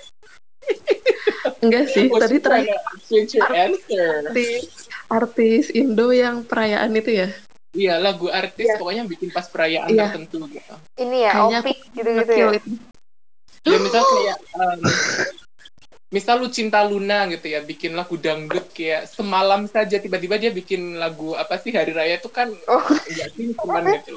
enggak 1.64 1.84
sih, 1.88 2.06
Oh, 2.12 2.20
tadi 2.20 2.36
terakhir 2.43 2.78
artis 2.84 4.68
artis 5.08 5.66
Indo 5.72 6.12
yang 6.12 6.43
perayaan 6.43 6.91
itu 6.96 7.12
ya. 7.24 7.30
Iya, 7.76 8.00
lagu 8.00 8.32
artis 8.32 8.72
Iya. 8.72 8.80
pokoknya 8.80 9.04
bikin 9.04 9.30
pas 9.36 9.46
perayaan 9.52 9.92
Iya. 9.92 10.08
tertentu 10.08 10.48
gitu. 10.48 10.76
Ini 10.96 11.18
ya 11.28 11.32
Kayaknya 11.36 11.60
Opik 11.60 11.78
gitu-gitu 11.92 12.34
ya. 12.34 12.50
Ya 13.66 13.78
misal 13.82 14.02
kayak 14.06 14.38
um, 14.56 14.80
misal 16.14 16.36
lu 16.40 16.48
cinta 16.48 16.80
Luna 16.88 17.28
gitu 17.28 17.52
ya, 17.52 17.60
bikin 17.66 17.98
lagu 17.98 18.16
dangdut 18.16 18.72
kayak 18.72 19.12
semalam 19.12 19.68
saja 19.68 20.00
tiba-tiba 20.00 20.40
dia 20.40 20.54
bikin 20.56 20.96
lagu 20.96 21.36
apa 21.36 21.60
sih 21.60 21.76
hari 21.76 21.92
raya 21.92 22.16
itu 22.22 22.30
kan 22.32 22.54
Oh, 22.70 22.86
sih 23.04 23.52
cuman 23.60 23.84
gitu. 24.00 24.16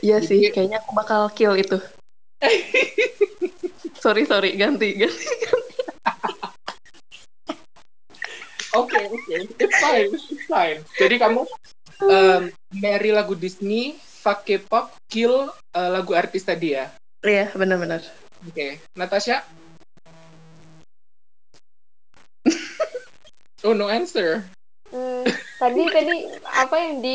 Iya 0.00 0.18
sih, 0.24 0.50
kayaknya 0.50 0.82
aku 0.82 0.92
bakal 0.96 1.30
kill 1.30 1.54
itu. 1.54 1.78
sorry 4.02 4.24
sorry 4.24 4.56
ganti 4.56 4.96
ganti. 4.96 5.26
Oke, 8.70 8.94
oke. 9.10 9.34
It's 9.58 9.78
fine, 9.82 10.14
it's 10.14 10.46
fine. 10.46 10.78
Jadi 10.94 11.18
kamu 11.18 11.42
um, 12.06 12.42
marry 12.78 13.10
lagu 13.10 13.34
Disney, 13.34 13.98
fuck 13.98 14.46
K-pop, 14.46 14.94
kill 15.10 15.50
uh, 15.74 15.88
lagu 15.90 16.14
artis 16.14 16.46
tadi 16.46 16.78
ya. 16.78 16.86
Iya 17.26 17.50
benar-benar. 17.58 18.06
Oke, 18.46 18.78
Natasha? 18.94 19.42
oh, 23.66 23.74
no 23.74 23.90
answer. 23.90 24.46
hmm, 24.94 25.26
tadi 25.58 25.82
tadi 25.90 26.16
apa 26.46 26.74
yang 26.78 27.02
di 27.02 27.14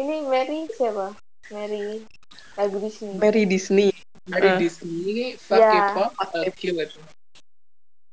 ini 0.00 0.24
Mary 0.24 0.64
siapa? 0.72 1.12
Mary 1.52 2.08
lagu 2.56 2.76
Disney. 2.80 3.20
Mary 3.20 3.44
Disney. 3.44 3.92
Marry 4.26 4.50
Uh. 4.50 4.58
Disney, 4.58 5.38
fuck 5.38 5.62
Ya. 5.62 5.70
K-pop, 5.94 6.10
uh, 6.18 6.50
kill 6.56 6.82
it. 6.82 6.90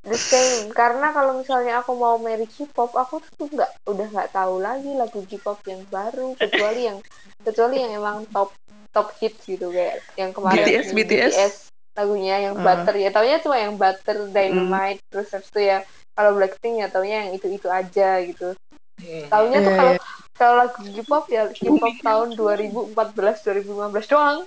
The 0.03 0.19
same 0.19 0.67
karena 0.75 1.15
kalau 1.15 1.39
misalnya 1.39 1.79
aku 1.79 1.95
mau 1.95 2.19
Mary 2.19 2.43
K-pop 2.43 2.91
aku 2.91 3.23
tuh 3.39 3.47
nggak 3.47 3.87
udah 3.87 4.07
nggak 4.11 4.29
tahu 4.35 4.59
lagi 4.59 4.91
lagu 4.93 5.23
K-pop 5.23 5.63
yang 5.63 5.79
baru 5.87 6.35
kecuali 6.35 6.91
yang 6.91 6.99
kecuali 7.39 7.79
yang 7.79 8.03
emang 8.03 8.27
top 8.27 8.51
top 8.91 9.15
hits 9.15 9.47
gitu 9.47 9.71
kayak 9.71 10.03
yang 10.19 10.35
kemarin 10.35 10.59
BTS, 10.59 10.85
yang 10.85 10.95
BTS. 10.99 11.53
lagunya 11.93 12.35
yang 12.41 12.55
Ah. 12.59 12.63
butter 12.65 12.95
ya 12.99 13.09
taunya 13.09 13.37
cuma 13.39 13.55
yang 13.55 13.79
butter 13.79 14.27
dynamite 14.27 14.99
terus 15.07 15.31
habis 15.31 15.47
itu 15.47 15.61
ya 15.63 15.77
kalau 16.13 16.35
Blackpink 16.35 16.75
ya 16.77 16.87
taunya 16.91 17.17
yang 17.23 17.31
itu 17.33 17.47
itu 17.47 17.67
aja 17.71 18.19
gitu 18.21 18.51
Hmm. 18.93 19.25
taunya 19.25 19.57
tuh 19.57 19.73
Iya, 19.73 19.79
kalau 19.79 19.93
iya. 19.93 20.01
kalau 20.35 20.53
lagu 20.59 20.79
K-pop 20.83 21.25
ya 21.27 21.43
K-pop 21.49 21.95
tahun 22.01 22.27
2014 22.35 23.39
2015 23.41 24.05
doang 24.05 24.39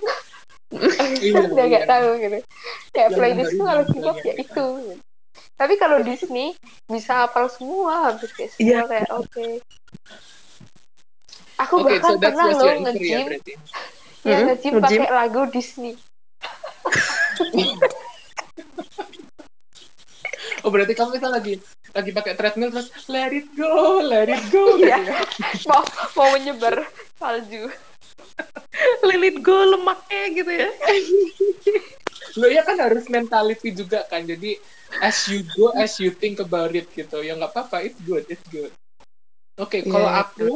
Iya, 0.69 1.39
udah 1.51 1.65
nggak 1.65 1.83
iya. 1.83 1.89
tahu 1.89 2.07
gitu 2.19 2.37
kayak 2.93 3.09
Yang 3.09 3.17
playlistku 3.17 3.61
baru 3.61 3.67
kalau 3.67 3.83
K-pop 3.89 4.17
ya 4.21 4.33
itu 4.37 4.45
gitu. 4.45 4.65
Tapi 5.57 5.73
kalau 5.75 5.99
Disney 6.05 6.53
bisa 6.85 7.25
hafal 7.25 7.49
semua 7.49 8.13
hampir 8.13 8.29
kayak 8.31 8.51
semua 8.53 8.63
Iya. 8.63 8.81
kayak 8.85 9.09
oke 9.11 9.47
aku 11.57 11.73
Oke, 11.81 11.97
bahkan 11.97 12.13
so 12.13 12.21
pernah 12.21 12.45
loh 12.53 12.61
your 12.61 12.77
answer 12.77 13.01
ya 13.01 13.25
ya 14.21 14.37
nge-gym 14.45 14.73
pakai 14.77 15.09
lagu 15.09 15.41
Disney 15.49 15.97
Oh 20.65 20.69
berarti 20.73 20.93
kamu 20.93 21.17
misal 21.17 21.31
lagi 21.31 21.61
lagi 21.93 22.11
pakai 22.11 22.33
treadmill 22.35 22.69
terus 22.73 22.89
let 23.07 23.31
it 23.31 23.47
go, 23.55 24.01
let 24.03 24.27
it 24.27 24.41
go 24.51 24.75
gitu 24.75 24.89
Iya. 24.89 24.99
ya. 24.99 25.17
mau 25.69 25.81
mau 26.17 26.27
menyebar 26.35 26.83
salju 27.15 27.71
Lilit 29.07 29.39
go 29.41 29.57
lemaknya 29.73 30.23
gitu 30.33 30.51
ya. 30.51 30.69
Lo 32.37 32.45
ya 32.51 32.61
kan 32.61 32.77
harus 32.77 33.07
mentality 33.07 33.73
juga 33.73 34.05
kan. 34.05 34.25
Jadi 34.25 34.59
as 35.01 35.27
you 35.27 35.45
go, 35.53 35.71
as 35.73 35.97
you 35.97 36.09
think 36.09 36.39
about 36.39 36.73
it 36.73 36.87
gitu. 36.91 37.21
Ya 37.21 37.35
nggak 37.35 37.53
apa-apa, 37.53 37.83
it's 37.83 37.99
good, 38.03 38.23
it's 38.27 38.43
good. 38.49 38.71
Oke, 39.57 39.81
Iya, 39.81 39.89
kalau 39.89 40.09
iya. 40.09 40.21
aku 40.21 40.49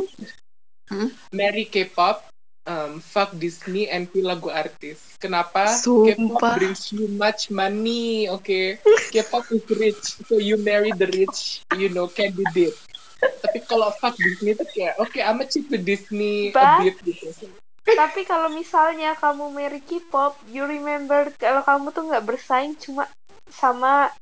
Hmm? 0.91 1.07
marry 1.31 1.65
K-pop, 1.65 2.27
um, 2.67 2.99
fuck 2.99 3.31
Disney, 3.33 3.87
and 3.87 4.11
kill 4.11 4.27
lagu 4.27 4.51
artis. 4.51 5.15
Kenapa? 5.17 5.71
K-pop 5.71 6.59
brings 6.59 6.91
you 6.91 7.07
much 7.07 7.47
money, 7.47 8.27
oke? 8.27 8.75
K-pop 9.09 9.47
is 9.55 9.63
rich, 9.71 10.19
so 10.27 10.35
you 10.35 10.59
marry 10.59 10.91
the 10.91 11.07
rich, 11.07 11.63
you 11.79 11.87
know, 11.87 12.11
candidate. 12.11 12.75
Tapi 13.17 13.63
kalau 13.63 13.87
fuck 13.95 14.19
Disney 14.19 14.51
tuh 14.51 14.67
kayak, 14.67 14.99
oke, 14.99 15.15
I'm 15.15 15.39
a 15.39 15.47
cheap 15.47 15.71
with 15.71 15.87
Disney 15.87 16.51
a 16.51 16.59
But- 16.59 16.79
bit 16.83 16.97
gitu. 17.07 17.31
tapi 17.81 18.23
kalau 18.23 18.45
misalnya 18.53 19.17
kamu 19.17 19.49
Mary 19.49 19.81
K-pop 19.81 20.37
you 20.47 20.61
remember 20.63 21.33
kalau 21.33 21.65
kamu 21.65 21.89
tuh 21.89 22.03
nggak 22.05 22.23
bersaing 22.23 22.77
cuma 22.77 23.09
sama 23.49 24.13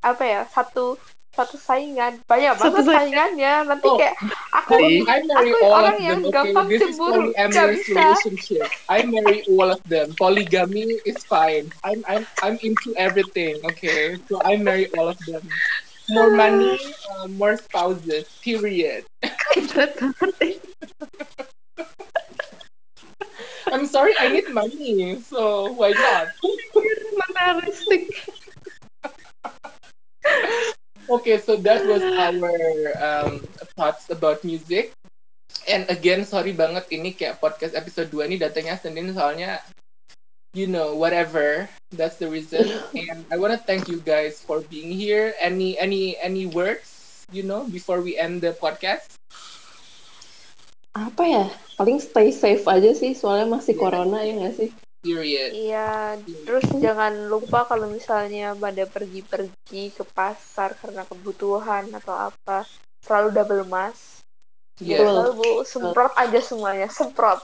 apa 0.00 0.22
ya 0.24 0.40
satu 0.48 0.96
satu 1.30 1.54
saingan 1.62 2.18
banyak 2.26 2.58
Satu 2.58 2.82
banget 2.82 2.84
saingan. 2.90 2.98
saingannya 2.98 3.52
nanti 3.70 3.86
Oh, 3.86 3.96
kayak 3.96 4.16
aku 4.50 4.74
Sih. 4.82 4.98
I 5.06 5.18
marry 5.22 5.50
aku 5.54 5.62
all 5.62 5.74
orang 5.78 5.98
of 5.98 6.02
yang 6.02 6.20
them. 6.20 6.30
Okay, 6.30 6.34
gampang 6.34 6.66
cemburu 6.74 7.22
polyamorous 7.30 7.82
bisa. 7.86 8.66
I 8.90 8.98
marry 9.06 9.38
all 9.46 9.70
of 9.70 9.82
them. 9.86 10.06
Polygamy 10.18 10.98
is 11.06 11.22
fine. 11.22 11.70
I'm 11.86 12.02
I'm 12.10 12.26
I'm 12.42 12.58
into 12.66 12.90
everything. 12.98 13.62
Okay, 13.62 14.18
so 14.26 14.42
I 14.42 14.58
marry 14.58 14.90
all 14.98 15.06
of 15.06 15.18
them. 15.22 15.46
More 16.10 16.34
money, 16.34 16.74
uh, 17.14 17.30
more 17.30 17.54
spouses. 17.54 18.26
Period. 18.42 19.06
I'm 23.70 23.86
sorry, 23.86 24.14
I 24.18 24.28
need 24.28 24.50
money, 24.50 25.22
so 25.22 25.70
why 25.78 25.94
not? 25.94 26.34
Materialistik. 27.14 28.10
Okay, 31.10 31.42
so 31.42 31.58
that 31.66 31.82
was 31.90 32.06
our 32.06 32.54
um, 33.02 33.42
thoughts 33.74 34.10
about 34.14 34.46
music. 34.46 34.94
And 35.66 35.82
again, 35.90 36.22
sorry 36.22 36.54
banget 36.54 36.86
ini 36.94 37.10
kayak 37.10 37.42
podcast 37.42 37.74
episode 37.74 38.14
2 38.14 38.30
ini 38.30 38.36
datangnya 38.38 38.78
Senin 38.78 39.10
soalnya 39.10 39.58
you 40.54 40.70
know 40.70 40.94
whatever. 40.94 41.66
That's 41.90 42.22
the 42.22 42.30
reason. 42.30 42.70
And 42.94 43.26
i 43.34 43.36
want 43.36 43.50
to 43.54 43.60
thank 43.60 43.90
you 43.90 43.98
guys 44.06 44.38
for 44.38 44.62
being 44.70 44.94
here. 44.94 45.34
Any 45.42 45.74
any 45.82 46.14
any 46.22 46.46
words 46.46 47.26
you 47.34 47.42
know 47.42 47.66
before 47.66 47.98
we 47.98 48.14
end 48.14 48.38
the 48.38 48.54
podcast? 48.54 49.10
Apa 50.94 51.22
ya? 51.26 51.44
Paling 51.74 51.98
stay 51.98 52.30
safe 52.30 52.62
aja 52.70 52.94
sih 52.94 53.18
soalnya 53.18 53.50
masih 53.50 53.74
yeah. 53.74 53.82
corona 53.82 54.18
ya 54.22 54.38
nggak 54.38 54.54
sih 54.54 54.70
period 55.00 55.50
iya 55.56 56.14
terus 56.44 56.64
jangan 56.76 57.28
lupa 57.28 57.64
kalau 57.66 57.88
misalnya 57.88 58.52
pada 58.56 58.84
pergi-pergi 58.86 59.92
ke 59.96 60.04
pasar 60.04 60.76
karena 60.78 61.04
kebutuhan 61.08 61.88
atau 61.92 62.14
apa 62.30 62.64
selalu 63.00 63.28
double 63.32 63.64
mask 63.68 64.20
yeah. 64.80 65.00
selalu 65.00 65.30
bu 65.40 65.50
semprot 65.64 66.12
aja 66.16 66.40
semuanya 66.44 66.88
semprot 66.92 67.40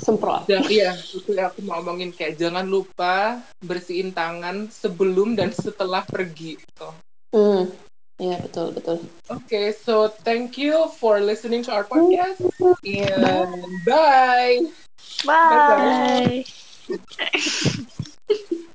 semprot. 0.00 0.48
Dan 0.48 0.64
iya, 0.72 0.96
itu 0.96 1.36
yang 1.36 1.52
aku 1.52 1.60
mau 1.64 1.80
ngomongin 1.80 2.12
kayak 2.12 2.40
jangan 2.40 2.64
lupa 2.64 3.40
bersihin 3.60 4.12
tangan 4.12 4.72
sebelum 4.72 5.36
dan 5.36 5.52
setelah 5.52 6.02
pergi. 6.08 6.56
Gitu. 6.56 6.88
Hmm. 7.36 7.68
Iya, 8.16 8.40
betul, 8.48 8.72
betul. 8.72 8.96
Oke, 9.28 9.44
okay, 9.44 9.66
so 9.76 10.08
thank 10.24 10.56
you 10.56 10.88
for 10.96 11.20
listening 11.20 11.60
to 11.60 11.70
our 11.72 11.84
podcast. 11.84 12.40
And 12.80 13.60
bye. 13.84 14.64
Bye. 15.28 15.36
bye. 15.52 15.76
bye. 15.76 16.55
okay. 16.92 17.86